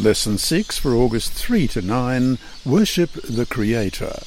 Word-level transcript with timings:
Lesson 0.00 0.38
6 0.38 0.78
for 0.78 0.94
August 0.94 1.34
3 1.34 1.68
to 1.68 1.82
9 1.82 2.38
Worship 2.64 3.10
the 3.12 3.44
Creator. 3.44 4.20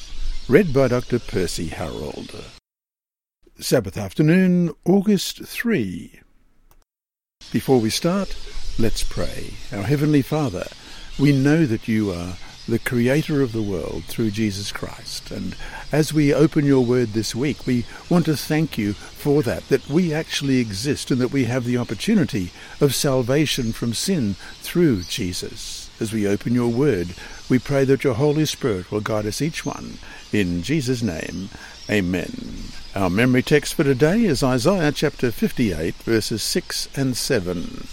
Read 0.46 0.72
by 0.72 0.86
Dr. 0.86 1.18
Percy 1.18 1.66
Harrold. 1.66 2.44
Sabbath 3.58 3.96
afternoon, 3.96 4.72
August 4.84 5.44
3. 5.44 6.20
Before 7.50 7.80
we 7.80 7.90
start, 7.90 8.36
let's 8.78 9.02
pray. 9.02 9.54
Our 9.72 9.82
Heavenly 9.82 10.22
Father, 10.22 10.68
we 11.18 11.32
know 11.32 11.66
that 11.66 11.88
you 11.88 12.12
are 12.12 12.36
the 12.66 12.78
Creator 12.78 13.42
of 13.42 13.52
the 13.52 13.62
world 13.62 14.04
through 14.04 14.30
Jesus 14.30 14.72
Christ. 14.72 15.30
And 15.30 15.54
as 15.92 16.14
we 16.14 16.32
open 16.32 16.64
your 16.64 16.84
word 16.84 17.08
this 17.08 17.34
week, 17.34 17.66
we 17.66 17.84
want 18.08 18.24
to 18.24 18.36
thank 18.36 18.78
you 18.78 18.94
for 18.94 19.42
that, 19.42 19.68
that 19.68 19.88
we 19.88 20.14
actually 20.14 20.58
exist 20.58 21.10
and 21.10 21.20
that 21.20 21.32
we 21.32 21.44
have 21.44 21.64
the 21.64 21.76
opportunity 21.76 22.50
of 22.80 22.94
salvation 22.94 23.72
from 23.72 23.92
sin 23.92 24.34
through 24.62 25.02
Jesus. 25.02 25.90
As 26.00 26.12
we 26.12 26.26
open 26.26 26.54
your 26.54 26.68
word, 26.68 27.14
we 27.48 27.58
pray 27.58 27.84
that 27.84 28.02
your 28.02 28.14
Holy 28.14 28.46
Spirit 28.46 28.90
will 28.90 29.00
guide 29.00 29.26
us 29.26 29.42
each 29.42 29.64
one. 29.66 29.98
In 30.32 30.62
Jesus' 30.62 31.02
name, 31.02 31.50
amen. 31.88 32.32
Our 32.96 33.10
memory 33.10 33.42
text 33.42 33.74
for 33.74 33.84
today 33.84 34.24
is 34.24 34.42
Isaiah 34.42 34.90
chapter 34.90 35.30
58, 35.30 35.94
verses 35.96 36.42
6 36.42 36.88
and 36.96 37.16
7. 37.16 37.86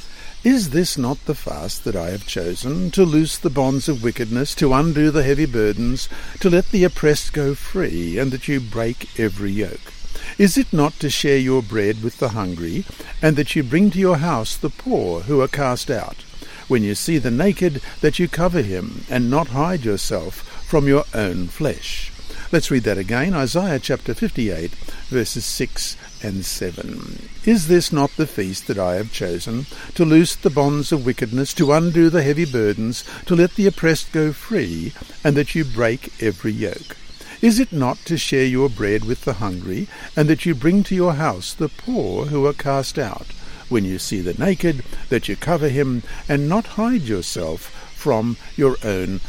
Is 0.44 0.72
this 0.72 0.98
not 0.98 1.24
the 1.26 1.36
fast 1.36 1.84
that 1.84 1.96
I 1.96 2.10
have 2.10 2.26
chosen, 2.26 2.90
to 2.92 3.04
loose 3.06 3.38
the 3.38 3.52
bonds 3.52 3.88
of 3.88 4.02
wickedness, 4.02 4.56
to 4.56 4.74
undo 4.74 5.12
the 5.12 5.22
heavy 5.22 5.46
burdens, 5.46 6.10
to 6.40 6.50
let 6.50 6.70
the 6.70 6.84
oppressed 6.84 7.32
go 7.32 7.54
free, 7.54 8.18
and 8.18 8.32
that 8.32 8.48
you 8.48 8.60
break 8.60 9.20
every 9.20 9.52
yoke? 9.52 9.94
Is 10.40 10.58
it 10.58 10.74
not 10.74 10.94
to 10.94 11.12
share 11.12 11.38
your 11.38 11.62
bread 11.62 12.02
with 12.02 12.18
the 12.18 12.30
hungry, 12.30 12.86
and 13.22 13.36
that 13.36 13.56
you 13.56 13.62
bring 13.62 13.92
to 13.92 14.00
your 14.00 14.18
house 14.18 14.58
the 14.58 14.72
poor 14.72 15.22
who 15.22 15.42
are 15.42 15.48
cast 15.48 15.92
out? 15.92 16.24
When 16.68 16.82
you 16.82 16.96
see 16.96 17.20
the 17.20 17.30
naked, 17.30 17.80
that 18.00 18.18
you 18.18 18.28
cover 18.28 18.64
him, 18.64 19.06
and 19.12 19.30
not 19.30 19.50
hide 19.50 19.86
yourself 19.86 20.38
from 20.66 20.88
your 20.88 21.06
own 21.14 21.50
flesh. 21.50 22.12
Let's 22.52 22.72
read 22.72 22.84
that 22.84 22.98
again, 22.98 23.36
Isaiah 23.36 23.80
chapter 23.80 24.16
58, 24.16 24.72
verses 25.08 25.46
6 25.46 25.98
and 26.24 26.46
7. 26.46 27.30
Is 27.46 27.68
this 27.68 27.92
not 27.92 28.12
the 28.18 28.28
feast 28.28 28.68
that 28.68 28.78
I 28.78 28.96
have 28.96 29.12
chosen, 29.12 29.66
to 29.96 30.06
loose 30.06 30.36
the 30.36 30.50
bonds 30.50 30.92
of 30.92 31.06
wickedness, 31.06 31.54
to 31.56 31.72
undo 31.72 32.10
the 32.10 32.24
heavy 32.24 32.46
burdens, 32.46 33.04
to 33.26 33.36
let 33.36 33.56
the 33.56 33.68
oppressed 33.68 34.12
go 34.12 34.32
free, 34.32 34.94
and 35.24 35.36
that 35.36 35.56
you 35.56 35.66
break 35.66 36.12
every 36.22 36.52
yoke? 36.52 36.98
Is 37.42 37.60
it 37.60 37.72
not 37.72 37.98
to 38.06 38.18
share 38.18 38.46
your 38.46 38.70
bread 38.70 39.04
with 39.04 39.26
the 39.26 39.34
hungry, 39.34 39.88
and 40.16 40.30
that 40.30 40.46
you 40.46 40.54
bring 40.54 40.84
to 40.84 40.96
your 40.96 41.14
house 41.14 41.54
the 41.54 41.70
poor 41.70 42.26
who 42.26 42.46
are 42.46 42.54
cast 42.54 43.00
out? 43.00 43.28
When 43.68 43.84
you 43.84 43.98
see 43.98 44.22
the 44.22 44.36
naked, 44.36 44.84
that 45.10 45.28
you 45.28 45.36
cover 45.36 45.70
him, 45.70 46.04
and 46.30 46.48
not 46.48 46.78
hide 46.78 47.02
yourself 47.02 47.92
from 47.96 48.38
your 48.56 48.78
own 48.84 49.22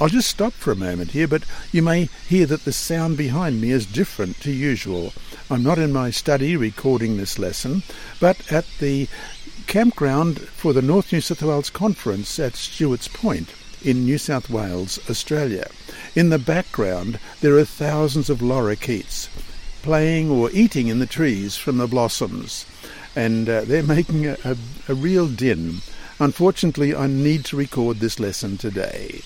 I'll 0.00 0.08
just 0.08 0.30
stop 0.30 0.52
for 0.54 0.72
a 0.72 0.76
moment 0.76 1.10
here, 1.10 1.28
but 1.28 1.44
you 1.70 1.82
may 1.82 2.08
hear 2.28 2.46
that 2.46 2.64
the 2.64 2.72
sound 2.72 3.16
behind 3.16 3.60
me 3.60 3.70
is 3.70 3.84
different 3.84 4.40
to 4.40 4.50
usual. 4.50 5.12
I'm 5.50 5.62
not 5.62 5.78
in 5.78 5.92
my 5.92 6.10
study 6.10 6.56
recording 6.56 7.16
this 7.16 7.38
lesson, 7.38 7.82
but 8.20 8.50
at 8.50 8.66
the 8.78 9.06
campground 9.66 10.40
for 10.40 10.72
the 10.72 10.80
North 10.80 11.12
New 11.12 11.20
South 11.20 11.42
Wales 11.42 11.68
Conference 11.68 12.38
at 12.38 12.56
Stuarts 12.56 13.06
Point 13.06 13.52
in 13.84 14.04
New 14.04 14.18
South 14.18 14.48
Wales, 14.48 14.98
Australia. 15.10 15.68
In 16.14 16.30
the 16.30 16.38
background, 16.38 17.20
there 17.40 17.56
are 17.58 17.64
thousands 17.64 18.30
of 18.30 18.38
lorikeets 18.38 19.28
playing 19.82 20.30
or 20.30 20.50
eating 20.52 20.88
in 20.88 20.98
the 20.98 21.06
trees 21.06 21.56
from 21.56 21.76
the 21.76 21.86
blossoms, 21.86 22.66
and 23.14 23.48
uh, 23.48 23.60
they're 23.62 23.82
making 23.96 24.26
a, 24.26 24.36
a, 24.44 24.56
a 24.88 24.94
real 24.94 25.28
din. 25.28 25.80
Unfortunately, 26.20 26.94
I 26.94 27.06
need 27.06 27.44
to 27.46 27.56
record 27.56 27.98
this 27.98 28.18
lesson 28.18 28.56
today. 28.56 29.22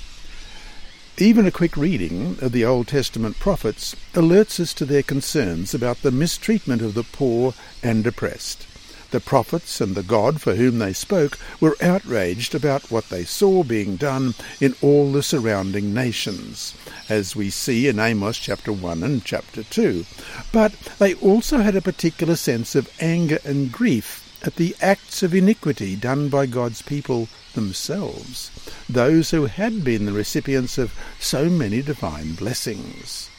Even 1.16 1.46
a 1.46 1.50
quick 1.50 1.74
reading 1.76 2.36
of 2.42 2.52
the 2.52 2.66
Old 2.66 2.88
Testament 2.88 3.38
prophets 3.38 3.96
alerts 4.12 4.60
us 4.60 4.74
to 4.74 4.84
their 4.84 5.02
concerns 5.02 5.72
about 5.72 6.02
the 6.02 6.10
mistreatment 6.10 6.82
of 6.82 6.92
the 6.92 7.02
poor 7.02 7.54
and 7.82 8.06
oppressed. 8.06 8.66
The 9.10 9.20
prophets 9.20 9.80
and 9.80 9.94
the 9.94 10.02
God 10.02 10.42
for 10.42 10.54
whom 10.54 10.78
they 10.78 10.92
spoke 10.92 11.38
were 11.60 11.76
outraged 11.80 12.54
about 12.54 12.90
what 12.90 13.08
they 13.08 13.24
saw 13.24 13.62
being 13.62 13.96
done 13.96 14.34
in 14.60 14.74
all 14.82 15.12
the 15.12 15.22
surrounding 15.22 15.94
nations, 15.94 16.74
as 17.08 17.34
we 17.34 17.48
see 17.48 17.88
in 17.88 17.98
Amos 17.98 18.36
chapter 18.36 18.72
1 18.72 19.02
and 19.02 19.24
chapter 19.24 19.62
2. 19.62 20.04
But 20.52 20.72
they 20.98 21.14
also 21.14 21.58
had 21.58 21.76
a 21.76 21.82
particular 21.82 22.36
sense 22.36 22.74
of 22.74 22.90
anger 23.00 23.38
and 23.44 23.72
grief 23.72 24.21
at 24.42 24.56
the 24.56 24.74
acts 24.80 25.22
of 25.22 25.34
iniquity 25.34 25.96
done 25.96 26.28
by 26.28 26.46
God's 26.46 26.82
people 26.82 27.28
themselves, 27.54 28.50
those 28.88 29.30
who 29.30 29.46
had 29.46 29.84
been 29.84 30.06
the 30.06 30.12
recipients 30.12 30.78
of 30.78 30.94
so 31.20 31.48
many 31.48 31.82
divine 31.82 32.34
blessings. 32.34 33.30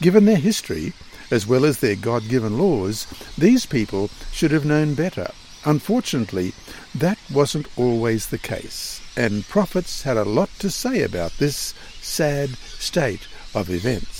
Given 0.00 0.24
their 0.24 0.36
history, 0.36 0.92
as 1.30 1.46
well 1.46 1.64
as 1.64 1.80
their 1.80 1.96
God 1.96 2.28
given 2.28 2.58
laws, 2.58 3.06
these 3.36 3.66
people 3.66 4.10
should 4.30 4.52
have 4.52 4.64
known 4.64 4.94
better. 4.94 5.30
Unfortunately, 5.64 6.52
that 6.94 7.18
wasn't 7.32 7.66
always 7.76 8.28
the 8.28 8.38
case, 8.38 9.00
and 9.16 9.48
prophets 9.48 10.02
had 10.02 10.16
a 10.16 10.24
lot 10.24 10.50
to 10.60 10.70
say 10.70 11.02
about 11.02 11.32
this 11.38 11.74
sad 12.00 12.50
state 12.78 13.26
of 13.54 13.68
events. 13.68 14.15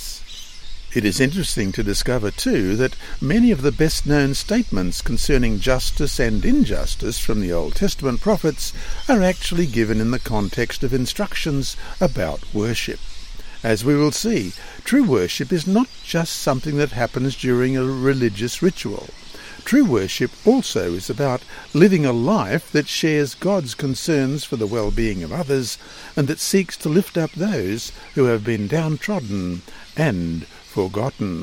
It 0.97 1.05
is 1.05 1.21
interesting 1.21 1.73
to 1.73 1.83
discover, 1.83 2.31
too, 2.31 2.75
that 2.77 2.97
many 3.21 3.51
of 3.51 3.61
the 3.61 3.71
best 3.71 4.07
known 4.07 4.33
statements 4.33 5.03
concerning 5.03 5.61
justice 5.61 6.19
and 6.19 6.43
injustice 6.43 7.19
from 7.19 7.43
the 7.43 7.53
Old 7.53 7.75
Testament 7.75 8.23
prophets 8.23 8.73
are 9.07 9.21
actually 9.21 9.67
given 9.67 10.01
in 10.01 10.11
the 10.11 10.19
context 10.19 10.83
of 10.83 10.95
instructions 10.95 11.77
about 12.01 12.55
worship. 12.55 12.99
As 13.63 13.85
we 13.85 13.95
will 13.95 14.11
see, 14.11 14.55
true 14.85 15.05
worship 15.05 15.53
is 15.53 15.67
not 15.67 15.89
just 16.03 16.33
something 16.33 16.79
that 16.79 16.93
happens 16.93 17.37
during 17.37 17.77
a 17.77 17.85
religious 17.85 18.63
ritual. 18.63 19.11
True 19.67 19.85
worship 19.85 20.31
also 20.47 20.95
is 20.95 21.11
about 21.11 21.43
living 21.75 22.07
a 22.07 22.13
life 22.13 22.73
that 22.73 22.89
shares 22.89 23.35
God's 23.35 23.75
concerns 23.75 24.45
for 24.45 24.57
the 24.57 24.67
well-being 24.67 25.23
of 25.23 25.31
others 25.31 25.77
and 26.17 26.27
that 26.29 26.41
seeks 26.41 26.75
to 26.79 26.89
lift 26.89 27.19
up 27.19 27.33
those 27.33 27.93
who 28.15 28.25
have 28.25 28.45
been 28.45 28.67
downtrodden 28.67 29.61
and 29.95 30.47
forgotten. 30.77 31.43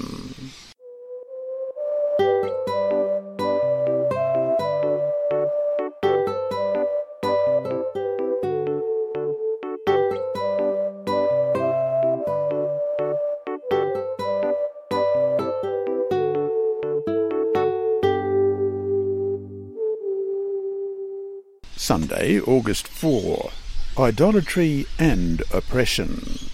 Sunday, 21.76 22.40
August 22.42 22.88
4. 22.88 23.50
Idolatry 23.98 24.86
and 25.00 25.42
Oppression. 25.52 26.53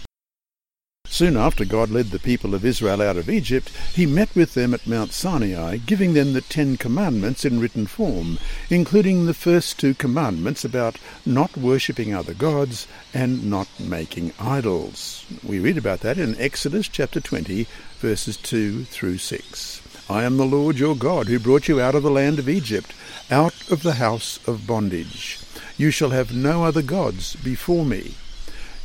Soon 1.12 1.36
after 1.36 1.64
God 1.64 1.90
led 1.90 2.06
the 2.06 2.20
people 2.20 2.54
of 2.54 2.64
Israel 2.64 3.02
out 3.02 3.16
of 3.16 3.28
Egypt, 3.28 3.68
he 3.94 4.06
met 4.06 4.32
with 4.36 4.54
them 4.54 4.72
at 4.72 4.86
Mount 4.86 5.12
Sinai, 5.12 5.76
giving 5.76 6.14
them 6.14 6.32
the 6.32 6.40
Ten 6.40 6.76
Commandments 6.76 7.44
in 7.44 7.58
written 7.58 7.88
form, 7.88 8.38
including 8.70 9.26
the 9.26 9.34
first 9.34 9.78
two 9.78 9.92
commandments 9.92 10.64
about 10.64 10.98
not 11.26 11.56
worshipping 11.56 12.14
other 12.14 12.32
gods 12.32 12.86
and 13.12 13.50
not 13.50 13.68
making 13.80 14.32
idols. 14.38 15.26
We 15.42 15.58
read 15.58 15.76
about 15.76 16.00
that 16.00 16.16
in 16.16 16.40
Exodus 16.40 16.86
chapter 16.86 17.20
20, 17.20 17.66
verses 17.98 18.36
2 18.36 18.84
through 18.84 19.18
6. 19.18 19.82
I 20.08 20.22
am 20.22 20.36
the 20.36 20.46
Lord 20.46 20.78
your 20.78 20.94
God, 20.94 21.26
who 21.26 21.40
brought 21.40 21.66
you 21.66 21.80
out 21.80 21.96
of 21.96 22.04
the 22.04 22.10
land 22.10 22.38
of 22.38 22.48
Egypt, 22.48 22.94
out 23.32 23.68
of 23.68 23.82
the 23.82 23.94
house 23.94 24.38
of 24.46 24.66
bondage. 24.66 25.40
You 25.76 25.90
shall 25.90 26.10
have 26.10 26.32
no 26.32 26.64
other 26.64 26.82
gods 26.82 27.34
before 27.34 27.84
me. 27.84 28.14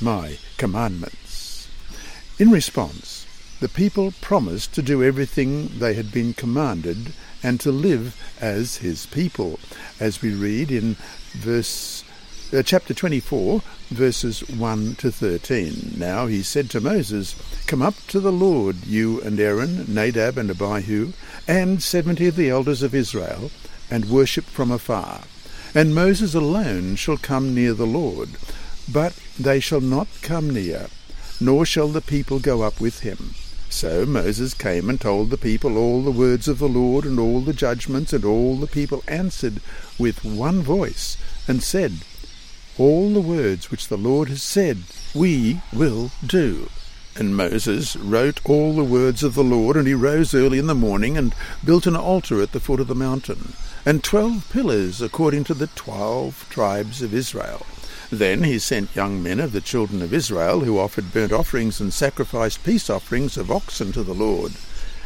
my 0.00 0.38
commandments. 0.56 1.68
In 2.38 2.50
response, 2.50 3.26
the 3.60 3.68
people 3.68 4.12
promised 4.20 4.72
to 4.74 4.82
do 4.82 5.02
everything 5.02 5.78
they 5.78 5.94
had 5.94 6.10
been 6.10 6.32
commanded 6.32 7.12
and 7.42 7.60
to 7.60 7.70
live 7.70 8.16
as 8.40 8.78
his 8.78 9.06
people, 9.06 9.58
as 9.98 10.22
we 10.22 10.32
read 10.32 10.70
in 10.70 10.96
verse 11.32 12.04
uh, 12.52 12.62
chapter 12.62 12.92
24, 12.92 13.62
verses 13.90 14.40
1 14.48 14.94
to 14.96 15.12
13. 15.12 15.94
Now 15.96 16.26
he 16.26 16.42
said 16.42 16.68
to 16.70 16.80
Moses, 16.80 17.36
Come 17.66 17.82
up 17.82 17.94
to 18.08 18.18
the 18.18 18.32
Lord, 18.32 18.84
you 18.86 19.20
and 19.20 19.38
Aaron, 19.38 19.84
Nadab 19.92 20.36
and 20.36 20.50
Abihu, 20.50 21.12
and 21.46 21.82
seventy 21.82 22.26
of 22.26 22.36
the 22.36 22.50
elders 22.50 22.82
of 22.82 22.94
Israel, 22.94 23.50
and 23.90 24.10
worship 24.10 24.46
from 24.46 24.70
afar. 24.70 25.22
And 25.74 25.94
Moses 25.94 26.34
alone 26.34 26.96
shall 26.96 27.16
come 27.16 27.54
near 27.54 27.72
the 27.72 27.86
Lord, 27.86 28.30
but 28.90 29.14
they 29.44 29.60
shall 29.60 29.80
not 29.80 30.08
come 30.22 30.50
near, 30.50 30.88
nor 31.40 31.64
shall 31.64 31.88
the 31.88 32.00
people 32.00 32.38
go 32.38 32.62
up 32.62 32.80
with 32.80 33.00
him. 33.00 33.34
So 33.68 34.04
Moses 34.04 34.52
came 34.52 34.90
and 34.90 35.00
told 35.00 35.30
the 35.30 35.36
people 35.36 35.78
all 35.78 36.02
the 36.02 36.10
words 36.10 36.48
of 36.48 36.58
the 36.58 36.68
Lord 36.68 37.04
and 37.04 37.20
all 37.20 37.40
the 37.40 37.52
judgments, 37.52 38.12
and 38.12 38.24
all 38.24 38.56
the 38.56 38.66
people 38.66 39.04
answered 39.06 39.60
with 39.98 40.24
one 40.24 40.60
voice, 40.60 41.16
and 41.46 41.62
said, 41.62 41.92
All 42.78 43.12
the 43.12 43.20
words 43.20 43.70
which 43.70 43.88
the 43.88 43.96
Lord 43.96 44.28
has 44.28 44.42
said, 44.42 44.78
we 45.14 45.60
will 45.72 46.10
do. 46.24 46.68
And 47.16 47.36
Moses 47.36 47.96
wrote 47.96 48.40
all 48.44 48.74
the 48.74 48.84
words 48.84 49.22
of 49.22 49.34
the 49.34 49.44
Lord, 49.44 49.76
and 49.76 49.86
he 49.86 49.94
rose 49.94 50.34
early 50.34 50.58
in 50.58 50.66
the 50.66 50.74
morning 50.74 51.16
and 51.16 51.34
built 51.64 51.86
an 51.86 51.96
altar 51.96 52.40
at 52.40 52.52
the 52.52 52.60
foot 52.60 52.80
of 52.80 52.86
the 52.86 52.94
mountain, 52.94 53.54
and 53.84 54.02
twelve 54.02 54.48
pillars 54.52 55.00
according 55.00 55.44
to 55.44 55.54
the 55.54 55.66
twelve 55.68 56.46
tribes 56.50 57.02
of 57.02 57.12
Israel. 57.14 57.66
Then 58.10 58.42
he 58.42 58.58
sent 58.58 58.96
young 58.96 59.22
men 59.22 59.38
of 59.38 59.52
the 59.52 59.60
children 59.60 60.02
of 60.02 60.12
Israel, 60.12 60.60
who 60.60 60.78
offered 60.78 61.12
burnt 61.12 61.32
offerings 61.32 61.80
and 61.80 61.92
sacrificed 61.92 62.64
peace 62.64 62.90
offerings 62.90 63.36
of 63.36 63.50
oxen 63.50 63.92
to 63.92 64.02
the 64.02 64.14
Lord. 64.14 64.52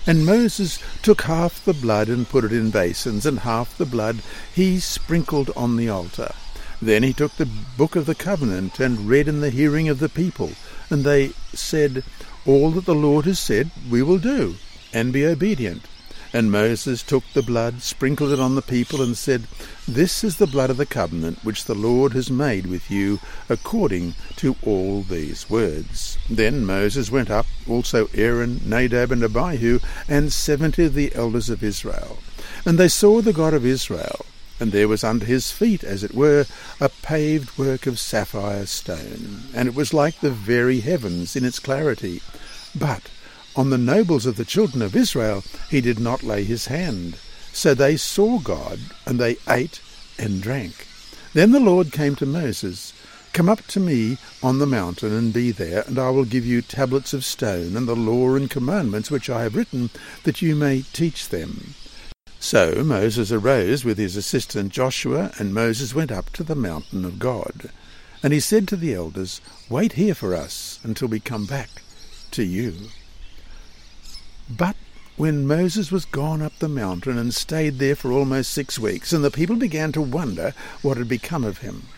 And 0.06 0.24
Moses 0.24 0.78
took 1.02 1.22
half 1.22 1.64
the 1.64 1.74
blood 1.74 2.08
and 2.08 2.28
put 2.28 2.44
it 2.44 2.52
in 2.52 2.70
basins, 2.70 3.26
and 3.26 3.40
half 3.40 3.76
the 3.76 3.86
blood 3.86 4.20
he 4.54 4.80
sprinkled 4.80 5.50
on 5.54 5.76
the 5.76 5.88
altar. 5.88 6.32
Then 6.80 7.02
he 7.02 7.12
took 7.12 7.36
the 7.36 7.48
book 7.76 7.94
of 7.94 8.06
the 8.06 8.14
covenant 8.14 8.80
and 8.80 9.08
read 9.08 9.28
in 9.28 9.40
the 9.40 9.50
hearing 9.50 9.88
of 9.88 9.98
the 9.98 10.08
people, 10.08 10.52
and 10.90 11.04
they 11.04 11.32
said, 11.52 12.04
All 12.46 12.70
that 12.72 12.84
the 12.86 12.94
Lord 12.94 13.26
has 13.26 13.38
said 13.38 13.70
we 13.90 14.02
will 14.02 14.18
do, 14.18 14.56
and 14.92 15.12
be 15.12 15.26
obedient. 15.26 15.82
And 16.34 16.50
Moses 16.50 17.04
took 17.04 17.22
the 17.32 17.42
blood, 17.42 17.80
sprinkled 17.80 18.32
it 18.32 18.40
on 18.40 18.56
the 18.56 18.60
people, 18.60 19.00
and 19.00 19.16
said, 19.16 19.46
This 19.86 20.24
is 20.24 20.38
the 20.38 20.48
blood 20.48 20.68
of 20.68 20.76
the 20.76 20.84
covenant 20.84 21.38
which 21.44 21.66
the 21.66 21.76
Lord 21.76 22.12
has 22.12 22.28
made 22.28 22.66
with 22.66 22.90
you, 22.90 23.20
according 23.48 24.14
to 24.38 24.56
all 24.64 25.02
these 25.02 25.48
words. 25.48 26.18
Then 26.28 26.66
Moses 26.66 27.08
went 27.08 27.30
up, 27.30 27.46
also 27.68 28.10
Aaron, 28.14 28.60
Nadab, 28.66 29.12
and 29.12 29.22
Abihu, 29.22 29.78
and 30.08 30.32
seventy 30.32 30.86
of 30.86 30.94
the 30.94 31.14
elders 31.14 31.48
of 31.48 31.62
Israel. 31.62 32.18
And 32.66 32.78
they 32.78 32.88
saw 32.88 33.22
the 33.22 33.32
God 33.32 33.54
of 33.54 33.64
Israel, 33.64 34.26
and 34.58 34.72
there 34.72 34.88
was 34.88 35.04
under 35.04 35.26
his 35.26 35.52
feet, 35.52 35.84
as 35.84 36.02
it 36.02 36.14
were, 36.14 36.46
a 36.80 36.88
paved 36.88 37.56
work 37.56 37.86
of 37.86 38.00
sapphire 38.00 38.66
stone, 38.66 39.44
and 39.54 39.68
it 39.68 39.74
was 39.76 39.94
like 39.94 40.18
the 40.18 40.32
very 40.32 40.80
heavens 40.80 41.36
in 41.36 41.44
its 41.44 41.60
clarity. 41.60 42.22
But 42.74 43.02
on 43.56 43.70
the 43.70 43.78
nobles 43.78 44.26
of 44.26 44.36
the 44.36 44.44
children 44.44 44.82
of 44.82 44.96
Israel 44.96 45.44
he 45.70 45.80
did 45.80 45.98
not 45.98 46.22
lay 46.22 46.44
his 46.44 46.66
hand. 46.66 47.16
So 47.52 47.74
they 47.74 47.96
saw 47.96 48.38
God, 48.40 48.80
and 49.06 49.20
they 49.20 49.36
ate 49.48 49.80
and 50.18 50.42
drank. 50.42 50.86
Then 51.34 51.52
the 51.52 51.60
Lord 51.60 51.92
came 51.92 52.16
to 52.16 52.26
Moses, 52.26 52.92
Come 53.32 53.48
up 53.48 53.62
to 53.66 53.80
me 53.80 54.16
on 54.42 54.58
the 54.58 54.66
mountain 54.66 55.12
and 55.12 55.32
be 55.32 55.50
there, 55.50 55.82
and 55.88 55.98
I 55.98 56.10
will 56.10 56.24
give 56.24 56.46
you 56.46 56.62
tablets 56.62 57.12
of 57.12 57.24
stone, 57.24 57.76
and 57.76 57.88
the 57.88 57.96
law 57.96 58.34
and 58.34 58.48
commandments 58.48 59.10
which 59.10 59.28
I 59.28 59.42
have 59.42 59.56
written, 59.56 59.90
that 60.22 60.40
you 60.40 60.54
may 60.54 60.82
teach 60.92 61.28
them. 61.28 61.74
So 62.38 62.84
Moses 62.84 63.32
arose 63.32 63.84
with 63.84 63.98
his 63.98 64.16
assistant 64.16 64.72
Joshua, 64.72 65.32
and 65.38 65.52
Moses 65.52 65.94
went 65.94 66.12
up 66.12 66.30
to 66.34 66.44
the 66.44 66.54
mountain 66.54 67.04
of 67.04 67.18
God. 67.18 67.70
And 68.22 68.32
he 68.32 68.40
said 68.40 68.68
to 68.68 68.76
the 68.76 68.94
elders, 68.94 69.40
Wait 69.68 69.94
here 69.94 70.14
for 70.14 70.34
us 70.34 70.78
until 70.84 71.08
we 71.08 71.20
come 71.20 71.46
back 71.46 71.70
to 72.32 72.44
you. 72.44 72.74
But 74.50 74.76
when 75.16 75.46
Moses 75.46 75.90
was 75.90 76.04
gone 76.04 76.42
up 76.42 76.58
the 76.58 76.68
mountain 76.68 77.16
and 77.16 77.32
stayed 77.32 77.78
there 77.78 77.96
for 77.96 78.12
almost 78.12 78.50
six 78.50 78.78
weeks, 78.78 79.12
and 79.12 79.24
the 79.24 79.30
people 79.30 79.56
began 79.56 79.90
to 79.92 80.02
wonder 80.02 80.52
what 80.82 80.98
had 80.98 81.08
become 81.08 81.44
of 81.44 81.58
him, 81.58 81.88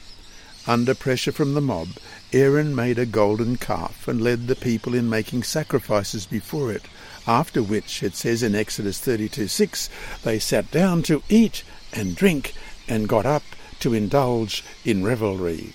under 0.66 0.94
pressure 0.94 1.32
from 1.32 1.54
the 1.54 1.60
mob, 1.60 1.90
Aaron 2.32 2.74
made 2.74 2.98
a 2.98 3.06
golden 3.06 3.56
calf 3.56 4.06
and 4.06 4.20
led 4.20 4.46
the 4.46 4.54
people 4.54 4.94
in 4.94 5.08
making 5.08 5.42
sacrifices 5.42 6.26
before 6.26 6.72
it. 6.72 6.82
After 7.26 7.62
which, 7.62 8.02
it 8.02 8.14
says 8.14 8.42
in 8.42 8.54
Exodus 8.54 9.00
32:6, 9.00 9.88
they 10.22 10.38
sat 10.38 10.70
down 10.70 11.02
to 11.04 11.22
eat 11.28 11.64
and 11.92 12.14
drink 12.14 12.54
and 12.86 13.08
got 13.08 13.26
up 13.26 13.44
to 13.80 13.94
indulge 13.94 14.62
in 14.84 15.04
revelry. 15.04 15.72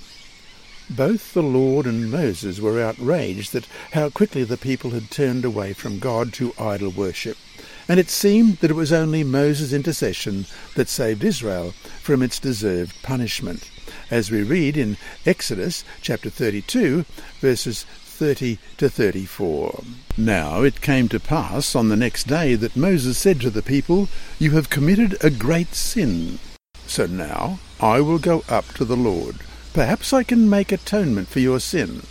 Both 0.96 1.34
the 1.34 1.42
Lord 1.42 1.86
and 1.86 2.12
Moses 2.12 2.60
were 2.60 2.82
outraged 2.82 3.56
at 3.56 3.66
how 3.94 4.10
quickly 4.10 4.44
the 4.44 4.58
people 4.58 4.90
had 4.90 5.10
turned 5.10 5.46
away 5.46 5.72
from 5.72 6.00
God 6.00 6.34
to 6.34 6.54
idol 6.60 6.90
worship, 6.90 7.38
and 7.88 7.98
it 7.98 8.10
seemed 8.10 8.58
that 8.58 8.72
it 8.72 8.76
was 8.76 8.92
only 8.92 9.24
Moses' 9.24 9.72
intercession 9.72 10.48
that 10.76 10.90
saved 10.90 11.24
Israel 11.24 11.72
from 12.02 12.22
its 12.22 12.40
deserved 12.40 13.02
punishment, 13.04 13.72
as 14.10 14.32
we 14.32 14.44
read 14.44 14.76
in 14.76 14.98
Exodus 15.26 15.86
chapter 16.02 16.30
32, 16.30 17.06
verses 17.40 17.84
30 17.84 18.58
to 18.76 18.90
34. 18.90 19.84
Now 20.18 20.62
it 20.64 20.82
came 20.82 21.08
to 21.08 21.22
pass 21.22 21.74
on 21.74 21.88
the 21.88 21.96
next 21.96 22.28
day 22.28 22.56
that 22.56 22.76
Moses 22.76 23.18
said 23.18 23.40
to 23.42 23.50
the 23.50 23.62
people, 23.62 24.10
You 24.40 24.52
have 24.52 24.70
committed 24.70 25.16
a 25.24 25.30
great 25.30 25.74
sin. 25.74 26.40
So 26.86 27.06
now 27.06 27.60
I 27.80 28.02
will 28.02 28.20
go 28.20 28.44
up 28.50 28.68
to 28.74 28.84
the 28.84 28.98
Lord 28.98 29.38
Perhaps 29.74 30.12
I 30.12 30.24
can 30.24 30.50
make 30.50 30.72
atonement 30.72 31.30
for 31.30 31.40
your 31.40 31.60
sin. 31.60 32.04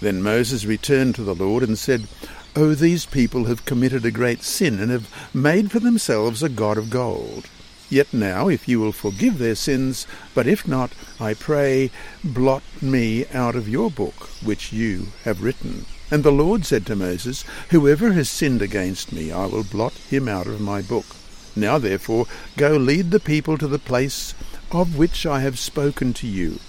Then 0.00 0.22
Moses 0.22 0.66
returned 0.66 1.14
to 1.14 1.22
the 1.22 1.34
Lord 1.34 1.62
and 1.62 1.78
said, 1.78 2.06
Oh, 2.54 2.74
these 2.74 3.06
people 3.06 3.44
have 3.44 3.64
committed 3.64 4.04
a 4.04 4.10
great 4.10 4.42
sin 4.42 4.78
and 4.78 4.90
have 4.90 5.08
made 5.34 5.70
for 5.70 5.80
themselves 5.80 6.42
a 6.42 6.50
god 6.50 6.76
of 6.76 6.90
gold. 6.90 7.46
Yet 7.88 8.12
now, 8.12 8.48
if 8.48 8.68
you 8.68 8.78
will 8.78 8.92
forgive 8.92 9.38
their 9.38 9.54
sins, 9.54 10.06
but 10.34 10.46
if 10.46 10.68
not, 10.68 10.92
I 11.18 11.32
pray, 11.32 11.90
blot 12.22 12.62
me 12.82 13.26
out 13.32 13.56
of 13.56 13.68
your 13.68 13.90
book, 13.90 14.28
which 14.42 14.72
you 14.72 15.08
have 15.24 15.42
written. 15.42 15.86
And 16.10 16.22
the 16.22 16.32
Lord 16.32 16.66
said 16.66 16.84
to 16.86 16.96
Moses, 16.96 17.44
Whoever 17.70 18.12
has 18.12 18.28
sinned 18.28 18.60
against 18.60 19.12
me, 19.12 19.32
I 19.32 19.46
will 19.46 19.64
blot 19.64 19.94
him 19.94 20.28
out 20.28 20.46
of 20.46 20.60
my 20.60 20.82
book. 20.82 21.06
Now 21.56 21.78
therefore, 21.78 22.26
go 22.58 22.76
lead 22.76 23.10
the 23.10 23.20
people 23.20 23.56
to 23.56 23.66
the 23.66 23.78
place 23.78 24.34
of 24.70 24.98
which 24.98 25.24
I 25.24 25.40
have 25.40 25.58
spoken 25.58 26.12
to 26.14 26.26
you. 26.26 26.60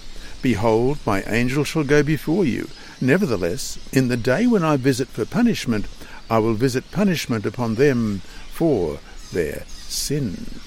Behold, 0.42 1.00
my 1.06 1.22
angel 1.24 1.64
shall 1.64 1.84
go 1.84 2.02
before 2.02 2.46
you. 2.46 2.70
Nevertheless, 3.02 3.78
in 3.92 4.08
the 4.08 4.18
day 4.18 4.48
when 4.48 4.64
I 4.64 4.78
visit 4.78 5.08
for 5.10 5.26
punishment, 5.26 5.86
I 6.30 6.40
will 6.40 6.54
visit 6.54 6.92
punishment 6.92 7.46
upon 7.46 7.76
them 7.76 8.22
for 8.52 9.00
their 9.34 9.64
sin. 9.68 10.62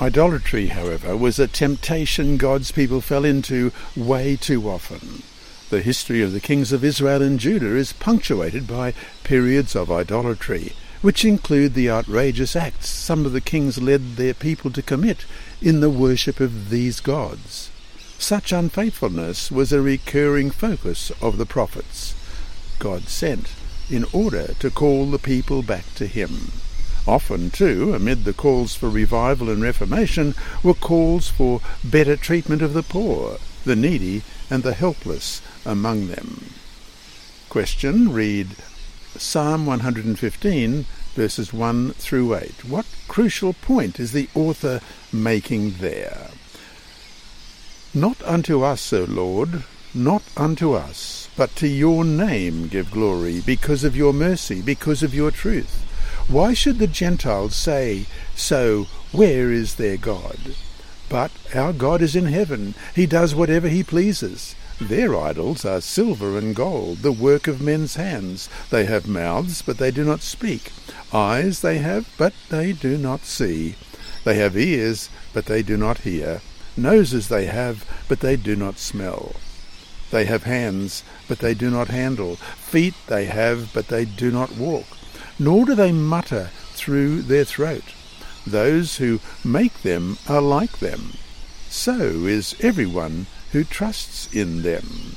Idolatry, 0.00 0.68
however, 0.68 1.16
was 1.16 1.38
a 1.38 1.46
temptation 1.46 2.36
God's 2.36 2.72
people 2.72 3.00
fell 3.00 3.24
into 3.24 3.72
way 3.96 4.36
too 4.36 4.68
often. 4.68 5.22
The 5.70 5.82
history 5.82 6.22
of 6.22 6.32
the 6.32 6.40
kings 6.40 6.72
of 6.72 6.84
Israel 6.84 7.22
and 7.22 7.38
Judah 7.38 7.76
is 7.76 7.92
punctuated 7.92 8.66
by 8.66 8.94
periods 9.24 9.76
of 9.76 9.90
idolatry, 9.90 10.72
which 11.02 11.24
include 11.24 11.74
the 11.74 11.90
outrageous 11.90 12.56
acts 12.56 12.88
some 12.88 13.24
of 13.24 13.32
the 13.32 13.40
kings 13.40 13.80
led 13.80 14.16
their 14.16 14.34
people 14.34 14.70
to 14.72 14.82
commit 14.82 15.24
in 15.62 15.80
the 15.80 15.90
worship 15.90 16.40
of 16.40 16.70
these 16.70 17.00
gods. 17.00 17.69
Such 18.20 18.52
unfaithfulness 18.52 19.50
was 19.50 19.72
a 19.72 19.80
recurring 19.80 20.50
focus 20.50 21.10
of 21.22 21.38
the 21.38 21.46
prophets 21.46 22.14
God 22.78 23.08
sent 23.08 23.48
in 23.88 24.04
order 24.12 24.52
to 24.58 24.70
call 24.70 25.06
the 25.06 25.18
people 25.18 25.62
back 25.62 25.94
to 25.94 26.06
Him. 26.06 26.52
Often, 27.08 27.52
too, 27.52 27.94
amid 27.94 28.24
the 28.24 28.34
calls 28.34 28.74
for 28.74 28.90
revival 28.90 29.48
and 29.48 29.62
reformation, 29.62 30.34
were 30.62 30.74
calls 30.74 31.28
for 31.28 31.62
better 31.82 32.14
treatment 32.14 32.60
of 32.60 32.74
the 32.74 32.82
poor, 32.82 33.38
the 33.64 33.74
needy, 33.74 34.22
and 34.50 34.62
the 34.62 34.74
helpless 34.74 35.40
among 35.64 36.08
them. 36.08 36.50
Question 37.48 38.12
Read 38.12 38.48
Psalm 39.16 39.64
115, 39.64 40.84
verses 41.14 41.54
1 41.54 41.92
through 41.94 42.36
8. 42.36 42.64
What 42.66 42.86
crucial 43.08 43.54
point 43.54 43.98
is 43.98 44.12
the 44.12 44.28
author 44.34 44.82
making 45.10 45.78
there? 45.78 46.28
Not 47.94 48.22
unto 48.22 48.62
us, 48.62 48.92
O 48.92 49.02
Lord, 49.02 49.64
not 49.92 50.22
unto 50.36 50.74
us, 50.74 51.28
but 51.36 51.56
to 51.56 51.66
your 51.66 52.04
name 52.04 52.68
give 52.68 52.92
glory, 52.92 53.40
because 53.40 53.82
of 53.82 53.96
your 53.96 54.12
mercy, 54.12 54.62
because 54.62 55.02
of 55.02 55.12
your 55.12 55.32
truth. 55.32 55.84
Why 56.28 56.54
should 56.54 56.78
the 56.78 56.86
Gentiles 56.86 57.56
say, 57.56 58.06
So, 58.36 58.86
where 59.10 59.50
is 59.50 59.74
their 59.74 59.96
God? 59.96 60.54
But 61.08 61.32
our 61.52 61.72
God 61.72 62.00
is 62.00 62.14
in 62.14 62.26
heaven, 62.26 62.76
he 62.94 63.06
does 63.06 63.34
whatever 63.34 63.66
he 63.66 63.82
pleases. 63.82 64.54
Their 64.80 65.16
idols 65.16 65.64
are 65.64 65.80
silver 65.80 66.38
and 66.38 66.54
gold, 66.54 66.98
the 66.98 67.10
work 67.10 67.48
of 67.48 67.60
men's 67.60 67.96
hands. 67.96 68.48
They 68.70 68.84
have 68.84 69.08
mouths, 69.08 69.62
but 69.62 69.78
they 69.78 69.90
do 69.90 70.04
not 70.04 70.22
speak. 70.22 70.70
Eyes 71.12 71.60
they 71.60 71.78
have, 71.78 72.08
but 72.16 72.34
they 72.50 72.72
do 72.72 72.96
not 72.96 73.24
see. 73.24 73.74
They 74.22 74.36
have 74.36 74.56
ears, 74.56 75.08
but 75.32 75.46
they 75.46 75.64
do 75.64 75.76
not 75.76 75.98
hear 75.98 76.40
Noses 76.80 77.28
they 77.28 77.46
have, 77.46 77.84
but 78.08 78.20
they 78.20 78.36
do 78.36 78.56
not 78.56 78.78
smell. 78.78 79.36
They 80.10 80.24
have 80.24 80.44
hands, 80.44 81.04
but 81.28 81.38
they 81.38 81.54
do 81.54 81.70
not 81.70 81.88
handle. 81.88 82.36
Feet 82.36 82.94
they 83.06 83.26
have, 83.26 83.72
but 83.72 83.88
they 83.88 84.04
do 84.04 84.30
not 84.30 84.56
walk. 84.56 84.86
Nor 85.38 85.66
do 85.66 85.74
they 85.74 85.92
mutter 85.92 86.50
through 86.72 87.22
their 87.22 87.44
throat. 87.44 87.84
Those 88.46 88.96
who 88.96 89.20
make 89.44 89.82
them 89.82 90.18
are 90.28 90.40
like 90.40 90.78
them. 90.78 91.12
So 91.68 92.26
is 92.26 92.56
everyone 92.60 93.26
who 93.52 93.64
trusts 93.64 94.32
in 94.34 94.62
them. 94.62 95.16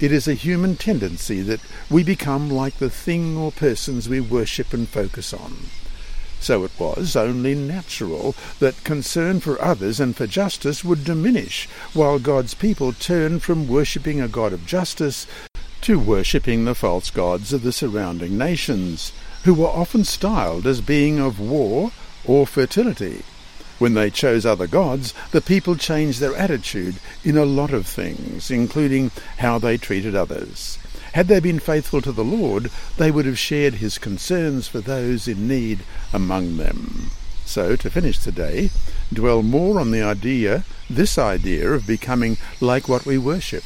It 0.00 0.12
is 0.12 0.28
a 0.28 0.34
human 0.34 0.76
tendency 0.76 1.42
that 1.42 1.60
we 1.90 2.04
become 2.04 2.48
like 2.48 2.78
the 2.78 2.90
thing 2.90 3.36
or 3.36 3.50
persons 3.50 4.08
we 4.08 4.20
worship 4.20 4.72
and 4.72 4.88
focus 4.88 5.34
on. 5.34 5.56
So 6.40 6.64
it 6.64 6.70
was 6.78 7.16
only 7.16 7.54
natural 7.54 8.34
that 8.60 8.84
concern 8.84 9.40
for 9.40 9.60
others 9.60 10.00
and 10.00 10.16
for 10.16 10.26
justice 10.26 10.84
would 10.84 11.04
diminish, 11.04 11.68
while 11.92 12.18
God's 12.18 12.54
people 12.54 12.92
turned 12.92 13.42
from 13.42 13.68
worshipping 13.68 14.20
a 14.20 14.28
God 14.28 14.52
of 14.52 14.66
justice 14.66 15.26
to 15.82 15.98
worshipping 15.98 16.64
the 16.64 16.74
false 16.74 17.10
gods 17.10 17.52
of 17.52 17.62
the 17.62 17.72
surrounding 17.72 18.36
nations, 18.36 19.12
who 19.44 19.54
were 19.54 19.66
often 19.66 20.04
styled 20.04 20.66
as 20.66 20.80
being 20.80 21.18
of 21.18 21.40
war 21.40 21.92
or 22.24 22.46
fertility. 22.46 23.22
When 23.78 23.94
they 23.94 24.10
chose 24.10 24.44
other 24.44 24.66
gods, 24.66 25.14
the 25.30 25.40
people 25.40 25.76
changed 25.76 26.18
their 26.18 26.34
attitude 26.34 26.96
in 27.22 27.36
a 27.36 27.44
lot 27.44 27.72
of 27.72 27.86
things, 27.86 28.50
including 28.50 29.12
how 29.38 29.58
they 29.58 29.76
treated 29.76 30.16
others. 30.16 30.78
Had 31.18 31.26
they 31.26 31.40
been 31.40 31.58
faithful 31.58 32.00
to 32.02 32.12
the 32.12 32.22
Lord, 32.22 32.70
they 32.96 33.10
would 33.10 33.26
have 33.26 33.40
shared 33.40 33.74
his 33.74 33.98
concerns 33.98 34.68
for 34.68 34.78
those 34.78 35.26
in 35.26 35.48
need 35.48 35.80
among 36.12 36.58
them. 36.58 37.10
So, 37.44 37.74
to 37.74 37.90
finish 37.90 38.20
today, 38.20 38.70
dwell 39.12 39.42
more 39.42 39.80
on 39.80 39.90
the 39.90 40.00
idea, 40.00 40.62
this 40.88 41.18
idea 41.18 41.72
of 41.72 41.88
becoming 41.88 42.36
like 42.60 42.88
what 42.88 43.04
we 43.04 43.18
worship. 43.18 43.64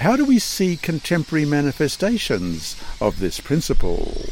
How 0.00 0.16
do 0.16 0.26
we 0.26 0.38
see 0.38 0.76
contemporary 0.76 1.46
manifestations 1.46 2.76
of 3.00 3.20
this 3.20 3.40
principle? 3.40 4.26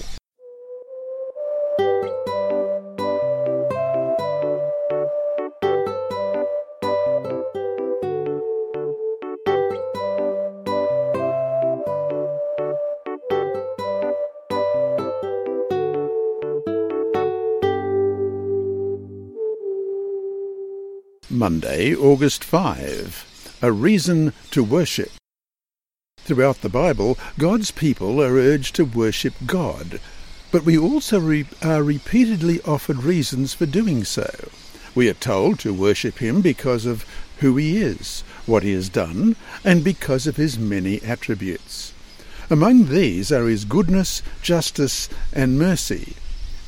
Monday, 21.30 21.94
August 21.94 22.42
5. 22.42 23.58
A 23.62 23.70
reason 23.70 24.32
to 24.50 24.64
worship. 24.64 25.12
Throughout 26.18 26.60
the 26.60 26.68
Bible, 26.68 27.16
God's 27.38 27.70
people 27.70 28.20
are 28.20 28.34
urged 28.34 28.74
to 28.76 28.84
worship 28.84 29.34
God, 29.46 30.00
but 30.50 30.64
we 30.64 30.76
also 30.76 31.20
re- 31.20 31.46
are 31.62 31.84
repeatedly 31.84 32.60
offered 32.62 33.04
reasons 33.04 33.54
for 33.54 33.66
doing 33.66 34.02
so. 34.02 34.28
We 34.94 35.08
are 35.08 35.14
told 35.14 35.60
to 35.60 35.72
worship 35.72 36.18
Him 36.18 36.40
because 36.40 36.84
of 36.84 37.06
who 37.38 37.56
He 37.56 37.76
is, 37.80 38.22
what 38.46 38.64
He 38.64 38.72
has 38.72 38.88
done, 38.88 39.36
and 39.64 39.84
because 39.84 40.26
of 40.26 40.36
His 40.36 40.58
many 40.58 41.00
attributes. 41.02 41.92
Among 42.50 42.86
these 42.86 43.30
are 43.30 43.46
His 43.46 43.64
goodness, 43.64 44.22
justice, 44.42 45.08
and 45.32 45.58
mercy. 45.58 46.16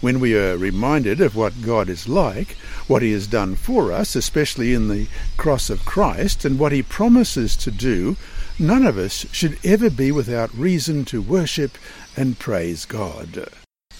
When 0.03 0.19
we 0.19 0.37
are 0.37 0.57
reminded 0.57 1.21
of 1.21 1.37
what 1.37 1.63
God 1.63 1.89
is 1.89 2.09
like, 2.09 2.57
what 2.89 3.03
He 3.03 3.13
has 3.13 3.29
done 3.29 3.55
for 3.55 3.93
us, 3.93 4.17
especially 4.17 4.75
in 4.75 4.89
the 4.89 5.07
cross 5.37 5.71
of 5.71 5.85
Christ, 5.85 6.45
and 6.45 6.59
what 6.59 6.73
He 6.73 6.83
promises 6.83 7.57
to 7.59 7.71
do, 7.71 8.17
none 8.59 8.85
of 8.85 8.99
us 8.99 9.27
should 9.31 9.61
ever 9.65 9.89
be 9.91 10.11
without 10.11 10.53
reason 10.55 11.05
to 11.05 11.23
worship 11.23 11.79
and 12.17 12.37
praise 12.37 12.85
God. 12.85 13.49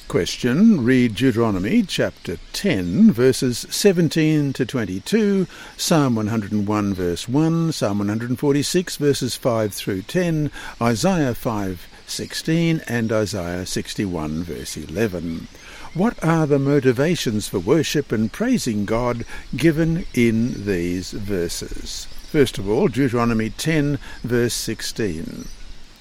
Question. 0.09 0.85
Read 0.85 1.15
Deuteronomy 1.15 1.85
chapter 1.85 2.37
10, 2.53 3.13
verses 3.13 3.65
17 3.71 4.53
to 4.55 4.67
22, 4.67 5.47
Psalm 5.77 6.17
101, 6.17 6.95
verse 6.95 7.29
1, 7.29 7.71
Psalm 7.71 7.99
146, 7.99 8.97
verses 8.97 9.37
5 9.37 9.73
through 9.73 10.03
10, 10.03 10.51
Isaiah 10.83 11.37
5, 11.37 11.87
16, 12.09 12.83
and 12.89 13.13
Isaiah 13.13 13.65
61, 13.65 14.43
verse 14.43 14.77
11. 14.77 15.47
What 15.95 16.25
are 16.25 16.47
the 16.47 16.59
motivations 16.59 17.49
for 17.49 17.59
worship 17.59 18.13
and 18.13 18.33
praising 18.33 18.87
God 18.87 19.27
given 19.55 20.07
in 20.15 20.65
these 20.65 21.11
verses? 21.11 22.07
First 22.31 22.57
of 22.57 22.67
all, 22.67 22.89
Deuteronomy 22.89 23.51
10, 23.51 23.99
verse 24.23 24.55
16. 24.55 25.49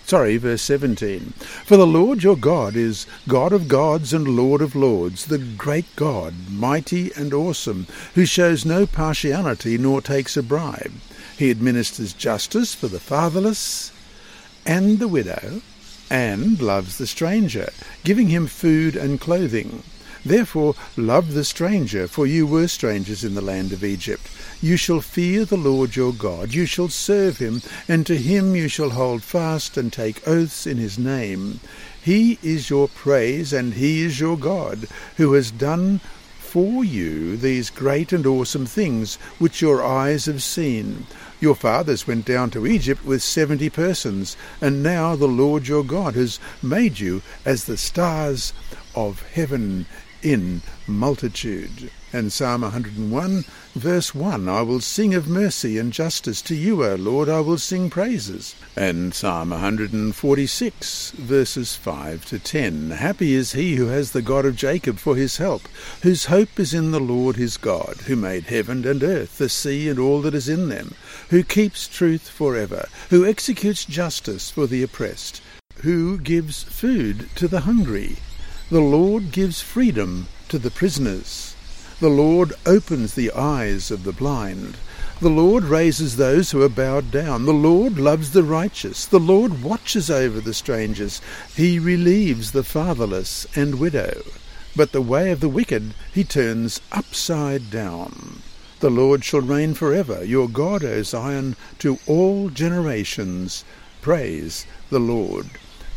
Sorry, 0.05 0.38
verse 0.38 0.62
17. 0.62 1.33
For 1.65 1.75
the 1.75 1.86
Lord 1.86 2.24
your 2.24 2.38
God 2.38 2.77
is 2.77 3.05
God 3.27 3.51
of 3.51 3.67
gods 3.67 4.13
and 4.13 4.29
Lord 4.29 4.62
of 4.62 4.77
lords, 4.77 5.25
the 5.25 5.38
great 5.38 5.93
God, 5.98 6.36
mighty 6.50 7.12
and 7.17 7.33
awesome, 7.33 7.86
who 8.15 8.25
shows 8.25 8.63
no 8.63 8.86
partiality 8.86 9.77
nor 9.77 10.01
takes 10.01 10.38
a 10.38 10.43
bribe. 10.43 10.93
He 11.38 11.51
administers 11.51 12.13
justice 12.13 12.74
for 12.74 12.88
the 12.88 13.01
fatherless 13.01 13.91
and 14.65 15.00
the 15.00 15.10
widow 15.10 15.62
and 16.11 16.61
loves 16.61 16.97
the 16.97 17.07
stranger, 17.07 17.69
giving 18.03 18.27
him 18.27 18.45
food 18.45 18.97
and 18.97 19.21
clothing. 19.21 19.81
Therefore 20.25 20.75
love 20.97 21.33
the 21.33 21.45
stranger, 21.45 22.05
for 22.05 22.27
you 22.27 22.45
were 22.45 22.67
strangers 22.67 23.23
in 23.23 23.33
the 23.33 23.41
land 23.41 23.71
of 23.71 23.81
Egypt. 23.83 24.29
You 24.61 24.75
shall 24.75 24.99
fear 24.99 25.45
the 25.45 25.55
Lord 25.55 25.95
your 25.95 26.11
God, 26.11 26.53
you 26.53 26.65
shall 26.65 26.89
serve 26.89 27.37
him, 27.37 27.61
and 27.87 28.05
to 28.05 28.17
him 28.17 28.55
you 28.57 28.67
shall 28.67 28.89
hold 28.89 29.23
fast 29.23 29.77
and 29.77 29.91
take 29.91 30.27
oaths 30.27 30.67
in 30.67 30.77
his 30.77 30.99
name. 30.99 31.61
He 32.03 32.37
is 32.43 32.69
your 32.69 32.89
praise, 32.89 33.53
and 33.53 33.75
he 33.75 34.01
is 34.01 34.19
your 34.19 34.37
God, 34.37 34.89
who 35.15 35.31
has 35.33 35.49
done 35.49 36.01
for 36.39 36.83
you 36.83 37.37
these 37.37 37.69
great 37.69 38.11
and 38.11 38.27
awesome 38.27 38.65
things 38.65 39.15
which 39.39 39.61
your 39.61 39.81
eyes 39.81 40.25
have 40.25 40.43
seen. 40.43 41.07
Your 41.41 41.55
fathers 41.55 42.05
went 42.05 42.25
down 42.25 42.51
to 42.51 42.67
Egypt 42.67 43.03
with 43.03 43.24
seventy 43.24 43.67
persons, 43.71 44.38
and 44.62 44.83
now 44.83 45.15
the 45.15 45.27
Lord 45.27 45.67
your 45.67 45.83
God 45.83 46.13
has 46.13 46.39
made 46.62 47.00
you 47.00 47.24
as 47.43 47.63
the 47.65 47.77
stars 47.77 48.53
of 48.93 49.24
heaven 49.33 49.88
in 50.21 50.62
multitude. 50.86 51.89
And 52.13 52.33
Psalm 52.33 52.63
101, 52.63 53.45
verse 53.73 54.13
1 54.13 54.49
I 54.49 54.61
will 54.63 54.81
sing 54.81 55.13
of 55.13 55.29
mercy 55.29 55.77
and 55.77 55.93
justice 55.93 56.41
to 56.41 56.55
you, 56.55 56.83
O 56.83 56.95
Lord, 56.95 57.29
I 57.29 57.39
will 57.39 57.57
sing 57.57 57.89
praises. 57.89 58.53
And 58.75 59.13
Psalm 59.13 59.51
146, 59.51 61.11
verses 61.11 61.75
5 61.77 62.25
to 62.25 62.37
10 62.39 62.91
Happy 62.91 63.33
is 63.33 63.53
he 63.53 63.75
who 63.75 63.87
has 63.87 64.11
the 64.11 64.21
God 64.21 64.45
of 64.45 64.57
Jacob 64.57 64.97
for 64.97 65.15
his 65.15 65.37
help, 65.37 65.61
whose 66.01 66.25
hope 66.25 66.59
is 66.59 66.73
in 66.73 66.91
the 66.91 66.99
Lord 66.99 67.37
his 67.37 67.55
God, 67.55 67.95
who 68.07 68.17
made 68.17 68.43
heaven 68.43 68.85
and 68.85 69.01
earth, 69.03 69.37
the 69.37 69.47
sea 69.47 69.87
and 69.87 69.97
all 69.97 70.21
that 70.21 70.35
is 70.35 70.49
in 70.49 70.67
them, 70.67 70.95
who 71.29 71.43
keeps 71.43 71.87
truth 71.87 72.27
for 72.27 72.57
ever, 72.57 72.89
who 73.09 73.25
executes 73.25 73.85
justice 73.85 74.51
for 74.51 74.67
the 74.67 74.83
oppressed, 74.83 75.41
who 75.77 76.17
gives 76.17 76.63
food 76.63 77.29
to 77.35 77.47
the 77.47 77.61
hungry. 77.61 78.17
The 78.69 78.81
Lord 78.81 79.31
gives 79.31 79.61
freedom 79.61 80.27
to 80.49 80.59
the 80.59 80.71
prisoners. 80.71 81.50
The 82.01 82.10
Lord 82.10 82.53
opens 82.65 83.13
the 83.13 83.31
eyes 83.31 83.91
of 83.91 84.05
the 84.05 84.12
blind. 84.12 84.77
The 85.20 85.29
Lord 85.29 85.65
raises 85.65 86.15
those 86.15 86.50
who 86.50 86.63
are 86.63 86.67
bowed 86.67 87.12
down. 87.12 87.46
The 87.46 87.53
Lord 87.53 88.00
loves 88.00 88.31
the 88.31 88.41
righteous. 88.41 89.05
The 89.05 89.20
Lord 89.20 89.62
watches 89.62 90.10
over 90.10 90.41
the 90.41 90.55
strangers. 90.55 91.22
He 91.55 91.77
relieves 91.77 92.53
the 92.53 92.63
fatherless 92.63 93.46
and 93.55 93.75
widow. 93.79 94.24
But 94.75 94.93
the 94.93 95.01
way 95.01 95.29
of 95.29 95.41
the 95.41 95.48
wicked 95.48 95.93
he 96.12 96.24
turns 96.24 96.81
upside 96.91 97.70
down. 97.70 98.41
The 98.79 98.89
Lord 98.89 99.24
shall 99.24 99.41
reign 99.41 99.75
for 99.75 99.93
ever, 99.93 100.25
your 100.25 100.50
God, 100.50 100.84
O 100.84 101.03
Zion, 101.03 101.55
to 101.77 102.00
all 102.08 102.50
generations. 102.50 103.63
Praise 104.01 104.65
the 104.89 105.00
Lord. 105.00 105.51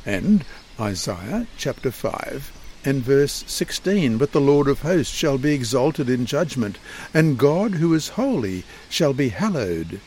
And 0.04 0.44
Isaiah 0.78 1.46
chapter 1.56 1.90
5 1.90 2.52
and 2.84 3.02
verse 3.02 3.44
16 3.46 4.18
But 4.18 4.32
the 4.32 4.40
Lord 4.40 4.68
of 4.68 4.82
hosts 4.82 5.14
shall 5.14 5.38
be 5.38 5.52
exalted 5.52 6.08
in 6.10 6.26
judgment, 6.26 6.78
and 7.12 7.38
God 7.38 7.74
who 7.74 7.94
is 7.94 8.10
holy 8.10 8.64
shall 8.88 9.12
be 9.12 9.30
hallowed 9.30 10.00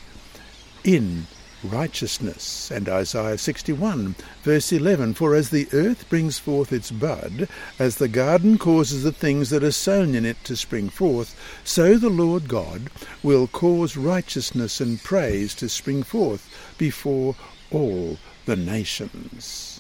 in 0.84 1.28
righteousness. 1.64 2.72
And 2.72 2.88
Isaiah 2.88 3.38
61, 3.38 4.16
verse 4.44 4.72
11 4.72 5.16
For 5.16 5.36
as 5.36 5.50
the 5.50 5.68
earth 5.74 6.08
brings 6.10 6.40
forth 6.40 6.72
its 6.72 6.92
bud, 6.92 7.50
as 7.80 7.98
the 7.98 8.08
garden 8.08 8.58
causes 8.58 9.04
the 9.04 9.12
things 9.12 9.50
that 9.50 9.64
are 9.64 9.72
sown 9.72 10.16
in 10.16 10.26
it 10.26 10.44
to 10.46 10.56
spring 10.56 10.90
forth, 10.90 11.36
so 11.64 11.98
the 11.98 12.10
Lord 12.10 12.48
God 12.48 12.90
will 13.24 13.48
cause 13.48 13.98
righteousness 13.98 14.80
and 14.80 15.02
praise 15.04 15.56
to 15.56 15.70
spring 15.70 16.04
forth 16.04 16.76
before 16.78 17.36
all 17.72 18.18
the 18.46 18.56
nations. 18.56 19.77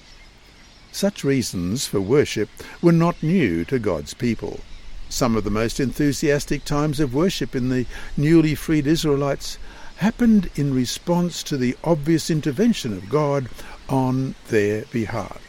Such 0.98 1.24
reasons 1.24 1.86
for 1.86 2.02
worship 2.02 2.50
were 2.82 2.92
not 2.92 3.22
new 3.22 3.64
to 3.66 3.78
God's 3.78 4.16
people. 4.16 4.62
Some 5.10 5.36
of 5.36 5.44
the 5.44 5.52
most 5.52 5.80
enthusiastic 5.80 6.66
times 6.66 7.00
of 7.00 7.14
worship 7.14 7.56
in 7.56 7.70
the 7.70 7.86
newly 8.18 8.56
freed 8.56 8.88
Israelites 8.88 9.60
happened 9.98 10.50
in 10.56 10.74
response 10.74 11.44
to 11.44 11.56
the 11.56 11.78
obvious 11.84 12.32
intervention 12.32 12.94
of 12.94 13.10
God 13.10 13.48
on 13.88 14.34
their 14.48 14.86
behalf. 14.86 15.40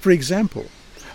For 0.00 0.12
example, 0.12 0.64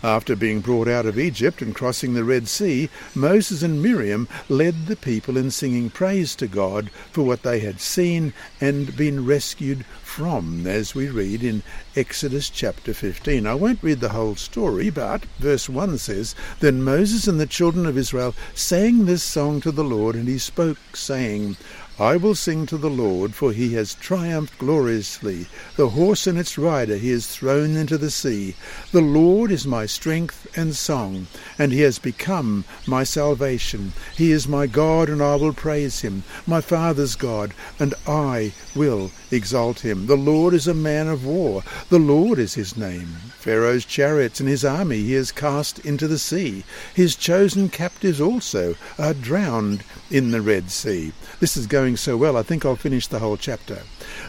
after 0.03 0.35
being 0.35 0.61
brought 0.61 0.87
out 0.87 1.05
of 1.05 1.19
Egypt 1.19 1.61
and 1.61 1.73
crossing 1.73 2.13
the 2.13 2.23
Red 2.23 2.47
Sea, 2.47 2.89
Moses 3.13 3.63
and 3.63 3.81
Miriam 3.81 4.27
led 4.49 4.87
the 4.87 4.95
people 4.95 5.37
in 5.37 5.51
singing 5.51 5.89
praise 5.89 6.35
to 6.35 6.47
God 6.47 6.89
for 7.11 7.23
what 7.23 7.43
they 7.43 7.59
had 7.59 7.79
seen 7.79 8.33
and 8.59 8.95
been 8.95 9.25
rescued 9.25 9.85
from, 10.15 10.65
as 10.65 10.95
we 10.95 11.09
read 11.09 11.43
in 11.43 11.61
Exodus 11.95 12.49
chapter 12.49 12.93
15. 12.93 13.45
I 13.45 13.53
won't 13.53 13.83
read 13.83 13.99
the 13.99 14.09
whole 14.09 14.35
story, 14.35 14.89
but 14.89 15.25
verse 15.39 15.67
1 15.67 15.97
says, 15.97 16.35
Then 16.61 16.83
Moses 16.83 17.27
and 17.27 17.39
the 17.39 17.45
children 17.45 17.85
of 17.85 17.97
Israel 17.97 18.33
sang 18.53 19.05
this 19.05 19.23
song 19.23 19.59
to 19.61 19.71
the 19.71 19.83
Lord, 19.83 20.15
and 20.15 20.27
he 20.27 20.37
spoke, 20.37 20.77
saying, 20.93 21.57
I 21.97 22.17
will 22.17 22.35
sing 22.35 22.65
to 22.65 22.77
the 22.77 22.89
Lord, 22.89 23.35
for 23.35 23.53
he 23.53 23.73
has 23.75 23.95
triumphed 23.95 24.57
gloriously. 24.57 25.47
The 25.77 25.89
horse 25.89 26.27
and 26.27 26.37
its 26.37 26.57
rider 26.57 26.97
he 26.97 27.11
has 27.11 27.25
thrown 27.25 27.77
into 27.77 27.97
the 27.97 28.11
sea. 28.11 28.53
The 28.91 28.99
Lord 28.99 29.49
is 29.49 29.65
my 29.65 29.85
strength 29.85 30.45
and 30.57 30.75
song, 30.75 31.27
and 31.57 31.71
he 31.71 31.81
has 31.81 31.97
become 31.97 32.65
my 32.85 33.05
salvation. 33.05 33.93
He 34.13 34.33
is 34.33 34.45
my 34.45 34.67
God, 34.67 35.07
and 35.07 35.21
I 35.21 35.37
will 35.37 35.53
praise 35.53 36.01
him, 36.01 36.23
my 36.45 36.59
father's 36.59 37.15
God, 37.15 37.53
and 37.79 37.93
I 38.05 38.51
will 38.75 39.11
exalt 39.31 39.79
him. 39.79 40.07
The 40.07 40.17
Lord 40.17 40.53
is 40.53 40.67
a 40.67 40.73
man 40.73 41.07
of 41.07 41.25
war. 41.25 41.63
The 41.89 41.99
Lord 41.99 42.39
is 42.39 42.55
his 42.55 42.75
name. 42.75 43.07
Pharaoh's 43.45 43.85
chariots 43.85 44.39
and 44.39 44.49
his 44.49 44.65
army 44.65 44.97
he 44.97 45.13
has 45.13 45.31
cast 45.31 45.77
into 45.85 46.07
the 46.07 46.17
sea. 46.17 46.63
His 46.95 47.15
chosen 47.15 47.69
captives 47.69 48.19
also 48.19 48.75
are 48.97 49.13
drowned 49.13 49.83
in 50.09 50.31
the 50.31 50.41
Red 50.41 50.71
Sea. 50.71 51.13
This 51.39 51.55
is 51.55 51.67
going 51.67 51.84
so 51.95 52.17
well, 52.17 52.35
I 52.35 52.41
think 52.41 52.65
I'll 52.65 52.75
finish 52.75 53.05
the 53.05 53.19
whole 53.19 53.37
chapter. 53.37 53.83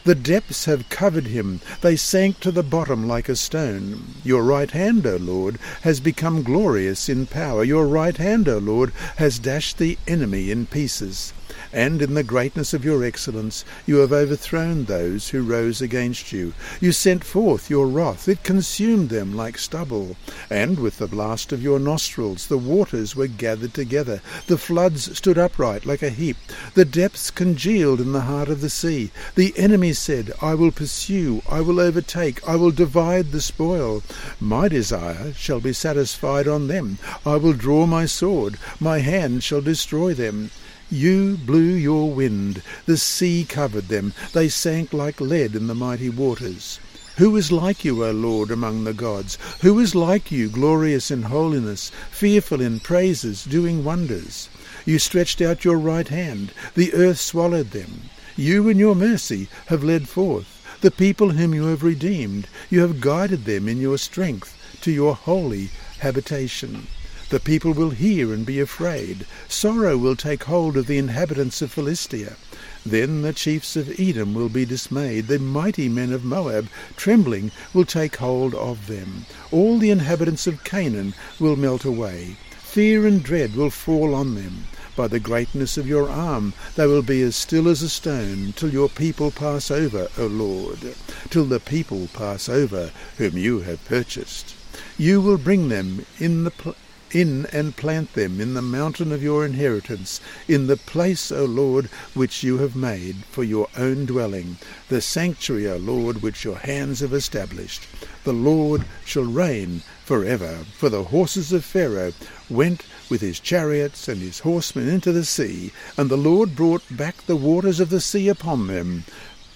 The 0.05 0.15
depths 0.15 0.67
have 0.67 0.91
covered 0.91 1.29
him, 1.29 1.61
they 1.81 1.97
sank 1.97 2.41
to 2.41 2.53
the 2.53 2.63
bottom 2.63 3.09
like 3.09 3.31
a 3.31 3.37
stone. 3.37 4.15
Your 4.23 4.43
right 4.43 4.71
hand, 4.71 5.07
O 5.07 5.17
Lord, 5.17 5.59
has 5.81 5.99
become 6.01 6.43
glorious 6.43 7.09
in 7.09 7.25
power. 7.25 7.65
Your 7.65 7.87
right 7.87 8.19
hand, 8.19 8.47
O 8.47 8.59
Lord, 8.59 8.93
has 9.17 9.39
dashed 9.39 9.79
the 9.79 9.97
enemy 10.07 10.51
in 10.51 10.67
pieces 10.67 11.33
and 11.77 12.01
in 12.01 12.15
the 12.15 12.25
greatness 12.25 12.73
of 12.73 12.87
your 12.87 13.05
excellence 13.05 13.63
you 13.85 13.97
have 13.97 14.11
overthrown 14.11 14.87
those 14.87 15.29
who 15.29 15.43
rose 15.43 15.83
against 15.83 16.33
you. 16.33 16.55
You 16.81 16.91
sent 16.91 17.23
forth 17.23 17.69
your 17.69 17.87
wrath, 17.87 18.29
it 18.29 18.43
consumed 18.43 19.11
them 19.11 19.37
like 19.37 19.59
stubble, 19.59 20.17
and 20.49 20.81
with 20.81 20.97
the 20.97 21.07
blast 21.07 21.53
of 21.53 21.63
your 21.63 21.79
nostrils 21.79 22.47
the 22.47 22.57
waters 22.57 23.15
were 23.15 23.27
gathered 23.27 23.75
together, 23.75 24.23
the 24.47 24.57
floods 24.57 25.15
stood 25.19 25.37
upright 25.37 25.85
like 25.85 26.03
a 26.03 26.09
heap, 26.09 26.39
the 26.73 26.87
depths 26.87 27.31
congealed 27.31 28.01
in 28.01 28.13
the 28.13 28.23
heart 28.23 28.49
of 28.49 28.63
the 28.63 28.71
sea. 28.71 29.11
The 29.35 29.53
enemy 29.59 29.93
said, 29.93 30.33
I 30.41 30.55
will 30.55 30.71
pursue, 30.71 31.43
I 31.47 31.61
will 31.61 31.79
overtake, 31.79 32.47
I 32.49 32.57
will 32.57 32.71
divide 32.71 33.33
the 33.33 33.43
spoil. 33.43 34.03
My 34.41 34.69
desire 34.69 35.35
shall 35.35 35.61
be 35.61 35.75
satisfied 35.75 36.49
on 36.49 36.69
them. 36.69 36.97
I 37.27 37.37
will 37.37 37.53
draw 37.53 37.85
my 37.85 38.07
sword, 38.07 38.57
my 38.81 39.01
hand 39.01 39.45
shall 39.45 39.61
destroy 39.61 40.15
them. 40.15 40.51
You 40.91 41.37
blew 41.37 41.75
your 41.75 42.13
wind, 42.13 42.63
the 42.85 42.97
sea 42.97 43.45
covered 43.49 43.89
them, 43.89 44.13
they 44.33 44.49
sank 44.49 44.93
like 44.93 45.21
lead 45.21 45.57
in 45.57 45.67
the 45.67 45.75
mighty 45.75 46.09
waters. 46.09 46.79
Who 47.17 47.35
is 47.37 47.51
like 47.51 47.85
you, 47.85 48.05
O 48.05 48.11
Lord, 48.13 48.51
among 48.51 48.85
the 48.85 48.93
gods? 48.93 49.37
Who 49.63 49.81
is 49.81 49.95
like 49.95 50.31
you, 50.31 50.49
glorious 50.49 51.11
in 51.11 51.23
holiness, 51.23 51.91
fearful 52.11 52.61
in 52.61 52.81
praises, 52.81 53.45
doing 53.45 53.83
wonders? 53.85 54.49
You 54.85 54.99
stretched 54.99 55.41
out 55.41 55.65
your 55.65 55.79
right 55.79 56.07
hand, 56.07 56.53
the 56.75 56.95
earth 56.95 57.19
swallowed 57.19 57.73
them. 57.73 58.11
You 58.37 58.69
in 58.69 58.79
your 58.79 58.95
mercy 58.95 59.49
have 59.67 59.83
led 59.83 60.09
forth 60.09 60.57
the 60.83 60.91
people 60.91 61.31
whom 61.31 61.55
you 61.55 61.65
have 61.65 61.83
redeemed. 61.83 62.47
You 62.71 62.83
have 62.83 63.01
guided 63.01 63.45
them 63.45 63.69
in 63.69 63.81
your 63.81 63.99
strength 63.99 64.57
to 64.83 64.93
your 64.93 65.15
holy 65.15 65.71
habitation. 66.01 66.87
The 67.29 67.41
people 67.41 67.73
will 67.73 67.91
hear 67.91 68.33
and 68.33 68.47
be 68.47 68.61
afraid. 68.61 69.27
Sorrow 69.49 69.97
will 69.97 70.15
take 70.15 70.45
hold 70.45 70.77
of 70.77 70.87
the 70.87 70.97
inhabitants 70.97 71.61
of 71.61 71.73
Philistia. 71.73 72.37
Then 72.85 73.23
the 73.23 73.33
chiefs 73.33 73.75
of 73.75 73.99
Edom 73.99 74.33
will 74.33 74.49
be 74.49 74.65
dismayed. 74.65 75.27
The 75.27 75.41
mighty 75.41 75.89
men 75.89 76.13
of 76.13 76.25
Moab, 76.25 76.69
trembling, 76.97 77.51
will 77.75 77.85
take 77.85 78.17
hold 78.17 78.55
of 78.55 78.87
them. 78.87 79.27
All 79.51 79.79
the 79.79 79.91
inhabitants 79.91 80.47
of 80.47 80.63
Canaan 80.63 81.15
will 81.41 81.57
melt 81.57 81.85
away. 81.85 82.37
Fear 82.61 83.09
and 83.09 83.25
dread 83.25 83.57
will 83.57 83.71
fall 83.71 84.15
on 84.15 84.37
them. 84.37 84.67
By 84.95 85.09
the 85.09 85.19
greatness 85.19 85.77
of 85.77 85.89
your 85.89 86.09
arm 86.09 86.55
they 86.77 86.87
will 86.87 87.03
be 87.03 87.23
as 87.23 87.35
still 87.35 87.67
as 87.69 87.83
a 87.83 87.89
stone, 87.89 88.55
till 88.55 88.71
your 88.71 88.89
people 88.89 89.33
pass 89.33 89.69
over, 89.71 90.09
O 90.17 90.27
Lord, 90.27 90.95
till 91.29 91.45
the 91.45 91.59
people 91.59 92.09
pass 92.13 92.49
over 92.49 92.93
whom 93.19 93.37
you 93.37 93.61
have 93.63 93.85
purchased. 93.85 94.55
You 94.97 95.21
will 95.21 95.39
bring 95.39 95.71
them 95.71 96.07
in 96.21 96.45
the 96.45 96.53
pl- 96.53 96.77
in 97.13 97.47
and 97.47 97.77
plant 97.77 98.13
them 98.15 98.41
in 98.41 98.55
the 98.55 98.63
mountain 98.63 99.13
of 99.13 99.23
your 99.23 99.45
inheritance, 99.45 100.21
in 100.49 100.67
the 100.67 100.77
place, 100.77 101.31
O 101.31 101.45
Lord, 101.45 101.87
which 102.15 102.43
you 102.43 102.59
have 102.59 102.75
made 102.75 103.25
for 103.31 103.45
your 103.45 103.69
own 103.77 104.07
dwelling, 104.07 104.57
the 104.89 105.01
sanctuary, 105.01 105.69
O 105.69 105.77
Lord, 105.77 106.23
which 106.23 106.45
your 106.45 106.59
hands 106.59 107.01
have 107.01 107.13
established. 107.13 107.83
The 108.25 108.33
Lord 108.33 108.85
shall 109.05 109.25
reign 109.25 109.83
for 110.05 110.25
ever. 110.25 110.65
For 110.77 110.89
the 110.89 111.05
horses 111.05 111.53
of 111.53 111.65
Pharaoh 111.65 112.13
went 112.51 112.83
with 113.09 113.21
his 113.21 113.41
chariots 113.41 114.09
and 114.09 114.21
his 114.21 114.41
horsemen 114.41 114.89
into 114.89 115.13
the 115.13 115.25
sea, 115.25 115.73
and 115.97 116.11
the 116.11 116.17
Lord 116.17 116.57
brought 116.57 116.85
back 116.91 117.23
the 117.27 117.37
waters 117.37 117.81
of 117.81 117.91
the 117.91 118.01
sea 118.01 118.29
upon 118.29 118.67
them. 118.67 119.05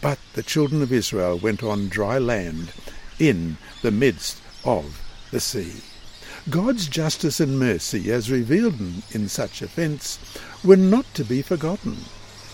But 0.00 0.18
the 0.34 0.42
children 0.42 0.82
of 0.82 0.92
Israel 0.92 1.38
went 1.38 1.62
on 1.62 1.88
dry 1.88 2.18
land 2.18 2.72
in 3.18 3.58
the 3.82 3.90
midst 3.90 4.40
of 4.64 5.02
the 5.30 5.40
sea. 5.40 5.82
God's 6.48 6.88
justice 6.88 7.38
and 7.38 7.58
mercy, 7.58 8.10
as 8.10 8.30
revealed 8.30 8.80
in, 9.10 9.28
such 9.28 9.60
offence, 9.60 10.18
were 10.64 10.76
not 10.76 11.12
to 11.14 11.24
be 11.24 11.42
forgotten. 11.42 11.98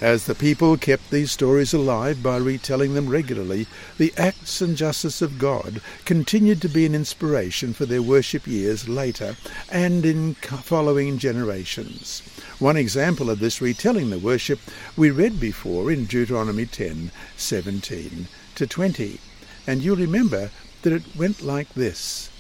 As 0.01 0.25
the 0.27 0.35
people 0.35 0.77
kept 0.77 1.11
these 1.11 1.31
stories 1.31 1.73
alive 1.73 2.23
by 2.23 2.37
retelling 2.37 2.95
them 2.95 3.09
regularly, 3.09 3.67
the 3.97 4.13
acts 4.17 4.61
and 4.61 4.77
justice 4.77 5.23
of 5.23 5.39
God 5.39 5.81
continued 6.05 6.61
to 6.63 6.69
be 6.69 6.85
an 6.85 6.95
inspiration 6.95 7.73
for 7.73 7.87
their 7.87 8.03
worship 8.03 8.47
years 8.47 8.89
later 8.89 9.37
and 9.71 10.05
in 10.05 10.35
following 10.35 11.17
generations. 11.17 12.21
One 12.59 12.77
example 12.77 13.31
of 13.31 13.39
this 13.39 13.63
retelling 13.63 14.11
the 14.11 14.19
worship 14.19 14.59
we 14.97 15.11
read 15.11 15.39
before 15.39 15.91
in 15.91 16.07
Deuteronomy 16.07 16.67
10 16.67 17.11
17 17.37 18.29
to 18.57 18.67
20. 18.67 19.21
And 19.67 19.81
you'll 19.81 19.97
remember 19.97 20.51
that 20.83 20.93
it 20.93 21.17
went 21.17 21.41
like 21.41 21.73
this. 21.75 22.31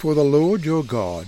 For 0.00 0.14
the 0.14 0.24
Lord 0.24 0.64
your 0.64 0.82
God 0.82 1.26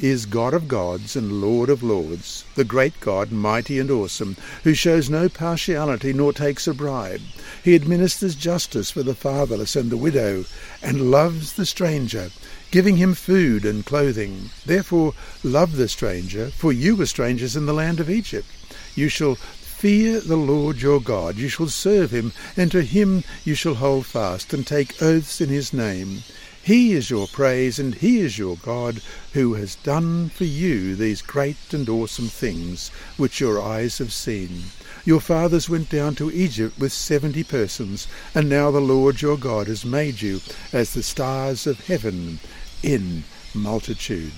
is 0.00 0.24
God 0.24 0.54
of 0.54 0.66
gods 0.66 1.14
and 1.14 1.42
Lord 1.42 1.68
of 1.68 1.82
lords, 1.82 2.46
the 2.54 2.64
great 2.64 2.98
God, 2.98 3.30
mighty 3.30 3.78
and 3.78 3.90
awesome, 3.90 4.38
who 4.62 4.72
shows 4.72 5.10
no 5.10 5.28
partiality 5.28 6.14
nor 6.14 6.32
takes 6.32 6.66
a 6.66 6.72
bribe. 6.72 7.20
He 7.62 7.74
administers 7.74 8.34
justice 8.34 8.90
for 8.90 9.02
the 9.02 9.14
fatherless 9.14 9.76
and 9.76 9.90
the 9.90 9.98
widow, 9.98 10.46
and 10.82 11.10
loves 11.10 11.52
the 11.52 11.66
stranger, 11.66 12.30
giving 12.70 12.96
him 12.96 13.12
food 13.12 13.66
and 13.66 13.84
clothing. 13.84 14.48
Therefore 14.64 15.12
love 15.42 15.76
the 15.76 15.86
stranger, 15.86 16.48
for 16.48 16.72
you 16.72 16.96
were 16.96 17.04
strangers 17.04 17.56
in 17.56 17.66
the 17.66 17.74
land 17.74 18.00
of 18.00 18.08
Egypt. 18.08 18.48
You 18.94 19.10
shall 19.10 19.36
Fear 19.84 20.20
the 20.20 20.36
Lord 20.36 20.80
your 20.80 20.98
God, 20.98 21.36
you 21.36 21.50
shall 21.50 21.68
serve 21.68 22.10
him, 22.10 22.32
and 22.56 22.72
to 22.72 22.80
him 22.80 23.22
you 23.44 23.54
shall 23.54 23.74
hold 23.74 24.06
fast, 24.06 24.54
and 24.54 24.66
take 24.66 25.02
oaths 25.02 25.42
in 25.42 25.50
his 25.50 25.74
name. 25.74 26.22
He 26.64 26.94
is 26.94 27.10
your 27.10 27.26
praise, 27.26 27.78
and 27.78 27.94
He 27.94 28.20
is 28.20 28.38
your 28.38 28.56
God, 28.56 29.02
who 29.34 29.52
has 29.52 29.74
done 29.74 30.30
for 30.30 30.44
you 30.44 30.96
these 30.96 31.20
great 31.20 31.74
and 31.74 31.86
awesome 31.90 32.28
things 32.28 32.88
which 33.18 33.38
your 33.38 33.60
eyes 33.60 33.98
have 33.98 34.14
seen. 34.14 34.62
Your 35.04 35.20
fathers 35.20 35.68
went 35.68 35.90
down 35.90 36.14
to 36.14 36.30
Egypt 36.30 36.78
with 36.78 36.90
seventy 36.90 37.44
persons, 37.44 38.08
and 38.34 38.48
now 38.48 38.70
the 38.70 38.80
Lord 38.80 39.20
your 39.20 39.36
God 39.36 39.66
has 39.66 39.84
made 39.84 40.22
you 40.22 40.40
as 40.72 40.94
the 40.94 41.02
stars 41.02 41.66
of 41.66 41.86
heaven 41.86 42.38
in 42.82 43.24
multitude. 43.54 44.32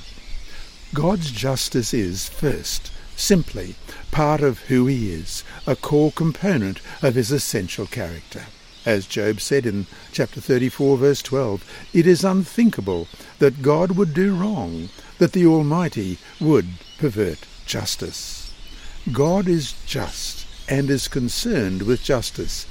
God's 0.93 1.31
justice 1.31 1.95
is, 1.95 2.29
first, 2.29 2.91
simply 3.15 3.77
part 4.11 4.41
of 4.41 4.63
who 4.63 4.89
He 4.89 5.13
is, 5.13 5.45
a 5.65 5.77
core 5.77 6.11
component 6.11 6.81
of 7.03 7.15
His 7.15 7.31
essential 7.31 7.87
character. 7.87 8.47
As 8.87 9.05
Job 9.05 9.41
said 9.41 9.67
in 9.67 9.87
chapter 10.13 10.41
34, 10.41 10.97
verse 10.97 11.21
12, 11.21 11.89
it 11.93 12.07
is 12.07 12.23
unthinkable 12.23 13.09
that 13.41 13.61
God 13.61 13.97
would 13.97 14.15
do 14.15 14.33
wrong, 14.33 14.91
that 15.19 15.33
the 15.33 15.45
Almighty 15.45 16.19
would 16.41 16.69
pervert 16.97 17.41
justice. 17.67 18.55
God 19.13 19.49
is 19.49 19.75
just 19.87 20.47
and 20.69 20.89
is 20.89 21.09
concerned 21.09 21.83
with 21.83 22.05
justice, 22.05 22.65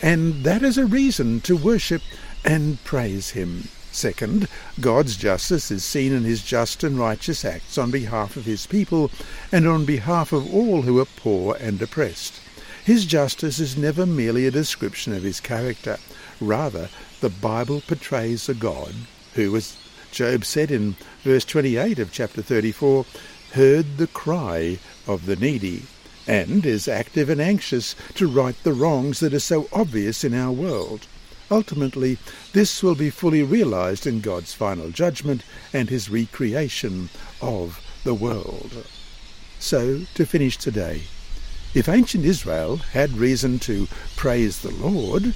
and 0.00 0.42
that 0.44 0.62
is 0.62 0.78
a 0.78 0.86
reason 0.86 1.42
to 1.42 1.54
worship 1.54 2.00
and 2.46 2.82
praise 2.84 3.30
Him. 3.30 3.68
Second, 3.92 4.48
God's 4.80 5.16
justice 5.16 5.70
is 5.70 5.84
seen 5.84 6.14
in 6.14 6.22
his 6.22 6.42
just 6.42 6.84
and 6.84 6.98
righteous 6.98 7.44
acts 7.44 7.76
on 7.76 7.90
behalf 7.90 8.36
of 8.36 8.44
his 8.44 8.66
people 8.66 9.10
and 9.50 9.66
on 9.66 9.84
behalf 9.84 10.32
of 10.32 10.54
all 10.54 10.82
who 10.82 11.00
are 11.00 11.04
poor 11.04 11.56
and 11.58 11.82
oppressed. 11.82 12.40
His 12.88 13.04
justice 13.04 13.58
is 13.58 13.76
never 13.76 14.06
merely 14.06 14.46
a 14.46 14.50
description 14.50 15.12
of 15.12 15.22
his 15.22 15.40
character. 15.40 15.98
Rather, 16.40 16.88
the 17.20 17.28
Bible 17.28 17.82
portrays 17.82 18.48
a 18.48 18.54
God 18.54 18.94
who, 19.34 19.54
as 19.56 19.76
Job 20.10 20.42
said 20.46 20.70
in 20.70 20.96
verse 21.22 21.44
28 21.44 21.98
of 21.98 22.10
chapter 22.10 22.40
34, 22.40 23.04
heard 23.52 23.98
the 23.98 24.06
cry 24.06 24.78
of 25.06 25.26
the 25.26 25.36
needy 25.36 25.82
and 26.26 26.64
is 26.64 26.88
active 26.88 27.28
and 27.28 27.42
anxious 27.42 27.94
to 28.14 28.26
right 28.26 28.56
the 28.62 28.72
wrongs 28.72 29.20
that 29.20 29.34
are 29.34 29.38
so 29.38 29.68
obvious 29.70 30.24
in 30.24 30.32
our 30.32 30.50
world. 30.50 31.06
Ultimately, 31.50 32.16
this 32.54 32.82
will 32.82 32.94
be 32.94 33.10
fully 33.10 33.42
realized 33.42 34.06
in 34.06 34.22
God's 34.22 34.54
final 34.54 34.88
judgment 34.88 35.42
and 35.74 35.90
his 35.90 36.08
recreation 36.08 37.10
of 37.42 37.82
the 38.04 38.14
world. 38.14 38.86
So, 39.58 40.04
to 40.14 40.24
finish 40.24 40.56
today, 40.56 41.02
if 41.74 41.88
ancient 41.88 42.24
Israel 42.24 42.76
had 42.76 43.18
reason 43.18 43.58
to 43.60 43.86
praise 44.16 44.60
the 44.60 44.70
Lord, 44.70 45.34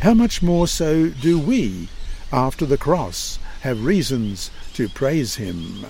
how 0.00 0.14
much 0.14 0.42
more 0.42 0.66
so 0.66 1.08
do 1.08 1.38
we, 1.38 1.88
after 2.32 2.66
the 2.66 2.78
cross, 2.78 3.38
have 3.60 3.84
reasons 3.84 4.50
to 4.74 4.88
praise 4.88 5.36
him? 5.36 5.86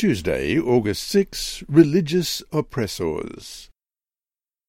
Tuesday, 0.00 0.58
August 0.58 1.06
6, 1.08 1.62
Religious 1.68 2.42
Oppressors. 2.52 3.68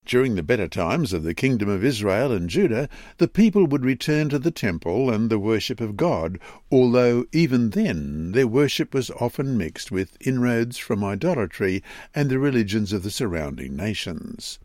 During 0.05 0.35
the 0.35 0.43
better 0.43 0.67
times 0.67 1.13
of 1.13 1.23
the 1.23 1.33
kingdom 1.33 1.69
of 1.69 1.85
Israel 1.85 2.33
and 2.33 2.49
Judah, 2.49 2.89
the 3.15 3.29
people 3.29 3.65
would 3.65 3.85
return 3.85 4.27
to 4.27 4.39
the 4.39 4.51
temple 4.51 5.09
and 5.09 5.29
the 5.29 5.39
worship 5.39 5.79
of 5.79 5.95
God, 5.95 6.37
although 6.69 7.23
even 7.31 7.69
then 7.69 8.33
their 8.33 8.45
worship 8.45 8.93
was 8.93 9.09
often 9.09 9.57
mixed 9.57 9.89
with 9.89 10.17
inroads 10.19 10.77
from 10.77 11.01
idolatry 11.01 11.81
and 12.13 12.29
the 12.29 12.37
religions 12.37 12.91
of 12.91 13.03
the 13.03 13.09
surrounding 13.09 13.73
nations. 13.73 14.59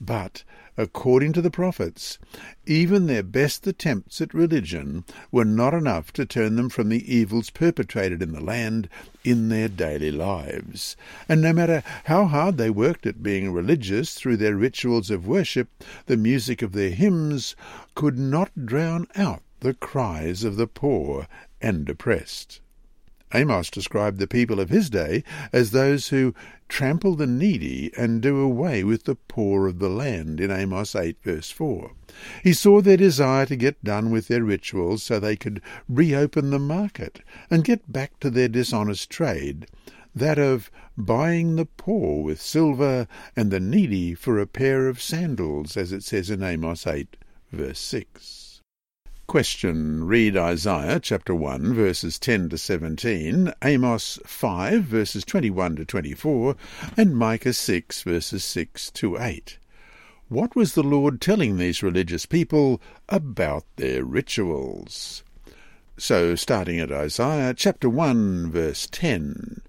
But 0.00 0.42
according 0.78 1.32
to 1.32 1.42
the 1.42 1.50
prophets, 1.50 2.18
even 2.64 3.06
their 3.06 3.22
best 3.22 3.66
attempts 3.66 4.20
at 4.20 4.32
religion 4.32 5.04
were 5.32 5.44
not 5.44 5.74
enough 5.74 6.12
to 6.12 6.24
turn 6.24 6.54
them 6.54 6.68
from 6.68 6.88
the 6.88 7.12
evils 7.14 7.50
perpetrated 7.50 8.22
in 8.22 8.32
the 8.32 8.40
land 8.40 8.88
in 9.24 9.48
their 9.48 9.68
daily 9.68 10.12
lives. 10.12 10.96
And 11.28 11.42
no 11.42 11.52
matter 11.52 11.82
how 12.04 12.26
hard 12.26 12.56
they 12.56 12.70
worked 12.70 13.06
at 13.06 13.24
being 13.24 13.52
religious 13.52 14.14
through 14.14 14.36
their 14.36 14.54
rituals 14.54 15.10
of 15.10 15.26
worship, 15.26 15.68
the 16.06 16.16
music 16.16 16.62
of 16.62 16.72
their 16.72 16.90
hymns 16.90 17.56
could 17.96 18.16
not 18.16 18.64
drown 18.64 19.08
out 19.16 19.42
the 19.58 19.74
cries 19.74 20.44
of 20.44 20.56
the 20.56 20.68
poor 20.68 21.26
and 21.60 21.90
oppressed. 21.90 22.60
Amos 23.34 23.70
described 23.70 24.18
the 24.18 24.26
people 24.26 24.58
of 24.58 24.70
his 24.70 24.88
day 24.88 25.22
as 25.52 25.70
those 25.70 26.08
who 26.08 26.34
trample 26.68 27.14
the 27.14 27.26
needy 27.26 27.90
and 27.96 28.22
do 28.22 28.38
away 28.38 28.84
with 28.84 29.04
the 29.04 29.14
poor 29.14 29.66
of 29.66 29.78
the 29.78 29.88
land 29.88 30.40
in 30.40 30.50
Amos 30.50 30.94
8 30.94 31.16
verse 31.22 31.50
4. 31.50 31.92
He 32.42 32.52
saw 32.52 32.80
their 32.80 32.96
desire 32.96 33.46
to 33.46 33.56
get 33.56 33.82
done 33.84 34.10
with 34.10 34.28
their 34.28 34.42
rituals 34.42 35.02
so 35.02 35.18
they 35.18 35.36
could 35.36 35.60
reopen 35.88 36.50
the 36.50 36.58
market 36.58 37.20
and 37.50 37.64
get 37.64 37.92
back 37.92 38.18
to 38.20 38.30
their 38.30 38.48
dishonest 38.48 39.10
trade, 39.10 39.66
that 40.14 40.38
of 40.38 40.70
buying 40.96 41.56
the 41.56 41.66
poor 41.66 42.22
with 42.22 42.40
silver 42.40 43.06
and 43.36 43.50
the 43.50 43.60
needy 43.60 44.14
for 44.14 44.38
a 44.38 44.46
pair 44.46 44.88
of 44.88 45.02
sandals, 45.02 45.76
as 45.76 45.92
it 45.92 46.02
says 46.02 46.30
in 46.30 46.42
Amos 46.42 46.86
8 46.86 47.16
verse 47.52 47.78
6. 47.80 48.47
Question. 49.28 50.04
Read 50.04 50.38
Isaiah 50.38 50.98
chapter 50.98 51.34
1 51.34 51.74
verses 51.74 52.18
10 52.18 52.48
to 52.48 52.56
17, 52.56 53.52
Amos 53.62 54.18
5 54.24 54.82
verses 54.84 55.22
21 55.22 55.76
to 55.76 55.84
24, 55.84 56.56
and 56.96 57.14
Micah 57.14 57.52
6 57.52 58.02
verses 58.04 58.42
6 58.42 58.90
to 58.92 59.18
8. 59.18 59.58
What 60.30 60.56
was 60.56 60.72
the 60.72 60.82
Lord 60.82 61.20
telling 61.20 61.58
these 61.58 61.82
religious 61.82 62.24
people 62.24 62.80
about 63.10 63.64
their 63.76 64.02
rituals? 64.02 65.22
So, 65.98 66.34
starting 66.34 66.80
at 66.80 66.90
Isaiah 66.90 67.52
chapter 67.52 67.90
1 67.90 68.50
verse 68.50 68.88
10, 68.90 69.60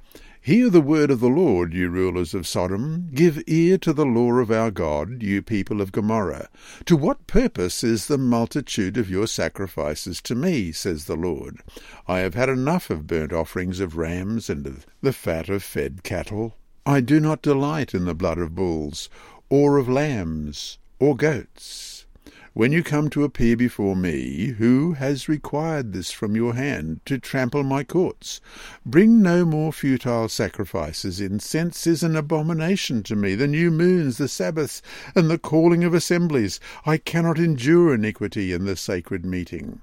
Hear 0.49 0.71
the 0.71 0.81
word 0.81 1.12
of 1.12 1.19
the 1.19 1.29
Lord, 1.29 1.75
you 1.75 1.91
rulers 1.91 2.33
of 2.33 2.47
Sodom. 2.47 3.12
Give 3.13 3.43
ear 3.45 3.77
to 3.77 3.93
the 3.93 4.03
law 4.03 4.31
of 4.39 4.49
our 4.49 4.71
God, 4.71 5.21
you 5.21 5.43
people 5.43 5.79
of 5.79 5.91
Gomorrah. 5.91 6.49
To 6.85 6.97
what 6.97 7.27
purpose 7.27 7.83
is 7.83 8.07
the 8.07 8.17
multitude 8.17 8.97
of 8.97 9.12
your 9.12 9.27
sacrifices 9.27 10.19
to 10.23 10.33
me, 10.33 10.71
says 10.71 11.05
the 11.05 11.15
Lord? 11.15 11.62
I 12.07 12.21
have 12.21 12.33
had 12.33 12.49
enough 12.49 12.89
of 12.89 13.05
burnt 13.05 13.31
offerings 13.31 13.79
of 13.79 13.95
rams 13.95 14.49
and 14.49 14.65
of 14.65 14.88
the 15.03 15.13
fat 15.13 15.49
of 15.49 15.62
fed 15.62 16.01
cattle. 16.01 16.55
I 16.83 17.01
do 17.01 17.19
not 17.19 17.43
delight 17.43 17.93
in 17.93 18.05
the 18.05 18.15
blood 18.15 18.39
of 18.39 18.55
bulls, 18.55 19.07
or 19.51 19.77
of 19.77 19.88
lambs, 19.88 20.79
or 20.97 21.15
goats. 21.15 22.07
When 22.53 22.71
you 22.71 22.83
come 22.83 23.12
to 23.12 23.23
appear 23.23 23.55
before 23.55 23.95
me, 23.95 24.55
who 24.57 24.93
has 24.93 25.29
required 25.29 25.93
this 25.93 26.09
from 26.09 26.35
your 26.35 26.55
hand, 26.55 26.99
to 27.05 27.19
trample 27.19 27.63
my 27.63 27.83
courts? 27.83 28.41
Bring 28.83 29.21
no 29.21 29.45
more 29.45 29.71
futile 29.71 30.27
sacrifices. 30.29 31.21
Incense 31.21 31.85
is 31.85 32.01
an 32.01 32.15
abomination 32.15 33.03
to 33.03 33.15
me, 33.15 33.35
the 33.35 33.47
new 33.47 33.69
moons, 33.69 34.17
the 34.17 34.27
Sabbaths, 34.27 34.81
and 35.13 35.29
the 35.29 35.38
calling 35.38 35.83
of 35.83 35.93
assemblies. 35.93 36.59
I 36.88 36.97
cannot 36.97 37.38
endure 37.38 37.93
iniquity 37.93 38.51
in 38.51 38.65
the 38.65 38.75
sacred 38.75 39.27
meeting. 39.27 39.81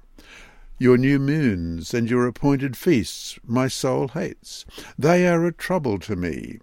Your 0.77 0.97
new 0.97 1.19
moons 1.19 1.93
and 1.93 2.09
your 2.09 2.27
appointed 2.27 2.75
feasts 2.75 3.39
my 3.45 3.69
soul 3.69 4.09
hates. 4.09 4.65
They 4.99 5.25
are 5.25 5.45
a 5.45 5.53
trouble 5.53 5.99
to 5.99 6.17
me. 6.17 6.59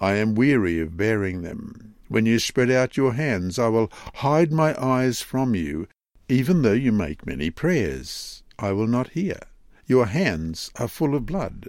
I 0.00 0.14
am 0.14 0.34
weary 0.34 0.80
of 0.80 0.96
bearing 0.96 1.42
them. 1.42 1.93
When 2.08 2.26
you 2.26 2.38
spread 2.38 2.70
out 2.70 2.96
your 2.96 3.14
hands, 3.14 3.58
I 3.58 3.68
will 3.68 3.90
hide 4.16 4.52
my 4.52 4.74
eyes 4.82 5.22
from 5.22 5.54
you. 5.54 5.88
Even 6.28 6.62
though 6.62 6.72
you 6.72 6.92
make 6.92 7.26
many 7.26 7.50
prayers, 7.50 8.42
I 8.58 8.72
will 8.72 8.86
not 8.86 9.10
hear. 9.10 9.38
Your 9.86 10.06
hands 10.06 10.70
are 10.76 10.88
full 10.88 11.14
of 11.14 11.26
blood. 11.26 11.68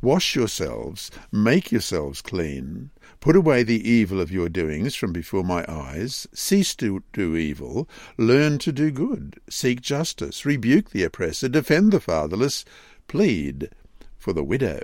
Wash 0.00 0.36
yourselves, 0.36 1.10
make 1.32 1.72
yourselves 1.72 2.22
clean. 2.22 2.90
Put 3.18 3.34
away 3.34 3.62
the 3.64 3.88
evil 3.88 4.20
of 4.20 4.30
your 4.30 4.48
doings 4.48 4.94
from 4.94 5.12
before 5.12 5.44
my 5.44 5.64
eyes. 5.68 6.26
Cease 6.32 6.74
to 6.76 7.02
do 7.12 7.36
evil. 7.36 7.88
Learn 8.16 8.58
to 8.58 8.72
do 8.72 8.90
good. 8.90 9.40
Seek 9.48 9.80
justice. 9.80 10.44
Rebuke 10.44 10.90
the 10.90 11.04
oppressor. 11.04 11.48
Defend 11.48 11.92
the 11.92 12.00
fatherless. 12.00 12.64
Plead 13.08 13.70
for 14.16 14.32
the 14.32 14.44
widow. 14.44 14.82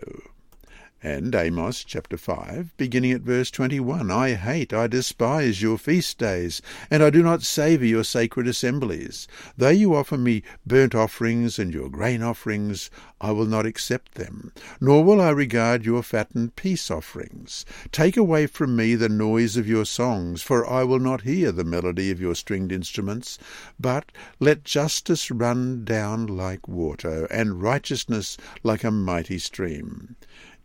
And 1.00 1.32
Amos 1.32 1.84
chapter 1.84 2.16
5, 2.16 2.76
beginning 2.76 3.12
at 3.12 3.20
verse 3.20 3.52
21 3.52 4.11
I 4.11 4.34
hate, 4.34 4.72
I 4.72 4.88
despise 4.88 5.62
your 5.62 5.78
feast 5.78 6.18
days, 6.18 6.61
and 6.90 7.04
I 7.04 7.11
do 7.11 7.22
not 7.22 7.44
savour 7.44 7.87
your 7.87 8.02
sacred 8.02 8.48
assemblies. 8.48 9.28
Though 9.56 9.68
you 9.68 9.94
offer 9.94 10.18
me 10.18 10.42
burnt 10.66 10.96
offerings 10.96 11.56
and 11.56 11.72
your 11.72 11.88
grain 11.88 12.20
offerings, 12.20 12.90
I 13.20 13.30
will 13.30 13.46
not 13.46 13.64
accept 13.64 14.16
them, 14.16 14.50
nor 14.80 15.04
will 15.04 15.20
I 15.20 15.30
regard 15.30 15.84
your 15.84 16.02
fattened 16.02 16.56
peace 16.56 16.90
offerings. 16.90 17.64
Take 17.92 18.16
away 18.16 18.48
from 18.48 18.74
me 18.74 18.96
the 18.96 19.08
noise 19.08 19.56
of 19.56 19.68
your 19.68 19.84
songs, 19.84 20.42
for 20.42 20.68
I 20.68 20.82
will 20.82 20.98
not 20.98 21.20
hear 21.20 21.52
the 21.52 21.62
melody 21.62 22.11
of 22.11 22.20
your 22.20 22.34
stringed 22.34 22.72
instruments. 22.72 23.38
But 23.78 24.11
let 24.40 24.64
justice 24.64 25.30
run 25.30 25.84
down 25.84 26.26
like 26.26 26.66
water, 26.66 27.26
and 27.26 27.62
righteousness 27.62 28.37
like 28.64 28.82
a 28.82 28.90
mighty 28.90 29.38
stream. 29.38 30.16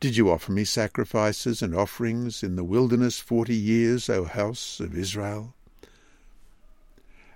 Did 0.03 0.17
you 0.17 0.29
offer 0.29 0.51
me 0.51 0.65
sacrifices 0.65 1.61
and 1.61 1.73
offerings 1.73 2.43
in 2.43 2.57
the 2.57 2.63
wilderness 2.65 3.19
forty 3.19 3.55
years, 3.55 4.09
O 4.09 4.25
house 4.25 4.81
of 4.81 4.97
Israel? 4.97 5.53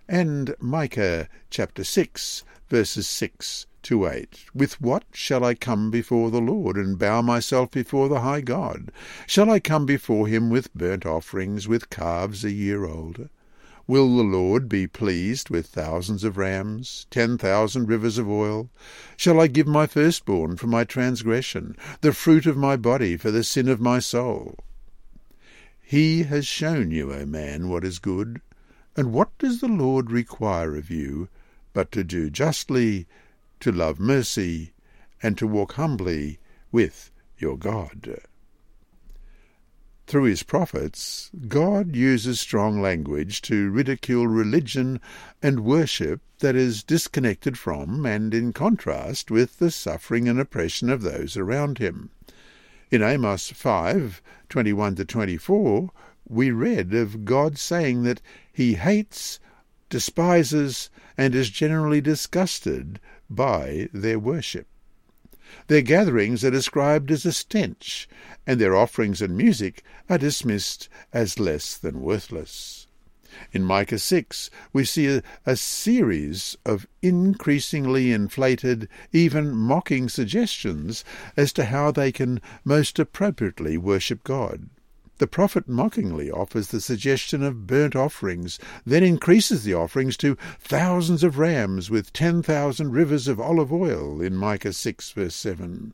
And 0.05 0.53
Micah 0.59 1.29
chapter 1.49 1.85
6, 1.85 2.43
verses 2.67 3.07
6 3.07 3.67
to 3.83 4.05
8. 4.05 4.47
With 4.53 4.81
what 4.81 5.05
shall 5.13 5.45
I 5.45 5.55
come 5.55 5.89
before 5.89 6.29
the 6.29 6.41
Lord, 6.41 6.75
and 6.75 6.99
bow 6.99 7.21
myself 7.21 7.71
before 7.71 8.09
the 8.09 8.19
high 8.19 8.41
God? 8.41 8.91
Shall 9.27 9.49
I 9.49 9.61
come 9.61 9.85
before 9.85 10.27
him 10.27 10.49
with 10.49 10.73
burnt 10.73 11.05
offerings, 11.05 11.69
with 11.69 11.89
calves 11.89 12.43
a 12.43 12.51
year 12.51 12.83
older? 12.83 13.29
Will 13.89 14.17
the 14.17 14.23
Lord 14.23 14.67
be 14.67 14.85
pleased 14.85 15.49
with 15.49 15.67
thousands 15.67 16.25
of 16.25 16.35
rams, 16.35 17.07
ten 17.09 17.37
thousand 17.37 17.87
rivers 17.87 18.17
of 18.17 18.29
oil? 18.29 18.69
Shall 19.15 19.39
I 19.39 19.47
give 19.47 19.65
my 19.65 19.87
firstborn 19.87 20.57
for 20.57 20.67
my 20.67 20.83
transgression, 20.83 21.77
the 22.01 22.11
fruit 22.11 22.45
of 22.45 22.57
my 22.57 22.75
body 22.75 23.15
for 23.15 23.31
the 23.31 23.45
sin 23.45 23.69
of 23.69 23.79
my 23.79 23.99
soul? 23.99 24.59
He 25.81 26.23
has 26.23 26.45
shown 26.45 26.91
you, 26.91 27.13
O 27.13 27.25
man, 27.25 27.69
what 27.69 27.85
is 27.85 27.97
good. 27.97 28.41
And 28.97 29.13
what 29.13 29.37
does 29.37 29.61
the 29.61 29.69
Lord 29.69 30.11
require 30.11 30.75
of 30.75 30.91
you 30.91 31.29
but 31.71 31.89
to 31.93 32.03
do 32.03 32.29
justly, 32.29 33.07
to 33.61 33.71
love 33.71 34.01
mercy, 34.01 34.73
and 35.23 35.37
to 35.37 35.47
walk 35.47 35.73
humbly 35.73 36.39
with 36.73 37.09
your 37.37 37.57
God? 37.57 38.19
Through 40.07 40.23
his 40.23 40.43
prophets, 40.43 41.29
God 41.49 41.93
uses 41.93 42.39
strong 42.39 42.81
language 42.81 43.41
to 43.41 43.69
ridicule 43.69 44.25
religion 44.25 45.01
and 45.43 45.65
worship 45.65 46.21
that 46.39 46.55
is 46.55 46.81
disconnected 46.81 47.57
from 47.57 48.05
and 48.05 48.33
in 48.33 48.53
contrast 48.53 49.29
with 49.29 49.59
the 49.59 49.69
suffering 49.69 50.29
and 50.29 50.39
oppression 50.39 50.89
of 50.89 51.01
those 51.01 51.35
around 51.35 51.79
him. 51.79 52.11
In 52.89 53.03
Amos 53.03 53.51
5, 53.51 54.21
21 54.47 54.95
to 54.95 55.03
24, 55.03 55.91
we 56.29 56.51
read 56.51 56.93
of 56.93 57.25
God 57.25 57.57
saying 57.57 58.03
that 58.03 58.21
he 58.53 58.75
hates, 58.75 59.41
despises, 59.89 60.89
and 61.17 61.35
is 61.35 61.49
generally 61.49 61.99
disgusted 61.99 63.01
by 63.29 63.89
their 63.91 64.19
worship. 64.19 64.67
Their 65.67 65.81
gatherings 65.81 66.43
are 66.43 66.51
described 66.51 67.11
as 67.11 67.25
a 67.25 67.31
stench, 67.31 68.07
and 68.45 68.59
their 68.59 68.75
offerings 68.75 69.21
and 69.21 69.37
music 69.37 69.83
are 70.09 70.17
dismissed 70.17 70.89
as 71.13 71.39
less 71.39 71.77
than 71.77 72.01
worthless. 72.01 72.87
In 73.51 73.63
Micah 73.63 73.99
6, 73.99 74.49
we 74.73 74.83
see 74.83 75.07
a, 75.07 75.23
a, 75.45 75.55
series 75.55 76.57
of 76.65 76.87
increasingly 77.01 78.11
inflated, 78.11 78.89
even 79.11 79.55
mocking 79.55 80.09
suggestions 80.09 81.03
as 81.35 81.53
to 81.53 81.65
how 81.65 81.91
they 81.91 82.11
can 82.11 82.41
most 82.63 82.97
appropriately 82.99 83.77
worship 83.77 84.23
God. 84.23 84.69
The 85.19 85.27
prophet 85.27 85.67
mockingly 85.67 86.29
offers 86.29 86.67
the 86.67 86.79
suggestion 86.79 87.41
of 87.41 87.65
burnt 87.65 87.95
offerings, 87.95 88.59
then 88.85 89.03
increases 89.03 89.63
the 89.63 89.73
offerings 89.73 90.15
to 90.17 90.37
thousands 90.59 91.23
of 91.23 91.39
rams 91.39 91.89
with 91.89 92.13
ten 92.13 92.43
thousand 92.43 92.91
rivers 92.91 93.27
of 93.27 93.39
olive 93.39 93.73
oil 93.73 94.21
in 94.21 94.35
Micah 94.35 94.73
6 94.73 95.11
verse 95.11 95.33
7, 95.33 95.93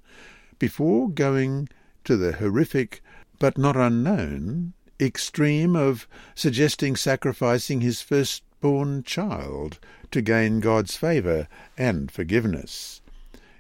before 0.59 1.09
going 1.09 1.69
to 2.03 2.17
the 2.17 2.33
horrific, 2.33 3.01
but 3.39 3.57
not 3.57 3.77
unknown, 3.77 4.73
extreme 4.99 5.75
of 5.75 6.05
suggesting 6.35 6.97
sacrificing 6.97 7.79
his 7.79 8.01
firstborn 8.01 9.03
child 9.03 9.79
to 10.11 10.21
gain 10.21 10.59
God's 10.59 10.97
favour 10.97 11.47
and 11.77 12.11
forgiveness. 12.11 13.01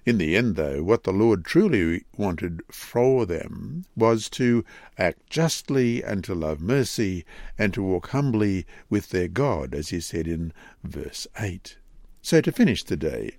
In 0.05 0.17
the 0.17 0.35
end, 0.35 0.57
though, 0.57 0.83
what 0.83 1.03
the 1.03 1.13
Lord 1.13 1.45
truly 1.45 2.03
wanted 2.17 2.61
for 2.69 3.25
them 3.25 3.85
was 3.95 4.29
to 4.31 4.65
act 4.97 5.29
justly 5.29 6.03
and 6.03 6.23
to 6.25 6.35
love 6.35 6.59
mercy 6.59 7.23
and 7.57 7.73
to 7.73 7.81
walk 7.81 8.09
humbly 8.09 8.65
with 8.89 9.09
their 9.09 9.29
God, 9.29 9.73
as 9.73 9.89
he 9.89 10.01
said 10.01 10.27
in 10.27 10.51
verse 10.83 11.25
8. 11.39 11.77
So 12.21 12.41
to 12.41 12.51
finish 12.51 12.83
the 12.83 12.97
day, 12.97 13.37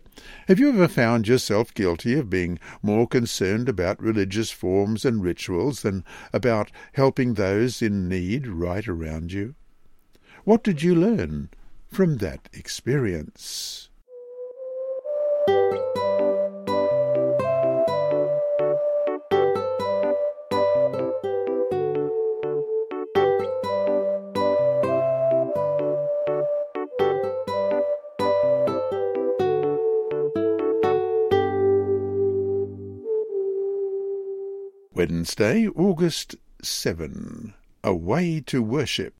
have 0.48 0.58
you 0.58 0.70
ever 0.70 0.88
found 0.88 1.28
yourself 1.28 1.74
guilty 1.74 2.14
of 2.14 2.30
being 2.30 2.58
more 2.82 3.06
concerned 3.06 3.68
about 3.68 4.02
religious 4.02 4.50
forms 4.50 5.04
and 5.04 5.22
rituals 5.22 5.82
than 5.82 6.04
about 6.32 6.70
helping 6.92 7.34
those 7.34 7.82
in 7.82 8.08
need 8.08 8.46
right 8.46 8.86
around 8.86 9.32
you? 9.32 9.54
What 10.44 10.62
did 10.62 10.82
you 10.82 10.94
learn 10.94 11.50
from 11.90 12.18
that 12.18 12.48
experience? 12.52 13.88
Wednesday, 35.06 35.68
August 35.68 36.34
7. 36.62 37.52
A 37.82 37.94
Way 37.94 38.40
to 38.46 38.62
Worship. 38.62 39.12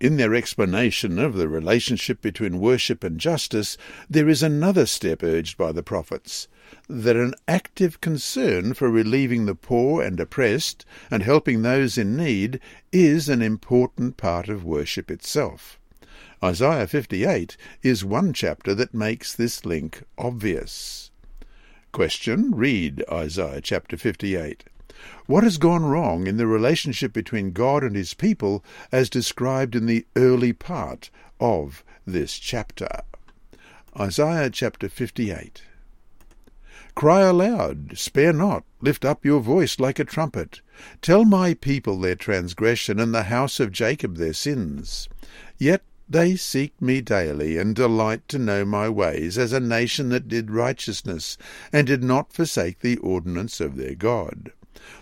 In 0.00 0.16
their 0.16 0.34
explanation 0.34 1.20
of 1.20 1.34
the 1.34 1.48
relationship 1.48 2.20
between 2.20 2.58
worship 2.58 3.04
and 3.04 3.20
justice, 3.20 3.78
there 4.10 4.28
is 4.28 4.42
another 4.42 4.84
step 4.84 5.22
urged 5.22 5.56
by 5.56 5.70
the 5.70 5.84
prophets 5.84 6.48
that 6.88 7.14
an 7.14 7.34
active 7.46 8.00
concern 8.00 8.74
for 8.74 8.90
relieving 8.90 9.46
the 9.46 9.54
poor 9.54 10.02
and 10.02 10.18
oppressed 10.18 10.84
and 11.12 11.22
helping 11.22 11.62
those 11.62 11.96
in 11.96 12.16
need 12.16 12.58
is 12.90 13.28
an 13.28 13.40
important 13.40 14.16
part 14.16 14.48
of 14.48 14.64
worship 14.64 15.12
itself. 15.12 15.78
Isaiah 16.42 16.88
58 16.88 17.56
is 17.84 18.04
one 18.04 18.32
chapter 18.32 18.74
that 18.74 18.92
makes 18.92 19.32
this 19.32 19.64
link 19.64 20.02
obvious. 20.18 21.12
Question 21.92 22.52
Read 22.52 23.04
Isaiah 23.12 23.60
chapter 23.60 23.98
58. 23.98 24.64
What 25.26 25.42
has 25.42 25.58
gone 25.58 25.84
wrong 25.84 26.26
in 26.26 26.36
the 26.36 26.46
relationship 26.46 27.12
between 27.12 27.50
God 27.52 27.82
and 27.82 27.96
his 27.96 28.14
people 28.14 28.64
as 28.92 29.10
described 29.10 29.74
in 29.74 29.86
the 29.86 30.06
early 30.14 30.52
part 30.52 31.10
of 31.40 31.82
this 32.06 32.38
chapter? 32.38 32.88
Isaiah 33.98 34.48
chapter 34.48 34.88
58. 34.88 35.62
Cry 36.94 37.22
aloud, 37.22 37.98
spare 37.98 38.32
not, 38.32 38.64
lift 38.80 39.04
up 39.04 39.24
your 39.24 39.40
voice 39.40 39.80
like 39.80 39.98
a 39.98 40.04
trumpet. 40.04 40.60
Tell 41.00 41.24
my 41.24 41.54
people 41.54 41.98
their 41.98 42.14
transgression, 42.14 43.00
and 43.00 43.14
the 43.14 43.24
house 43.24 43.58
of 43.60 43.72
Jacob 43.72 44.16
their 44.16 44.34
sins. 44.34 45.08
Yet 45.58 45.82
they 46.08 46.36
seek 46.36 46.80
me 46.80 47.00
daily, 47.00 47.56
and 47.56 47.74
delight 47.74 48.28
to 48.28 48.38
know 48.38 48.64
my 48.64 48.88
ways, 48.88 49.38
as 49.38 49.52
a 49.52 49.60
nation 49.60 50.10
that 50.10 50.28
did 50.28 50.50
righteousness, 50.50 51.38
and 51.72 51.86
did 51.86 52.04
not 52.04 52.32
forsake 52.32 52.80
the 52.80 52.98
ordinance 52.98 53.60
of 53.60 53.76
their 53.76 53.94
God. 53.94 54.52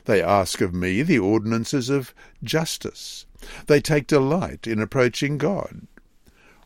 They 0.04 0.22
ask 0.22 0.60
of 0.60 0.74
me 0.74 1.02
the 1.02 1.18
ordinances 1.18 1.88
of 1.88 2.14
justice. 2.42 3.26
They 3.66 3.80
take 3.80 4.06
delight 4.06 4.66
in 4.66 4.80
approaching 4.80 5.38
God. 5.38 5.86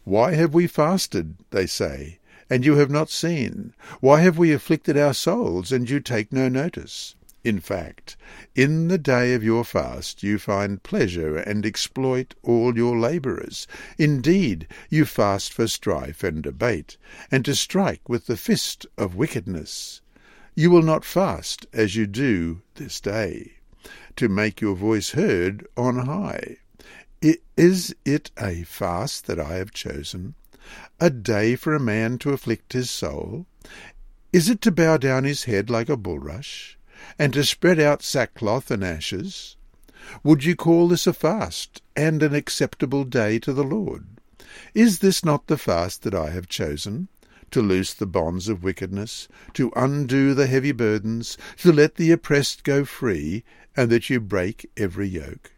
Why 0.05 0.35
have 0.35 0.53
we 0.53 0.66
fasted, 0.66 1.37
they 1.50 1.66
say, 1.66 2.18
and 2.50 2.64
you 2.64 2.77
have 2.77 2.90
not 2.90 3.11
seen? 3.11 3.72
Why 4.00 4.20
have 4.20 4.37
we 4.37 4.53
afflicted 4.53 4.96
our 4.98 5.14
souls, 5.14 5.72
and 5.72 5.88
you 5.88 6.00
take 6.00 6.33
no 6.33 6.48
notice? 6.48 7.14
In 7.44 7.61
fact, 7.61 8.16
in 8.55 8.88
the 8.88 8.96
day 8.96 9.35
of 9.35 9.44
your 9.44 9.64
fast 9.64 10.22
you 10.22 10.38
find 10.38 10.83
pleasure 10.83 11.37
and 11.37 11.66
exploit 11.66 12.35
all 12.42 12.77
your 12.77 12.98
labourers. 12.98 13.66
Indeed, 13.98 14.66
you 14.88 15.05
fast 15.05 15.53
for 15.53 15.66
strife 15.66 16.24
and 16.24 16.42
debate, 16.42 16.96
and 17.31 17.44
to 17.44 17.55
strike 17.55 18.09
with 18.09 18.27
the 18.27 18.38
fist 18.38 18.87
of 18.96 19.14
wickedness. 19.14 20.00
You 20.55 20.71
will 20.71 20.83
not 20.83 21.05
fast 21.05 21.67
as 21.73 21.97
you 21.97 22.07
do 22.07 22.62
this 22.75 23.01
day, 23.01 23.55
to 24.17 24.29
make 24.29 24.61
your 24.61 24.77
voice 24.77 25.11
heard 25.11 25.67
on 25.77 26.07
high. 26.07 26.59
Is 27.57 27.95
it 28.05 28.31
a 28.38 28.62
fast 28.64 29.27
that 29.27 29.40
I 29.40 29.55
have 29.55 29.73
chosen, 29.73 30.35
a 31.01 31.11
day 31.11 31.57
for 31.57 31.75
a 31.75 31.81
man 31.81 32.19
to 32.19 32.33
afflict 32.33 32.73
his 32.73 32.90
soul? 32.90 33.47
Is 34.33 34.49
it 34.49 34.61
to 34.62 34.71
bow 34.71 34.97
down 34.97 35.25
his 35.25 35.45
head 35.45 35.71
like 35.71 35.88
a 35.88 35.97
bulrush? 35.97 36.77
and 37.19 37.33
to 37.33 37.45
spread 37.45 37.79
out 37.79 38.03
sackcloth 38.03 38.71
and 38.71 38.83
ashes? 38.83 39.57
Would 40.23 40.45
you 40.45 40.57
call 40.57 40.88
this 40.88 41.07
a 41.07 41.12
fast 41.12 41.83
and 41.97 42.23
an 42.23 42.35
acceptable 42.35 43.05
day 43.05 43.38
to 43.40 43.53
the 43.53 43.64
Lord? 43.64 44.07
Is 44.75 44.99
this 45.01 45.25
not 45.25 45.47
the 45.47 45.59
fast 45.59 46.03
that 46.03 46.14
I 46.14 46.31
have 46.31 46.49
chosen? 46.49 47.09
To 47.55 47.62
loose 47.62 47.95
the 47.95 48.05
bonds 48.05 48.49
of 48.49 48.64
wickedness, 48.64 49.29
to 49.53 49.71
undo 49.77 50.35
the 50.35 50.49
heavy 50.49 50.73
burdens, 50.73 51.38
to 51.59 51.71
let 51.73 51.95
the 51.95 52.11
oppressed 52.11 52.64
go 52.64 52.85
free, 52.85 53.45
and 53.77 53.90
that 53.93 54.11
you 54.11 54.19
break 54.19 54.69
every 54.77 55.07
yoke? 55.07 55.53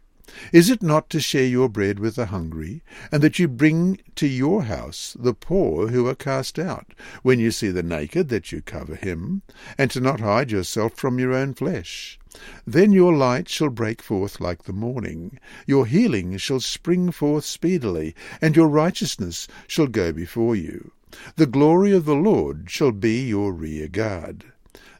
Is 0.53 0.69
it 0.69 0.83
not 0.83 1.09
to 1.09 1.19
share 1.19 1.47
your 1.47 1.69
bread 1.69 1.97
with 1.97 2.13
the 2.13 2.27
hungry, 2.27 2.83
and 3.11 3.23
that 3.23 3.39
you 3.39 3.47
bring 3.47 3.99
to 4.13 4.27
your 4.27 4.65
house 4.65 5.17
the 5.19 5.33
poor 5.33 5.87
who 5.87 6.05
are 6.05 6.13
cast 6.13 6.59
out, 6.59 6.93
when 7.23 7.39
you 7.39 7.49
see 7.49 7.69
the 7.69 7.81
naked 7.81 8.29
that 8.29 8.51
you 8.51 8.61
cover 8.61 8.93
him, 8.93 9.41
and 9.75 9.89
to 9.89 9.99
not 9.99 10.19
hide 10.19 10.51
yourself 10.51 10.93
from 10.93 11.17
your 11.17 11.33
own 11.33 11.55
flesh? 11.55 12.19
Then 12.67 12.91
your 12.91 13.15
light 13.15 13.49
shall 13.49 13.69
break 13.69 14.03
forth 14.03 14.39
like 14.39 14.65
the 14.65 14.71
morning, 14.71 15.39
your 15.65 15.87
healing 15.87 16.37
shall 16.37 16.59
spring 16.59 17.09
forth 17.09 17.45
speedily, 17.45 18.13
and 18.39 18.55
your 18.55 18.67
righteousness 18.67 19.47
shall 19.65 19.87
go 19.87 20.11
before 20.11 20.55
you. 20.55 20.91
The 21.35 21.45
glory 21.45 21.93
of 21.93 22.05
the 22.05 22.15
Lord 22.15 22.69
shall 22.69 22.91
be 22.91 23.27
your 23.27 23.51
rear 23.51 23.87
guard. 23.87 24.45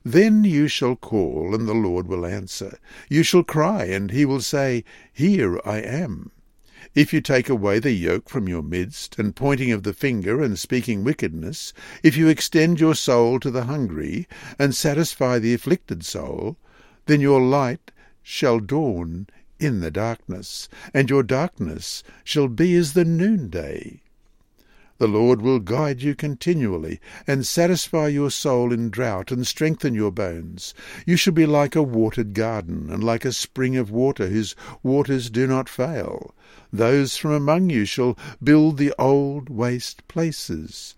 Then 0.04 0.44
you 0.44 0.68
shall 0.68 0.96
call, 0.96 1.54
and 1.54 1.68
the 1.68 1.74
Lord 1.74 2.08
will 2.08 2.26
answer. 2.26 2.80
You 3.10 3.24
shall 3.24 3.44
cry, 3.44 3.86
and 3.86 4.12
he 4.12 4.26
will 4.26 4.42
say, 4.42 4.84
Here 5.12 5.60
I 5.66 5.80
am. 5.80 6.32
If 6.96 7.14
you 7.14 7.22
take 7.22 7.50
away 7.50 7.80
the 7.80 7.92
yoke 7.92 8.30
from 8.30 8.48
your 8.48 8.64
midst, 8.64 9.20
and 9.20 9.36
pointing 9.36 9.72
of 9.72 9.84
the 9.84 9.94
finger 9.94 10.42
and 10.42 10.58
speaking 10.58 11.04
wickedness, 11.04 11.74
if 12.02 12.16
you 12.16 12.28
extend 12.28 12.80
your 12.80 12.96
soul 12.96 13.40
to 13.42 13.52
the 13.52 13.66
hungry, 13.66 14.28
and 14.58 14.74
satisfy 14.74 15.40
the 15.40 15.54
afflicted 15.54 16.06
soul, 16.06 16.58
then 17.06 17.22
your 17.22 17.42
light 17.42 17.92
shall 18.24 18.60
dawn 18.60 19.28
in 19.60 19.82
the 19.82 19.92
darkness, 19.92 20.70
and 20.94 21.10
your 21.10 21.24
darkness 21.24 22.04
shall 22.24 22.48
be 22.48 22.76
as 22.76 22.94
the 22.94 23.06
noonday. 23.06 24.02
The 25.00 25.08
Lord 25.08 25.44
will 25.44 25.60
guide 25.60 26.02
you 26.02 26.16
continually, 26.16 27.00
and 27.28 27.46
satisfy 27.46 28.08
your 28.08 28.32
soul 28.32 28.74
in 28.74 28.90
drought, 28.90 29.32
and 29.32 29.46
strengthen 29.46 29.94
your 29.94 30.12
bones. 30.12 30.74
You 31.06 31.16
shall 31.16 31.34
be 31.34 31.46
like 31.46 31.76
a 31.76 31.84
watered 31.84 32.34
garden, 32.34 32.90
and 32.90 33.04
like 33.04 33.24
a 33.24 33.32
spring 33.32 33.78
of 33.78 33.92
water 33.92 34.28
whose 34.28 34.56
waters 34.82 35.30
do 35.30 35.46
not 35.46 35.70
fail. 35.70 36.34
Those 36.74 37.16
from 37.16 37.32
among 37.32 37.70
you 37.70 37.86
shall 37.86 38.18
build 38.44 38.78
the 38.78 38.94
old 38.98 39.50
waste 39.50 40.08
places. 40.08 40.96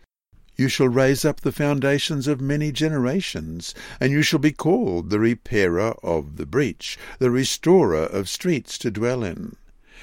You 0.55 0.67
shall 0.67 0.89
raise 0.89 1.23
up 1.23 1.41
the 1.41 1.51
foundations 1.51 2.27
of 2.27 2.41
many 2.41 2.71
generations, 2.71 3.73
and 3.99 4.12
you 4.12 4.21
shall 4.21 4.39
be 4.39 4.51
called 4.51 5.09
the 5.09 5.19
repairer 5.19 5.93
of 6.03 6.38
the 6.38 6.45
breach, 6.45 6.97
the 7.19 7.31
restorer 7.31 8.03
of 8.03 8.27
streets 8.27 8.77
to 8.79 8.91
dwell 8.91 9.23
in. 9.23 9.55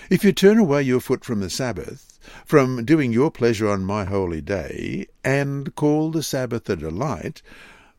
If 0.09 0.23
you 0.23 0.33
turn 0.33 0.59
away 0.59 0.83
your 0.83 1.01
foot 1.01 1.25
from 1.25 1.41
the 1.41 1.51
Sabbath, 1.51 2.16
from 2.45 2.85
doing 2.85 3.13
your 3.13 3.31
pleasure 3.31 3.69
on 3.69 3.85
my 3.85 4.05
holy 4.05 4.41
day, 4.41 5.07
and 5.25 5.75
call 5.75 6.11
the 6.11 6.23
Sabbath 6.23 6.69
a 6.69 6.77
delight, 6.77 7.43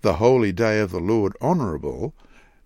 the 0.01 0.15
holy 0.15 0.51
day 0.51 0.79
of 0.79 0.91
the 0.91 0.99
Lord 0.99 1.35
honourable, 1.41 2.13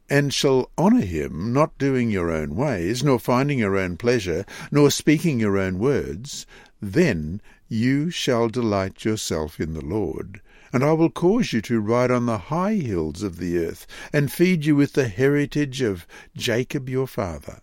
and 0.10 0.34
shall 0.34 0.70
honour 0.78 1.06
him, 1.06 1.54
not 1.54 1.78
doing 1.78 2.12
your 2.12 2.30
own 2.30 2.56
ways, 2.56 3.04
nor 3.04 3.18
finding 3.18 3.60
your 3.60 3.78
own 3.78 3.96
pleasure, 3.96 4.46
nor 4.70 4.92
speaking 4.92 5.40
your 5.40 5.58
own 5.58 5.80
words, 5.80 6.46
then 6.82 7.42
you 7.70 8.10
shall 8.10 8.50
delight 8.50 9.06
yourself 9.06 9.60
in 9.60 9.74
the 9.74 9.86
Lord. 9.86 10.42
And 10.74 10.84
I 10.84 10.92
will 10.92 11.10
cause 11.10 11.54
you 11.54 11.62
to 11.62 11.80
ride 11.80 12.12
on 12.12 12.26
the 12.26 12.38
high 12.38 12.76
hills 12.76 13.24
of 13.24 13.38
the 13.38 13.58
earth, 13.58 13.88
and 14.12 14.32
feed 14.32 14.66
you 14.66 14.76
with 14.76 14.94
the 14.94 15.08
heritage 15.08 15.82
of 15.82 16.06
Jacob 16.36 16.90
your 16.90 17.08
father. 17.08 17.62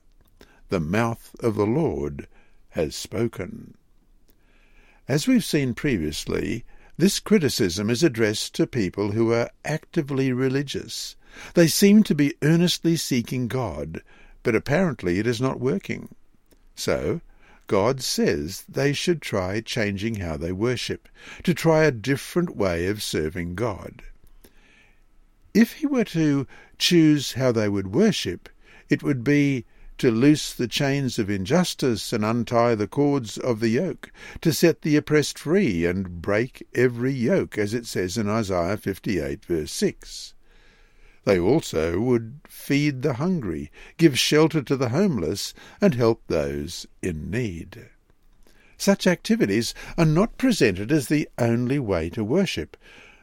The 0.70 0.80
mouth 0.80 1.34
of 1.40 1.54
the 1.54 1.66
Lord 1.66 2.28
has 2.70 2.96
spoken. 2.96 3.74
As 5.08 5.26
we've 5.26 5.44
seen 5.44 5.72
previously, 5.72 6.66
this 6.98 7.18
criticism 7.18 7.88
is 7.88 8.02
addressed 8.02 8.54
to 8.56 8.66
people 8.66 9.12
who 9.12 9.32
are 9.32 9.48
actively 9.64 10.32
religious. 10.32 11.16
They 11.54 11.66
seem 11.66 12.02
to 12.02 12.14
be 12.14 12.34
earnestly 12.42 12.96
seeking 12.96 13.48
God, 13.48 14.02
but 14.42 14.54
apparently 14.54 15.18
it 15.18 15.26
is 15.26 15.40
not 15.40 15.60
working. 15.60 16.14
So, 16.74 17.22
God 17.68 18.02
says 18.02 18.64
they 18.68 18.92
should 18.92 19.22
try 19.22 19.62
changing 19.62 20.16
how 20.16 20.36
they 20.36 20.52
worship, 20.52 21.08
to 21.42 21.54
try 21.54 21.84
a 21.84 21.90
different 21.90 22.54
way 22.54 22.86
of 22.86 23.02
serving 23.02 23.54
God. 23.54 24.02
If 25.54 25.74
he 25.74 25.86
were 25.86 26.04
to 26.04 26.46
choose 26.76 27.32
how 27.32 27.52
they 27.52 27.70
would 27.70 27.94
worship, 27.94 28.50
it 28.90 29.02
would 29.02 29.24
be 29.24 29.64
to 29.98 30.10
loose 30.10 30.52
the 30.52 30.68
chains 30.68 31.18
of 31.18 31.28
injustice 31.28 32.12
and 32.12 32.24
untie 32.24 32.74
the 32.74 32.86
cords 32.86 33.36
of 33.36 33.60
the 33.60 33.68
yoke, 33.68 34.10
to 34.40 34.52
set 34.52 34.82
the 34.82 34.96
oppressed 34.96 35.38
free 35.38 35.84
and 35.84 36.22
break 36.22 36.66
every 36.74 37.12
yoke, 37.12 37.58
as 37.58 37.74
it 37.74 37.86
says 37.86 38.16
in 38.16 38.28
Isaiah 38.28 38.76
58 38.76 39.44
verse 39.44 39.72
6. 39.72 40.34
They 41.24 41.38
also 41.38 42.00
would 42.00 42.40
feed 42.48 43.02
the 43.02 43.14
hungry, 43.14 43.70
give 43.96 44.18
shelter 44.18 44.62
to 44.62 44.76
the 44.76 44.88
homeless, 44.88 45.52
and 45.80 45.94
help 45.94 46.22
those 46.26 46.86
in 47.02 47.30
need. 47.30 47.90
Such 48.78 49.06
activities 49.06 49.74
are 49.98 50.06
not 50.06 50.38
presented 50.38 50.92
as 50.92 51.08
the 51.08 51.28
only 51.36 51.78
way 51.78 52.08
to 52.10 52.22
worship, 52.22 52.76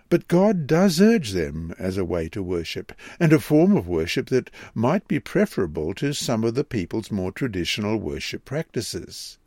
but 0.10 0.28
God 0.28 0.68
does 0.68 1.02
urge 1.02 1.32
them 1.32 1.74
as 1.80 1.98
a 1.98 2.06
way 2.06 2.30
to 2.30 2.44
worship, 2.44 2.94
and 3.20 3.34
a 3.34 3.40
form 3.40 3.76
of 3.76 3.88
worship 3.88 4.28
that 4.28 4.52
might 4.74 5.08
be 5.08 5.20
preferable 5.20 5.94
to 5.96 6.14
some 6.14 6.44
of 6.44 6.54
the 6.54 6.64
people's 6.64 7.12
more 7.12 7.32
traditional 7.32 7.98
worship 7.98 8.46
practices. 8.46 9.38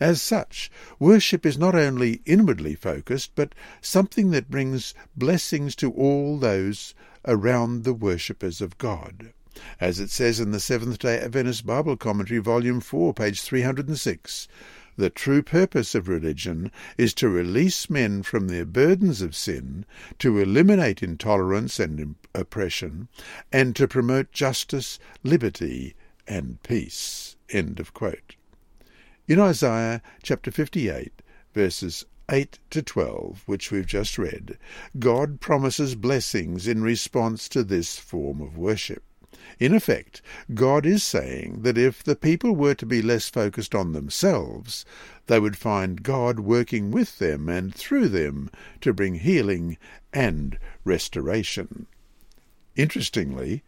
As 0.00 0.20
such, 0.20 0.72
worship 0.98 1.46
is 1.46 1.56
not 1.56 1.76
only 1.76 2.20
inwardly 2.26 2.74
focused, 2.74 3.30
but 3.36 3.54
something 3.80 4.32
that 4.32 4.50
brings 4.50 4.92
blessings 5.16 5.76
to 5.76 5.92
all 5.92 6.36
those 6.36 6.94
around 7.24 7.84
the 7.84 7.94
worshippers 7.94 8.60
of 8.60 8.76
God. 8.78 9.32
As 9.80 10.00
it 10.00 10.10
says 10.10 10.40
in 10.40 10.50
the 10.50 10.60
Seventh 10.60 10.98
day 10.98 11.20
Adventist 11.20 11.64
Bible 11.64 11.96
Commentary, 11.96 12.40
Volume 12.40 12.80
4, 12.80 13.14
page 13.14 13.42
306, 13.42 14.48
the 14.98 15.08
true 15.08 15.42
purpose 15.42 15.94
of 15.94 16.08
religion 16.08 16.72
is 16.98 17.14
to 17.14 17.28
release 17.28 17.88
men 17.88 18.20
from 18.20 18.48
their 18.48 18.64
burdens 18.64 19.22
of 19.22 19.34
sin, 19.34 19.86
to 20.18 20.38
eliminate 20.38 21.04
intolerance 21.04 21.78
and 21.78 22.16
oppression, 22.34 23.06
and 23.52 23.76
to 23.76 23.86
promote 23.86 24.32
justice, 24.32 24.98
liberty, 25.22 25.94
and 26.26 26.60
peace. 26.64 27.36
End 27.48 27.78
of 27.78 27.94
quote. 27.94 28.34
In 29.28 29.38
Isaiah 29.38 30.02
chapter 30.24 30.50
58, 30.50 31.22
verses 31.54 32.04
8 32.28 32.58
to 32.70 32.82
12, 32.82 33.44
which 33.46 33.70
we've 33.70 33.86
just 33.86 34.18
read, 34.18 34.58
God 34.98 35.40
promises 35.40 35.94
blessings 35.94 36.66
in 36.66 36.82
response 36.82 37.48
to 37.50 37.62
this 37.62 37.98
form 37.98 38.40
of 38.40 38.58
worship. 38.58 39.04
In 39.58 39.74
effect, 39.74 40.22
God 40.54 40.86
is 40.86 41.02
saying 41.02 41.62
that 41.62 41.78
if 41.78 42.02
the 42.02 42.16
people 42.16 42.54
were 42.54 42.74
to 42.74 42.86
be 42.86 43.02
less 43.02 43.28
focused 43.28 43.74
on 43.74 43.92
themselves, 43.92 44.84
they 45.26 45.38
would 45.40 45.56
find 45.56 46.02
God 46.02 46.40
working 46.40 46.90
with 46.90 47.18
them 47.18 47.48
and 47.48 47.74
through 47.74 48.08
them 48.08 48.50
to 48.80 48.92
bring 48.92 49.16
healing 49.16 49.76
and 50.12 50.58
restoration. 50.84 51.86
Interestingly, 52.76 53.62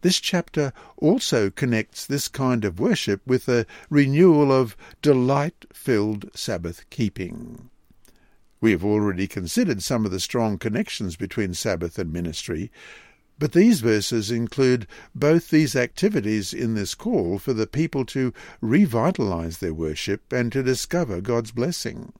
this 0.00 0.20
chapter 0.20 0.72
also 0.98 1.50
connects 1.50 2.04
this 2.04 2.28
kind 2.28 2.64
of 2.64 2.78
worship 2.78 3.20
with 3.26 3.48
a 3.48 3.66
renewal 3.88 4.52
of 4.52 4.76
delight-filled 5.00 6.30
Sabbath 6.34 6.88
keeping. 6.90 7.70
We 8.60 8.72
have 8.72 8.84
already 8.84 9.26
considered 9.26 9.82
some 9.82 10.04
of 10.04 10.10
the 10.10 10.20
strong 10.20 10.58
connections 10.58 11.16
between 11.16 11.54
Sabbath 11.54 11.98
and 11.98 12.12
ministry, 12.12 12.70
but 13.38 13.52
these 13.52 13.80
verses 13.80 14.30
include 14.30 14.86
both 15.14 15.50
these 15.50 15.74
activities 15.74 16.52
in 16.52 16.74
this 16.74 16.94
call 16.94 17.38
for 17.38 17.52
the 17.52 17.66
people 17.66 18.04
to 18.06 18.32
revitalize 18.60 19.58
their 19.58 19.74
worship 19.74 20.32
and 20.32 20.52
to 20.52 20.62
discover 20.62 21.20
God's 21.20 21.50
blessing. 21.50 22.12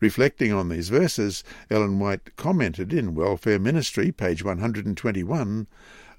Reflecting 0.00 0.52
on 0.52 0.68
these 0.68 0.88
verses, 0.88 1.42
Ellen 1.70 1.98
White 1.98 2.36
commented 2.36 2.92
in 2.92 3.14
Welfare 3.14 3.58
Ministry, 3.58 4.12
page 4.12 4.44
121, 4.44 5.66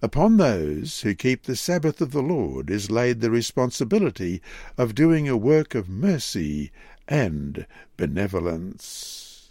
Upon 0.01 0.37
those 0.37 1.01
who 1.01 1.13
keep 1.13 1.43
the 1.43 1.57
Sabbath 1.57 1.99
of 1.99 2.11
the 2.11 2.21
Lord 2.21 2.69
is 2.69 2.89
laid 2.89 3.19
the 3.19 3.29
responsibility 3.29 4.41
of 4.77 4.95
doing 4.95 5.27
a 5.27 5.35
work 5.35 5.75
of 5.75 5.89
mercy 5.89 6.71
and 7.07 7.65
benevolence. 7.97 9.49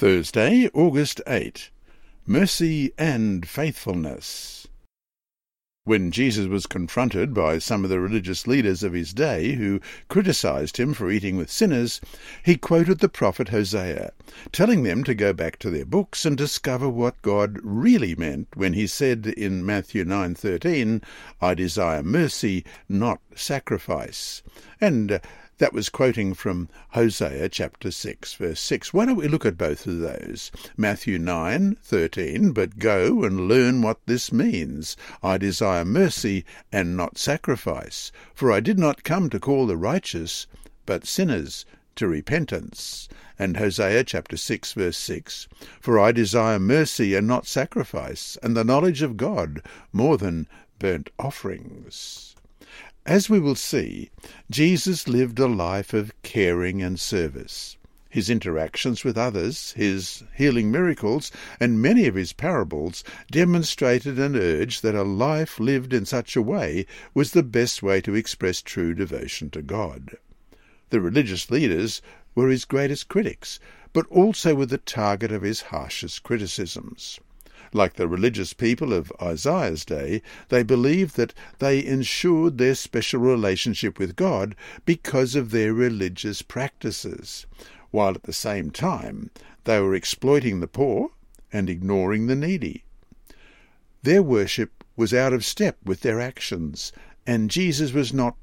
Thursday, 0.00 0.66
August 0.72 1.20
8. 1.26 1.68
Mercy 2.26 2.90
and 2.96 3.46
Faithfulness. 3.46 4.66
When 5.84 6.10
Jesus 6.10 6.46
was 6.46 6.64
confronted 6.64 7.34
by 7.34 7.58
some 7.58 7.84
of 7.84 7.90
the 7.90 8.00
religious 8.00 8.46
leaders 8.46 8.82
of 8.82 8.94
his 8.94 9.12
day 9.12 9.56
who 9.56 9.78
criticized 10.08 10.78
him 10.78 10.94
for 10.94 11.10
eating 11.10 11.36
with 11.36 11.50
sinners, 11.50 12.00
he 12.42 12.56
quoted 12.56 13.00
the 13.00 13.10
prophet 13.10 13.50
Hosea, 13.50 14.12
telling 14.52 14.84
them 14.84 15.04
to 15.04 15.14
go 15.14 15.34
back 15.34 15.58
to 15.58 15.68
their 15.68 15.84
books 15.84 16.24
and 16.24 16.34
discover 16.34 16.88
what 16.88 17.20
God 17.20 17.58
really 17.62 18.14
meant 18.14 18.48
when 18.54 18.72
he 18.72 18.86
said 18.86 19.26
in 19.26 19.66
Matthew 19.66 20.06
9:13, 20.06 21.02
"I 21.42 21.52
desire 21.52 22.02
mercy, 22.02 22.64
not 22.88 23.20
sacrifice." 23.34 24.42
And 24.80 25.20
that 25.60 25.74
was 25.74 25.90
quoting 25.90 26.32
from 26.32 26.70
Hosea 26.92 27.50
chapter 27.50 27.90
6, 27.90 28.32
verse 28.32 28.60
6. 28.60 28.94
Why 28.94 29.04
don't 29.04 29.16
we 29.16 29.28
look 29.28 29.44
at 29.44 29.58
both 29.58 29.86
of 29.86 29.98
those? 29.98 30.50
Matthew 30.74 31.18
9, 31.18 31.76
13, 31.82 32.52
but 32.52 32.78
go 32.78 33.24
and 33.24 33.46
learn 33.46 33.82
what 33.82 34.00
this 34.06 34.32
means. 34.32 34.96
I 35.22 35.36
desire 35.36 35.84
mercy 35.84 36.46
and 36.72 36.96
not 36.96 37.18
sacrifice, 37.18 38.10
for 38.34 38.50
I 38.50 38.60
did 38.60 38.78
not 38.78 39.04
come 39.04 39.28
to 39.28 39.38
call 39.38 39.66
the 39.66 39.76
righteous, 39.76 40.46
but 40.86 41.06
sinners 41.06 41.66
to 41.96 42.08
repentance. 42.08 43.06
And 43.38 43.58
Hosea 43.58 44.04
chapter 44.04 44.38
6 44.38 44.72
verse 44.72 44.96
6, 44.96 45.46
For 45.78 46.00
I 46.00 46.12
desire 46.12 46.58
mercy 46.58 47.14
and 47.14 47.26
not 47.26 47.46
sacrifice, 47.46 48.38
and 48.42 48.56
the 48.56 48.64
knowledge 48.64 49.02
of 49.02 49.18
God 49.18 49.60
more 49.92 50.16
than 50.16 50.48
burnt 50.78 51.10
offerings. 51.18 52.34
As 53.06 53.30
we 53.30 53.40
will 53.40 53.54
see, 53.54 54.10
Jesus 54.50 55.08
lived 55.08 55.38
a 55.38 55.46
life 55.46 55.94
of 55.94 56.12
caring 56.22 56.82
and 56.82 57.00
service. 57.00 57.78
His 58.10 58.28
interactions 58.28 59.04
with 59.04 59.16
others, 59.16 59.72
his 59.72 60.22
healing 60.34 60.70
miracles, 60.70 61.32
and 61.58 61.80
many 61.80 62.06
of 62.06 62.14
his 62.14 62.34
parables 62.34 63.02
demonstrated 63.30 64.18
and 64.18 64.36
urged 64.36 64.82
that 64.82 64.94
a 64.94 65.02
life 65.02 65.58
lived 65.58 65.94
in 65.94 66.04
such 66.04 66.36
a 66.36 66.42
way 66.42 66.84
was 67.14 67.30
the 67.30 67.42
best 67.42 67.82
way 67.82 68.02
to 68.02 68.14
express 68.14 68.60
true 68.60 68.92
devotion 68.92 69.48
to 69.50 69.62
God. 69.62 70.16
The 70.90 71.00
religious 71.00 71.50
leaders 71.50 72.02
were 72.34 72.50
his 72.50 72.66
greatest 72.66 73.08
critics, 73.08 73.58
but 73.94 74.06
also 74.08 74.54
were 74.54 74.66
the 74.66 74.76
target 74.76 75.32
of 75.32 75.42
his 75.42 75.62
harshest 75.62 76.22
criticisms. 76.22 77.18
Like 77.72 77.94
the 77.94 78.08
religious 78.08 78.52
people 78.52 78.92
of 78.92 79.12
Isaiah's 79.22 79.84
day, 79.84 80.22
they 80.48 80.62
believed 80.64 81.16
that 81.16 81.34
they 81.60 81.84
ensured 81.84 82.58
their 82.58 82.74
special 82.74 83.20
relationship 83.20 83.98
with 83.98 84.16
God 84.16 84.56
because 84.84 85.36
of 85.36 85.50
their 85.50 85.72
religious 85.72 86.42
practices, 86.42 87.46
while 87.90 88.14
at 88.14 88.24
the 88.24 88.32
same 88.32 88.70
time 88.70 89.30
they 89.64 89.78
were 89.80 89.94
exploiting 89.94 90.60
the 90.60 90.66
poor 90.66 91.10
and 91.52 91.70
ignoring 91.70 92.26
the 92.26 92.36
needy. 92.36 92.84
Their 94.02 94.22
worship 94.22 94.82
was 94.96 95.14
out 95.14 95.32
of 95.32 95.44
step 95.44 95.78
with 95.84 96.00
their 96.00 96.20
actions, 96.20 96.92
and 97.26 97.50
Jesus 97.50 97.92
was 97.92 98.12
not 98.12 98.36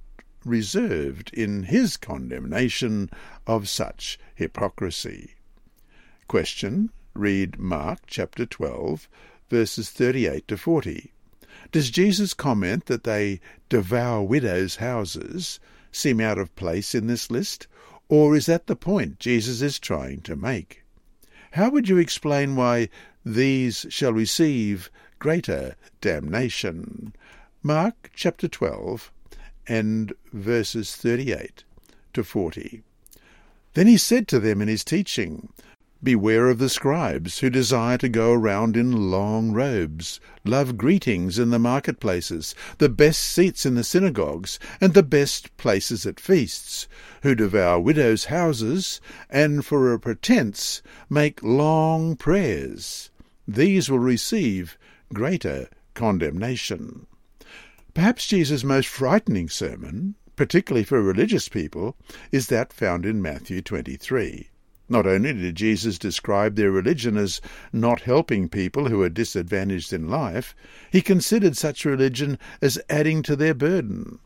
reserved 0.46 1.32
in 1.34 1.64
his 1.64 1.98
condemnation 1.98 3.10
of 3.46 3.68
such 3.68 4.18
hypocrisy. 4.36 5.36
Question. 6.28 6.92
Read 7.18 7.58
Mark 7.58 8.00
chapter 8.06 8.46
12, 8.46 9.10
verses 9.50 9.90
38 9.90 10.48
to 10.48 10.58
40. 10.58 11.12
Does 11.72 11.90
Jesus 11.90 12.34
comment 12.34 12.86
that 12.86 13.04
they 13.04 13.40
devour 13.70 14.24
widows' 14.24 14.76
houses 14.76 15.60
seem 15.92 16.22
out 16.22 16.38
of 16.38 16.56
place 16.56 16.94
in 16.94 17.08
this 17.08 17.32
list, 17.32 17.68
or 18.08 18.36
is 18.36 18.46
that 18.46 18.68
the 18.68 18.76
point 18.76 19.20
Jesus 19.20 19.62
is 19.62 19.80
trying 19.80 20.22
to 20.22 20.36
make? 20.36 20.84
How 21.52 21.70
would 21.70 21.90
you 21.90 21.98
explain 21.98 22.56
why 22.56 22.90
these 23.26 23.88
shall 23.90 24.14
receive 24.14 24.92
greater 25.18 25.76
damnation? 26.02 27.14
Mark 27.64 28.12
chapter 28.14 28.48
12 28.48 29.12
and 29.68 30.14
verses 30.32 30.96
38 30.96 31.64
to 32.14 32.24
40. 32.24 32.84
Then 33.74 33.88
he 33.88 33.98
said 33.98 34.28
to 34.28 34.40
them 34.40 34.62
in 34.62 34.68
his 34.68 34.84
teaching, 34.84 35.50
Beware 36.04 36.48
of 36.48 36.60
the 36.60 36.70
scribes 36.70 37.40
who 37.40 37.50
desire 37.50 37.98
to 37.98 38.08
go 38.08 38.32
around 38.32 38.78
in 38.78 39.10
long 39.10 39.52
robes, 39.52 40.20
love 40.46 40.78
greetings 40.78 41.40
in 41.40 41.50
the 41.50 41.58
marketplaces, 41.58 42.54
the 42.78 42.88
best 42.88 43.20
seats 43.24 43.66
in 43.66 43.74
the 43.74 43.84
synagogues, 43.84 44.60
and 44.80 44.94
the 44.94 45.02
best 45.02 45.58
places 45.58 46.06
at 46.06 46.20
feasts, 46.20 46.88
who 47.24 47.34
devour 47.34 47.80
widows' 47.80 48.26
houses, 48.26 49.02
and 49.28 49.66
for 49.66 49.92
a 49.92 50.00
pretence 50.00 50.84
make 51.10 51.42
long 51.42 52.16
prayers. 52.16 53.10
These 53.48 53.90
will 53.90 53.98
receive 53.98 54.78
greater 55.12 55.68
condemnation. 55.96 57.08
Perhaps 57.96 58.28
Jesus' 58.28 58.64
most 58.64 58.88
frightening 58.88 59.50
sermon, 59.50 60.14
particularly 60.36 60.84
for 60.84 61.02
religious 61.02 61.50
people, 61.50 61.98
is 62.32 62.48
that 62.48 62.72
found 62.72 63.04
in 63.04 63.20
Matthew 63.20 63.64
23. 63.64 64.52
Not 64.90 65.06
only 65.06 65.34
did 65.34 65.56
Jesus 65.56 65.98
describe 65.98 66.56
their 66.56 66.72
religion 66.72 67.18
as 67.18 67.42
not 67.74 68.02
helping 68.02 68.48
people 68.48 68.88
who 68.88 69.02
are 69.02 69.10
disadvantaged 69.10 69.92
in 69.92 70.10
life, 70.10 70.56
he 70.90 71.02
considered 71.02 71.58
such 71.58 71.84
religion 71.84 72.40
as 72.62 72.80
adding 72.90 73.22
to 73.24 73.36
their 73.36 73.54
burden. 73.54 74.20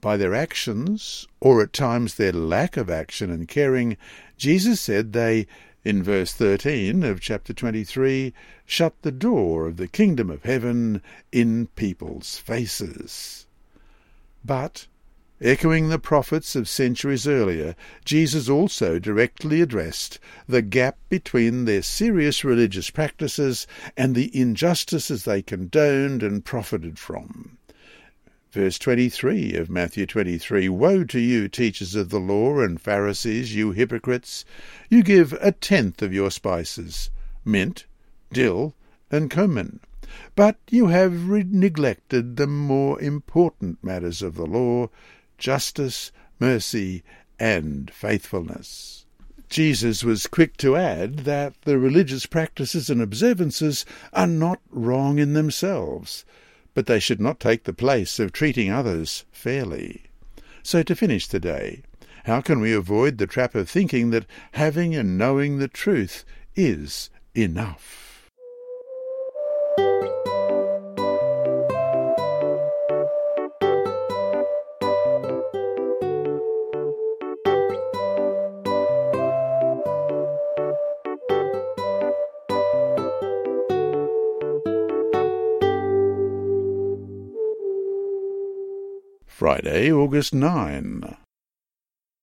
By 0.00 0.16
their 0.16 0.34
actions, 0.34 1.26
or 1.40 1.62
at 1.62 1.72
times 1.72 2.14
their 2.14 2.32
lack 2.32 2.76
of 2.78 2.88
action 2.88 3.30
and 3.30 3.46
caring, 3.46 3.98
Jesus 4.38 4.80
said 4.80 5.12
they, 5.12 5.46
in 5.84 6.02
verse 6.02 6.32
13 6.32 7.02
of 7.02 7.20
chapter 7.20 7.52
23, 7.52 8.32
shut 8.64 8.94
the 9.02 9.12
door 9.12 9.66
of 9.66 9.76
the 9.76 9.88
kingdom 9.88 10.30
of 10.30 10.44
heaven 10.44 11.02
in 11.30 11.66
people's 11.76 12.38
faces. 12.38 13.46
But 14.42 14.86
Echoing 15.40 15.88
the 15.88 15.98
prophets 15.98 16.54
of 16.54 16.68
centuries 16.68 17.26
earlier, 17.26 17.74
Jesus 18.04 18.48
also 18.48 19.00
directly 19.00 19.60
addressed 19.60 20.20
the 20.46 20.62
gap 20.62 20.96
between 21.08 21.64
their 21.64 21.82
serious 21.82 22.44
religious 22.44 22.88
practices 22.88 23.66
and 23.96 24.14
the 24.14 24.30
injustices 24.34 25.24
they 25.24 25.42
condoned 25.42 26.22
and 26.22 26.44
profited 26.44 27.00
from. 27.00 27.58
Verse 28.52 28.78
23 28.78 29.54
of 29.54 29.68
Matthew 29.68 30.06
23 30.06 30.68
Woe 30.68 31.02
to 31.02 31.18
you, 31.18 31.48
teachers 31.48 31.96
of 31.96 32.10
the 32.10 32.20
law 32.20 32.60
and 32.60 32.80
Pharisees, 32.80 33.56
you 33.56 33.72
hypocrites! 33.72 34.44
You 34.88 35.02
give 35.02 35.32
a 35.40 35.50
tenth 35.50 36.00
of 36.00 36.14
your 36.14 36.30
spices, 36.30 37.10
mint, 37.44 37.86
dill, 38.32 38.76
and 39.10 39.28
cumin, 39.28 39.80
but 40.36 40.58
you 40.70 40.86
have 40.86 41.12
neglected 41.28 42.36
the 42.36 42.46
more 42.46 43.02
important 43.02 43.82
matters 43.82 44.22
of 44.22 44.36
the 44.36 44.46
law 44.46 44.88
justice, 45.44 46.10
mercy, 46.40 47.02
and 47.38 47.90
faithfulness. 47.90 49.04
Jesus 49.50 50.02
was 50.02 50.26
quick 50.26 50.56
to 50.56 50.74
add 50.74 51.18
that 51.18 51.52
the 51.64 51.78
religious 51.78 52.24
practices 52.24 52.88
and 52.88 53.02
observances 53.02 53.84
are 54.14 54.26
not 54.26 54.58
wrong 54.70 55.18
in 55.18 55.34
themselves, 55.34 56.24
but 56.72 56.86
they 56.86 56.98
should 56.98 57.20
not 57.20 57.40
take 57.40 57.64
the 57.64 57.74
place 57.74 58.18
of 58.18 58.32
treating 58.32 58.70
others 58.70 59.26
fairly. 59.32 60.04
So 60.62 60.82
to 60.82 60.96
finish 60.96 61.28
today, 61.28 61.82
how 62.24 62.40
can 62.40 62.60
we 62.60 62.72
avoid 62.72 63.18
the 63.18 63.26
trap 63.26 63.54
of 63.54 63.68
thinking 63.68 64.12
that 64.12 64.24
having 64.52 64.94
and 64.94 65.18
knowing 65.18 65.58
the 65.58 65.68
truth 65.68 66.24
is 66.56 67.10
enough? 67.34 68.03
Friday, 89.44 89.92
August 89.92 90.32
9. 90.32 91.18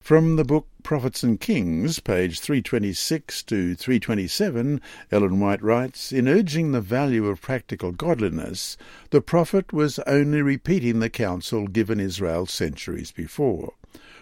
From 0.02 0.38
the 0.38 0.44
book 0.44 0.66
Prophets 0.82 1.22
and 1.22 1.40
Kings, 1.40 2.00
page 2.00 2.40
326 2.40 3.44
to 3.44 3.76
327, 3.76 4.82
Ellen 5.12 5.40
White 5.40 5.62
writes, 5.62 6.12
In 6.12 6.28
urging 6.28 6.72
the 6.72 6.82
value 6.82 7.28
of 7.28 7.40
practical 7.40 7.92
godliness, 7.92 8.76
the 9.12 9.22
prophet 9.22 9.72
was 9.72 10.00
only 10.08 10.42
repeating 10.42 10.98
the 10.98 11.12
counsel 11.12 11.68
given 11.68 12.00
Israel 12.00 12.48
centuries 12.48 13.12
before. 13.12 13.76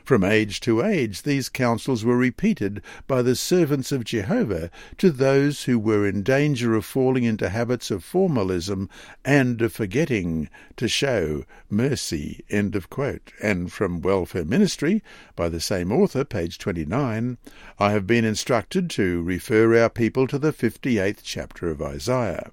From 0.10 0.24
age 0.24 0.60
to 0.62 0.84
age 0.84 1.22
these 1.22 1.49
counsels 1.49 2.03
were 2.03 2.18
repeated 2.18 2.82
by 3.05 3.22
the 3.22 3.36
servants 3.36 3.91
of 3.91 4.05
Jehovah 4.05 4.72
to 4.97 5.12
those 5.12 5.66
who 5.66 5.78
were 5.78 6.07
in 6.07 6.24
danger 6.24 6.74
of 6.74 6.84
falling 6.84 7.26
into 7.26 7.49
habits 7.49 7.91
of 7.91 8.03
formalism 8.03 8.89
and 9.24 9.62
of 9.62 9.72
forgetting 9.72 10.49
to 10.78 10.88
show 10.88 11.45
mercy. 11.70 12.43
End 12.49 12.76
of 12.76 12.89
quote. 12.89 13.32
And 13.39 13.72
from 13.72 14.01
Welfare 14.01 14.45
Ministry, 14.45 15.03
by 15.36 15.47
the 15.47 15.60
same 15.60 15.91
author, 15.91 16.26
page 16.26 16.57
29, 16.57 17.38
I 17.78 17.91
have 17.91 18.07
been 18.07 18.26
instructed 18.26 18.89
to 18.89 19.22
refer 19.22 19.80
our 19.80 19.91
people 19.91 20.26
to 20.26 20.39
the 20.39 20.51
58th 20.51 21.20
chapter 21.22 21.70
of 21.70 21.84
Isaiah. 21.84 22.49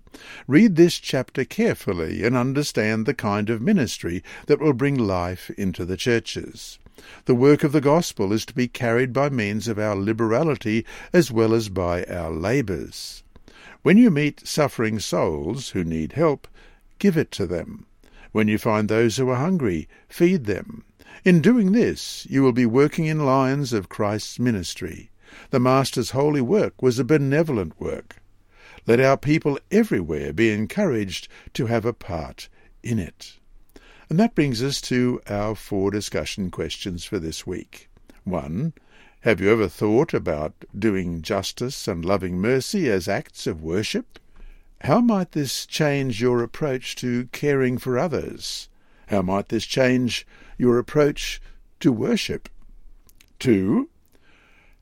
Read 0.46 0.76
this 0.76 0.98
chapter 0.98 1.46
carefully 1.46 2.22
and 2.22 2.36
understand 2.36 3.06
the 3.06 3.14
kind 3.14 3.48
of 3.48 3.62
ministry 3.62 4.22
that 4.44 4.60
will 4.60 4.74
bring 4.74 4.98
life 4.98 5.48
into 5.56 5.86
the 5.86 5.96
churches. 5.96 6.78
The 7.26 7.34
work 7.34 7.64
of 7.64 7.72
the 7.72 7.80
gospel 7.80 8.32
is 8.32 8.44
to 8.46 8.54
be 8.54 8.68
carried 8.68 9.12
by 9.12 9.28
means 9.28 9.68
of 9.68 9.78
our 9.78 9.94
liberality 9.94 10.84
as 11.12 11.30
well 11.30 11.54
as 11.54 11.68
by 11.68 12.04
our 12.04 12.30
labours. 12.30 13.22
When 13.82 13.98
you 13.98 14.10
meet 14.10 14.46
suffering 14.46 14.98
souls 14.98 15.70
who 15.70 15.84
need 15.84 16.12
help, 16.12 16.48
give 16.98 17.16
it 17.16 17.30
to 17.32 17.46
them. 17.46 17.86
When 18.32 18.48
you 18.48 18.58
find 18.58 18.88
those 18.88 19.16
who 19.16 19.28
are 19.28 19.36
hungry, 19.36 19.88
feed 20.08 20.46
them. 20.46 20.84
In 21.24 21.40
doing 21.40 21.72
this, 21.72 22.26
you 22.28 22.42
will 22.42 22.52
be 22.52 22.66
working 22.66 23.06
in 23.06 23.24
lines 23.24 23.72
of 23.72 23.88
Christ's 23.88 24.38
ministry. 24.38 25.10
The 25.50 25.60
Master's 25.60 26.10
holy 26.10 26.40
work 26.40 26.82
was 26.82 26.98
a 26.98 27.04
benevolent 27.04 27.80
work. 27.80 28.16
Let 28.86 29.00
our 29.00 29.16
people 29.16 29.58
everywhere 29.70 30.32
be 30.32 30.50
encouraged 30.50 31.28
to 31.54 31.66
have 31.66 31.84
a 31.84 31.92
part 31.92 32.48
in 32.82 32.98
it. 32.98 33.38
And 34.08 34.20
that 34.20 34.36
brings 34.36 34.62
us 34.62 34.80
to 34.82 35.20
our 35.28 35.54
four 35.56 35.90
discussion 35.90 36.50
questions 36.50 37.04
for 37.04 37.18
this 37.18 37.46
week. 37.46 37.88
One, 38.24 38.72
have 39.22 39.40
you 39.40 39.50
ever 39.50 39.68
thought 39.68 40.14
about 40.14 40.54
doing 40.78 41.22
justice 41.22 41.88
and 41.88 42.04
loving 42.04 42.38
mercy 42.40 42.88
as 42.88 43.08
acts 43.08 43.48
of 43.48 43.62
worship? 43.62 44.20
How 44.82 45.00
might 45.00 45.32
this 45.32 45.66
change 45.66 46.20
your 46.20 46.42
approach 46.42 46.94
to 46.96 47.26
caring 47.32 47.78
for 47.78 47.98
others? 47.98 48.68
How 49.08 49.22
might 49.22 49.48
this 49.48 49.66
change 49.66 50.26
your 50.56 50.78
approach 50.78 51.40
to 51.80 51.90
worship? 51.90 52.48
Two, 53.40 53.88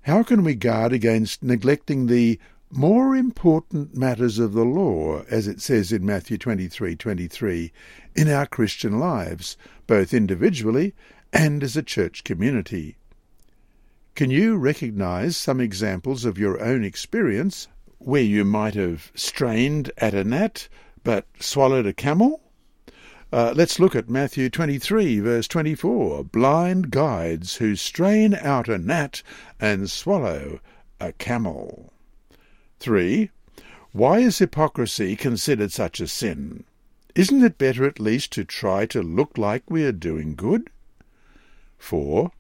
How 0.02 0.22
can 0.22 0.44
we 0.44 0.54
guard 0.54 0.92
against 0.92 1.42
neglecting 1.42 2.06
the 2.06 2.38
more 2.76 3.14
important 3.14 3.96
matters 3.96 4.40
of 4.40 4.52
the 4.52 4.64
law, 4.64 5.22
as 5.30 5.46
it 5.46 5.60
says 5.60 5.92
in 5.92 6.04
Matthew 6.04 6.36
23:23, 6.36 7.70
in 8.16 8.28
our 8.28 8.46
Christian 8.46 8.98
lives, 8.98 9.56
both 9.86 10.12
individually 10.12 10.92
and 11.32 11.62
as 11.62 11.76
a 11.76 11.84
church 11.84 12.24
community? 12.24 12.96
Can 14.16 14.30
you 14.30 14.56
recognize 14.56 15.36
some 15.36 15.60
examples 15.60 16.24
of 16.24 16.36
your 16.36 16.60
own 16.60 16.82
experience 16.82 17.68
where 17.98 18.22
you 18.22 18.44
might 18.44 18.74
have 18.74 19.12
strained 19.14 19.92
at 19.98 20.12
a 20.12 20.24
gnat 20.24 20.68
but 21.04 21.26
swallowed 21.38 21.86
a 21.86 21.92
camel? 21.92 22.42
Uh, 23.32 23.54
let's 23.56 23.78
look 23.78 23.94
at 23.94 24.10
Matthew 24.10 24.50
23, 24.50 25.20
verse 25.20 25.46
24. 25.46 26.24
Blind 26.24 26.90
guides 26.90 27.56
who 27.56 27.76
strain 27.76 28.34
out 28.34 28.68
a 28.68 28.78
gnat 28.78 29.22
and 29.60 29.88
swallow 29.88 30.58
a 31.00 31.12
camel. 31.12 31.93
3. 32.84 33.30
Why 33.92 34.18
is 34.18 34.36
hypocrisy 34.36 35.16
considered 35.16 35.72
such 35.72 36.00
a 36.00 36.06
sin? 36.06 36.64
Isn't 37.14 37.42
it 37.42 37.56
better 37.56 37.86
at 37.86 37.98
least 37.98 38.30
to 38.32 38.44
try 38.44 38.84
to 38.84 39.02
look 39.02 39.38
like 39.38 39.70
we 39.70 39.84
are 39.84 39.90
doing 39.90 40.34
good? 40.34 40.68
4. 41.78 42.30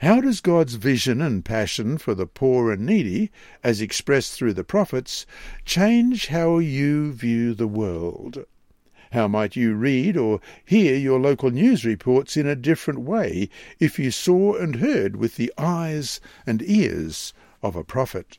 How 0.00 0.20
does 0.20 0.42
God's 0.42 0.74
vision 0.74 1.22
and 1.22 1.42
passion 1.42 1.96
for 1.96 2.14
the 2.14 2.26
poor 2.26 2.70
and 2.70 2.84
needy, 2.84 3.30
as 3.64 3.80
expressed 3.80 4.34
through 4.34 4.52
the 4.52 4.62
prophets, 4.62 5.24
change 5.64 6.26
how 6.26 6.58
you 6.58 7.10
view 7.14 7.54
the 7.54 7.66
world? 7.66 8.44
How 9.12 9.26
might 9.26 9.56
you 9.56 9.72
read 9.72 10.18
or 10.18 10.42
hear 10.66 10.98
your 10.98 11.18
local 11.18 11.50
news 11.50 11.82
reports 11.86 12.36
in 12.36 12.46
a 12.46 12.54
different 12.54 13.00
way 13.00 13.48
if 13.80 13.98
you 13.98 14.10
saw 14.10 14.54
and 14.54 14.76
heard 14.76 15.16
with 15.16 15.36
the 15.36 15.50
eyes 15.56 16.20
and 16.46 16.60
ears 16.60 17.32
of 17.62 17.74
a 17.74 17.82
prophet? 17.82 18.36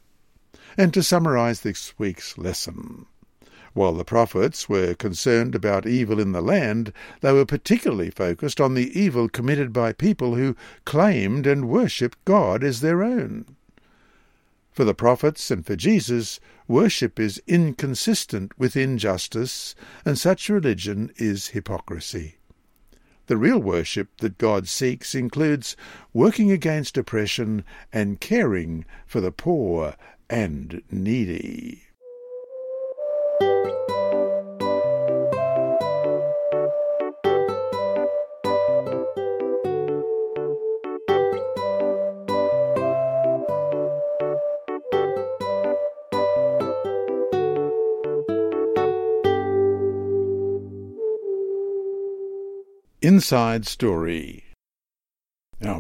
And 0.77 0.93
to 0.93 1.03
summarize 1.03 1.61
this 1.61 1.93
week's 1.99 2.37
lesson, 2.37 3.05
while 3.73 3.93
the 3.93 4.05
prophets 4.05 4.69
were 4.69 4.93
concerned 4.93 5.55
about 5.55 5.87
evil 5.87 6.19
in 6.19 6.31
the 6.31 6.41
land, 6.41 6.93
they 7.21 7.31
were 7.31 7.45
particularly 7.45 8.09
focused 8.09 8.61
on 8.61 8.73
the 8.73 8.99
evil 8.99 9.29
committed 9.29 9.73
by 9.73 9.93
people 9.93 10.35
who 10.35 10.55
claimed 10.85 11.47
and 11.47 11.69
worshipped 11.69 12.23
God 12.25 12.63
as 12.63 12.81
their 12.81 13.03
own. 13.03 13.45
For 14.71 14.83
the 14.83 14.95
prophets 14.95 15.51
and 15.51 15.65
for 15.65 15.75
Jesus, 15.75 16.39
worship 16.67 17.19
is 17.19 17.41
inconsistent 17.45 18.57
with 18.57 18.75
injustice, 18.75 19.75
and 20.03 20.17
such 20.17 20.49
religion 20.49 21.11
is 21.17 21.49
hypocrisy. 21.49 22.37
The 23.27 23.37
real 23.37 23.59
worship 23.59 24.09
that 24.17 24.37
God 24.37 24.67
seeks 24.67 25.15
includes 25.15 25.77
working 26.11 26.51
against 26.51 26.97
oppression 26.97 27.63
and 27.93 28.19
caring 28.19 28.85
for 29.05 29.21
the 29.21 29.31
poor 29.31 29.95
and 30.29 30.81
needy. 30.91 31.83
Inside 53.01 53.65
Story 53.67 54.42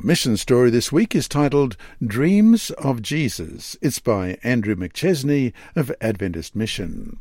mission 0.05 0.35
story 0.35 0.69
this 0.69 0.91
week 0.91 1.15
is 1.15 1.29
titled 1.29 1.77
Dreams 2.05 2.71
of 2.71 3.01
Jesus. 3.01 3.77
It's 3.81 3.99
by 3.99 4.37
Andrew 4.43 4.75
McChesney 4.75 5.53
of 5.77 5.95
Adventist 6.01 6.57
Mission. 6.57 7.19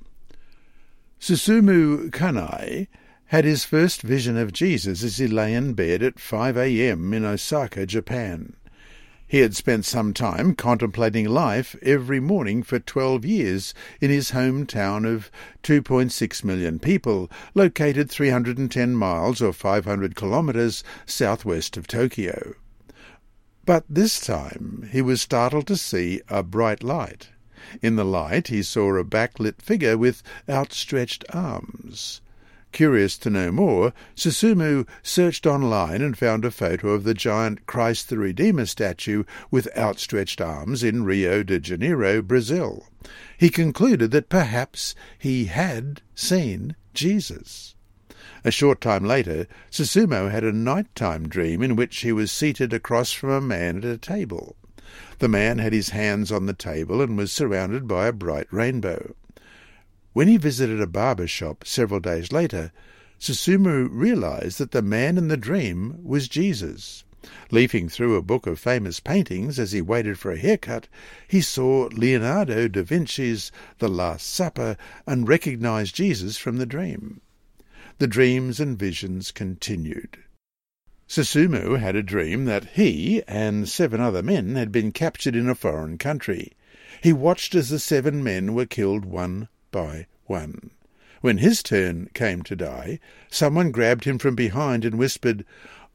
Susumu 1.21 2.11
Kanai 2.11 2.89
had 3.27 3.45
his 3.45 3.65
first 3.65 4.03
vision 4.03 4.37
of 4.37 4.53
Jesus 4.53 5.05
as 5.05 5.19
he 5.19 5.29
lay 5.29 5.55
in 5.55 5.75
bed 5.75 6.03
at 6.03 6.19
5 6.19 6.57
a.m. 6.57 7.15
in 7.15 7.25
Osaka, 7.25 7.87
Japan. 7.87 8.57
He 9.29 9.39
had 9.39 9.55
spent 9.55 9.85
some 9.85 10.13
time 10.13 10.57
contemplating 10.57 11.29
life 11.29 11.77
every 11.83 12.19
morning 12.19 12.65
for 12.65 12.81
12 12.81 13.25
years 13.25 13.75
in 14.01 14.11
his 14.11 14.33
hometown 14.33 15.07
of 15.07 15.31
2.6 15.63 16.43
million 16.43 16.81
people, 16.81 17.31
located 17.55 18.11
310 18.11 18.97
miles 18.97 19.41
or 19.41 19.53
500 19.53 20.17
kilometres 20.17 20.83
southwest 21.07 21.77
of 21.77 21.87
Tokyo. 21.87 22.55
But 23.65 23.85
this 23.89 24.21
time 24.21 24.89
he 24.91 25.01
was 25.01 25.23
startled 25.23 25.69
to 25.69 25.77
see 25.77 26.21
a 26.29 26.43
bright 26.43 26.83
light. 26.83 27.29
In 27.81 27.95
the 27.95 28.05
light 28.05 28.49
he 28.49 28.63
saw 28.63 28.97
a 28.97 29.05
backlit 29.05 29.63
figure 29.63 29.97
with 29.97 30.23
outstretched 30.49 31.25
arms. 31.33 32.21
Curious 32.73 33.17
to 33.19 33.31
know 33.31 33.53
more, 33.53 33.93
Susumu 34.17 34.85
searched 35.03 35.47
online 35.47 36.03
and 36.03 36.19
found 36.19 36.45
a 36.45 36.51
photo 36.51 36.89
of 36.89 37.05
the 37.05 37.15
giant 37.15 37.67
Christ 37.67 38.09
the 38.09 38.19
Redeemer 38.19 38.67
statue 38.67 39.25
with 39.51 39.69
outstretched 39.77 40.41
arms 40.41 40.83
in 40.83 41.05
Rio 41.05 41.43
de 41.43 41.61
Janeiro, 41.61 42.21
Brazil. 42.21 42.89
He 43.39 43.51
concluded 43.51 44.11
that 44.11 44.29
perhaps 44.29 44.95
he 45.19 45.45
had 45.45 46.01
seen 46.15 46.75
Jesus. 46.95 47.77
A 48.45 48.51
short 48.51 48.81
time 48.81 49.05
later, 49.05 49.47
Susumu 49.71 50.29
had 50.29 50.43
a 50.43 50.53
night-time 50.53 51.29
dream 51.29 51.63
in 51.63 51.77
which 51.77 51.99
he 51.99 52.11
was 52.11 52.33
seated 52.33 52.73
across 52.73 53.13
from 53.13 53.31
a 53.31 53.41
man 53.41 53.79
at 53.79 53.85
a 53.85 53.97
table. 53.97 54.57
The 55.21 55.29
man 55.29 55.59
had 55.59 55.73
his 55.73 55.91
hands 55.91 56.33
on 56.33 56.47
the 56.47 56.53
table 56.53 57.01
and 57.01 57.17
was 57.17 57.31
surrounded 57.31 57.87
by 57.87 58.09
a 58.09 58.13
bright 58.13 58.49
rainbow. 58.51 59.15
When 60.13 60.27
he 60.27 60.39
visited 60.39 60.81
a 60.81 60.89
barber 60.89 61.29
shop 61.29 61.65
several 61.65 62.01
days 62.01 62.33
later, 62.33 62.73
Susumu 63.21 63.89
realized 63.89 64.59
that 64.59 64.73
the 64.73 64.83
man 64.83 65.17
in 65.17 65.29
the 65.29 65.37
dream 65.37 66.03
was 66.03 66.27
Jesus. 66.27 67.05
Leafing 67.53 67.89
through 67.89 68.17
a 68.17 68.23
book 68.23 68.49
of 68.49 68.59
famous 68.59 68.99
paintings 68.99 69.61
as 69.61 69.71
he 69.71 69.81
waited 69.81 70.19
for 70.19 70.33
a 70.33 70.37
haircut, 70.37 70.89
he 71.29 71.41
saw 71.41 71.89
Leonardo 71.93 72.67
da 72.67 72.83
Vinci's 72.83 73.53
The 73.79 73.89
Last 73.89 74.29
Supper 74.29 74.77
and 75.07 75.29
recognized 75.29 75.95
Jesus 75.95 76.37
from 76.37 76.57
the 76.57 76.67
dream. 76.67 77.21
The 78.03 78.09
dreams 78.09 78.59
and 78.59 78.77
visions 78.77 79.31
continued. 79.31 80.19
Susumu 81.07 81.79
had 81.79 81.95
a 81.95 82.03
dream 82.03 82.47
that 82.47 82.71
he 82.71 83.23
and 83.29 83.69
seven 83.69 84.01
other 84.01 84.25
men 84.25 84.57
had 84.57 84.73
been 84.73 84.91
captured 84.91 85.37
in 85.37 85.49
a 85.49 85.55
foreign 85.55 85.99
country. 85.99 86.51
He 87.01 87.13
watched 87.13 87.55
as 87.55 87.69
the 87.69 87.79
seven 87.79 88.25
men 88.25 88.55
were 88.55 88.67
killed 88.67 89.05
one 89.05 89.47
by 89.71 90.09
one. 90.25 90.73
When 91.21 91.39
his 91.39 91.63
turn 91.63 92.11
came 92.13 92.43
to 92.43 92.57
die, 92.57 92.99
someone 93.31 93.71
grabbed 93.71 94.03
him 94.03 94.19
from 94.19 94.35
behind 94.35 94.85
and 94.85 94.99
whispered, 94.99 95.45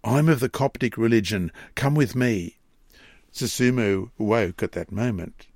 I'm 0.01 0.29
of 0.29 0.39
the 0.39 0.47
Coptic 0.47 0.97
religion, 0.97 1.51
come 1.75 1.93
with 1.93 2.15
me. 2.15 2.55
Susumu 3.33 4.11
woke 4.17 4.63
at 4.63 4.71
that 4.71 4.93
moment. 4.93 5.46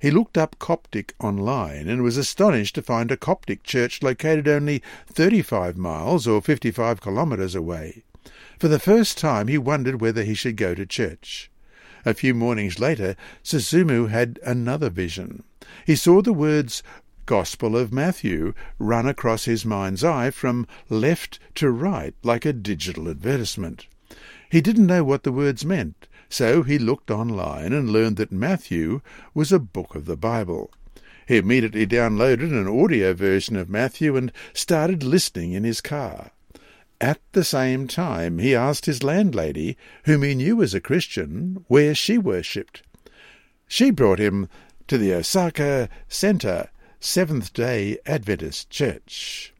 He 0.00 0.10
looked 0.10 0.38
up 0.38 0.58
Coptic 0.58 1.14
online 1.20 1.86
and 1.86 2.02
was 2.02 2.16
astonished 2.16 2.74
to 2.76 2.82
find 2.82 3.12
a 3.12 3.18
Coptic 3.18 3.62
church 3.62 4.02
located 4.02 4.48
only 4.48 4.82
35 5.06 5.76
miles 5.76 6.26
or 6.26 6.40
55 6.40 7.02
kilometres 7.02 7.54
away. 7.54 8.02
For 8.58 8.68
the 8.68 8.78
first 8.78 9.18
time 9.18 9.48
he 9.48 9.58
wondered 9.58 10.00
whether 10.00 10.24
he 10.24 10.32
should 10.32 10.56
go 10.56 10.74
to 10.74 10.86
church. 10.86 11.50
A 12.06 12.14
few 12.14 12.32
mornings 12.32 12.78
later, 12.78 13.14
Susumu 13.44 14.08
had 14.08 14.38
another 14.42 14.88
vision. 14.88 15.42
He 15.86 15.96
saw 15.96 16.22
the 16.22 16.32
words 16.32 16.82
Gospel 17.26 17.76
of 17.76 17.92
Matthew 17.92 18.54
run 18.78 19.06
across 19.06 19.44
his 19.44 19.66
mind's 19.66 20.02
eye 20.02 20.30
from 20.30 20.66
left 20.88 21.38
to 21.56 21.70
right 21.70 22.14
like 22.22 22.46
a 22.46 22.54
digital 22.54 23.06
advertisement. 23.08 23.86
He 24.50 24.62
didn't 24.62 24.86
know 24.86 25.04
what 25.04 25.24
the 25.24 25.30
words 25.30 25.64
meant, 25.64 26.08
so 26.30 26.62
he 26.62 26.78
looked 26.78 27.10
online 27.10 27.72
and 27.72 27.90
learned 27.90 28.16
that 28.16 28.32
Matthew 28.32 29.02
was 29.34 29.52
a 29.52 29.58
book 29.58 29.94
of 29.94 30.06
the 30.06 30.16
Bible. 30.16 30.70
He 31.26 31.36
immediately 31.36 31.86
downloaded 31.86 32.52
an 32.52 32.66
audio 32.66 33.12
version 33.12 33.56
of 33.56 33.68
Matthew 33.68 34.16
and 34.16 34.32
started 34.54 35.02
listening 35.02 35.52
in 35.52 35.64
his 35.64 35.80
car. 35.80 36.30
At 37.00 37.20
the 37.32 37.44
same 37.44 37.86
time, 37.86 38.38
he 38.38 38.54
asked 38.54 38.86
his 38.86 39.02
landlady, 39.02 39.76
whom 40.04 40.22
he 40.22 40.34
knew 40.34 40.56
was 40.56 40.74
a 40.74 40.80
Christian, 40.80 41.64
where 41.68 41.94
she 41.94 42.18
worshipped. 42.18 42.82
She 43.66 43.90
brought 43.90 44.18
him 44.18 44.48
to 44.88 44.98
the 44.98 45.14
Osaka 45.14 45.88
Center 46.08 46.68
Seventh 46.98 47.52
day 47.52 47.98
Adventist 48.04 48.68
Church. 48.70 49.54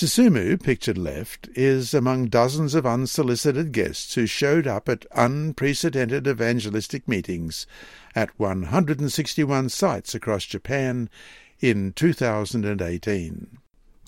Susumu, 0.00 0.62
pictured 0.62 0.96
left, 0.96 1.48
is 1.56 1.92
among 1.92 2.28
dozens 2.28 2.76
of 2.76 2.86
unsolicited 2.86 3.72
guests 3.72 4.14
who 4.14 4.26
showed 4.26 4.64
up 4.64 4.88
at 4.88 5.04
unprecedented 5.10 6.28
evangelistic 6.28 7.08
meetings 7.08 7.66
at 8.14 8.30
161 8.38 9.68
sites 9.68 10.14
across 10.14 10.44
Japan 10.44 11.10
in 11.58 11.92
2018. 11.94 13.58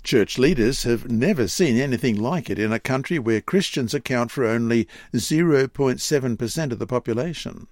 Church 0.05 0.39
leaders 0.39 0.85
have 0.85 1.11
never 1.11 1.49
seen 1.49 1.77
anything 1.77 2.15
like 2.15 2.49
it 2.49 2.61
in 2.61 2.73
a 2.73 2.79
country 2.79 3.19
where 3.19 3.41
Christians 3.41 3.93
account 3.93 4.31
for 4.31 4.47
only 4.47 4.87
0.7% 5.13 6.71
of 6.71 6.79
the 6.79 6.87
population. 6.87 7.67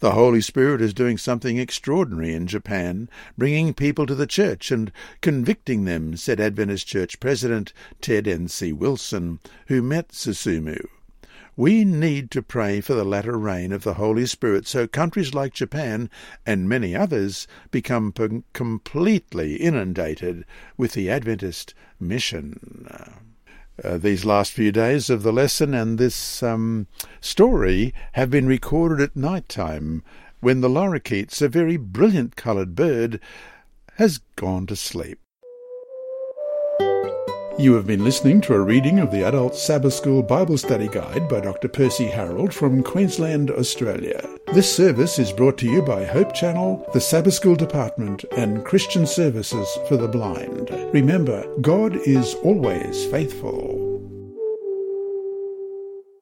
The 0.00 0.12
Holy 0.12 0.40
Spirit 0.40 0.80
is 0.80 0.94
doing 0.94 1.18
something 1.18 1.58
extraordinary 1.58 2.32
in 2.32 2.46
Japan, 2.46 3.10
bringing 3.36 3.74
people 3.74 4.06
to 4.06 4.14
the 4.14 4.28
church 4.28 4.70
and 4.70 4.92
convicting 5.20 5.86
them, 5.86 6.16
said 6.16 6.38
Adventist 6.38 6.86
Church 6.86 7.18
President 7.18 7.72
Ted 8.00 8.28
N.C. 8.28 8.72
Wilson, 8.72 9.40
who 9.66 9.82
met 9.82 10.10
Susumu. 10.10 10.86
We 11.56 11.84
need 11.84 12.30
to 12.30 12.42
pray 12.42 12.80
for 12.80 12.94
the 12.94 13.04
latter 13.04 13.36
rain 13.36 13.72
of 13.72 13.82
the 13.82 13.94
Holy 13.94 14.26
Spirit 14.26 14.68
so 14.68 14.86
countries 14.86 15.34
like 15.34 15.52
Japan 15.52 16.08
and 16.46 16.68
many 16.68 16.94
others 16.94 17.48
become 17.72 18.12
completely 18.52 19.56
inundated 19.56 20.44
with 20.76 20.92
the 20.92 21.10
Adventist 21.10 21.74
mission. 21.98 22.86
Uh, 23.82 23.96
these 23.96 24.24
last 24.24 24.52
few 24.52 24.72
days 24.72 25.08
of 25.08 25.22
the 25.22 25.32
lesson 25.32 25.72
and 25.72 25.98
this 25.98 26.42
um, 26.42 26.88
story 27.20 27.94
have 28.12 28.30
been 28.30 28.46
recorded 28.46 29.00
at 29.00 29.16
night 29.16 29.48
time 29.48 30.02
when 30.40 30.60
the 30.60 30.68
lorikeets, 30.68 31.40
a 31.40 31.48
very 31.48 31.76
brilliant 31.76 32.34
coloured 32.34 32.74
bird, 32.74 33.20
has 33.94 34.18
gone 34.36 34.66
to 34.66 34.74
sleep. 34.74 35.20
You 37.58 37.74
have 37.74 37.88
been 37.88 38.04
listening 38.04 38.40
to 38.42 38.54
a 38.54 38.60
reading 38.60 39.00
of 39.00 39.10
the 39.10 39.26
Adult 39.26 39.56
Sabbath 39.56 39.92
School 39.92 40.22
Bible 40.22 40.56
Study 40.56 40.86
Guide 40.86 41.28
by 41.28 41.40
Dr. 41.40 41.66
Percy 41.66 42.06
Harrold 42.06 42.54
from 42.54 42.84
Queensland, 42.84 43.50
Australia. 43.50 44.24
This 44.54 44.72
service 44.72 45.18
is 45.18 45.32
brought 45.32 45.58
to 45.58 45.66
you 45.66 45.82
by 45.82 46.04
Hope 46.04 46.32
Channel, 46.34 46.88
the 46.92 47.00
Sabbath 47.00 47.34
School 47.34 47.56
Department, 47.56 48.24
and 48.36 48.64
Christian 48.64 49.08
Services 49.08 49.66
for 49.88 49.96
the 49.96 50.06
Blind. 50.06 50.70
Remember, 50.92 51.44
God 51.60 51.96
is 52.06 52.34
always 52.44 53.04
faithful. 53.06 53.87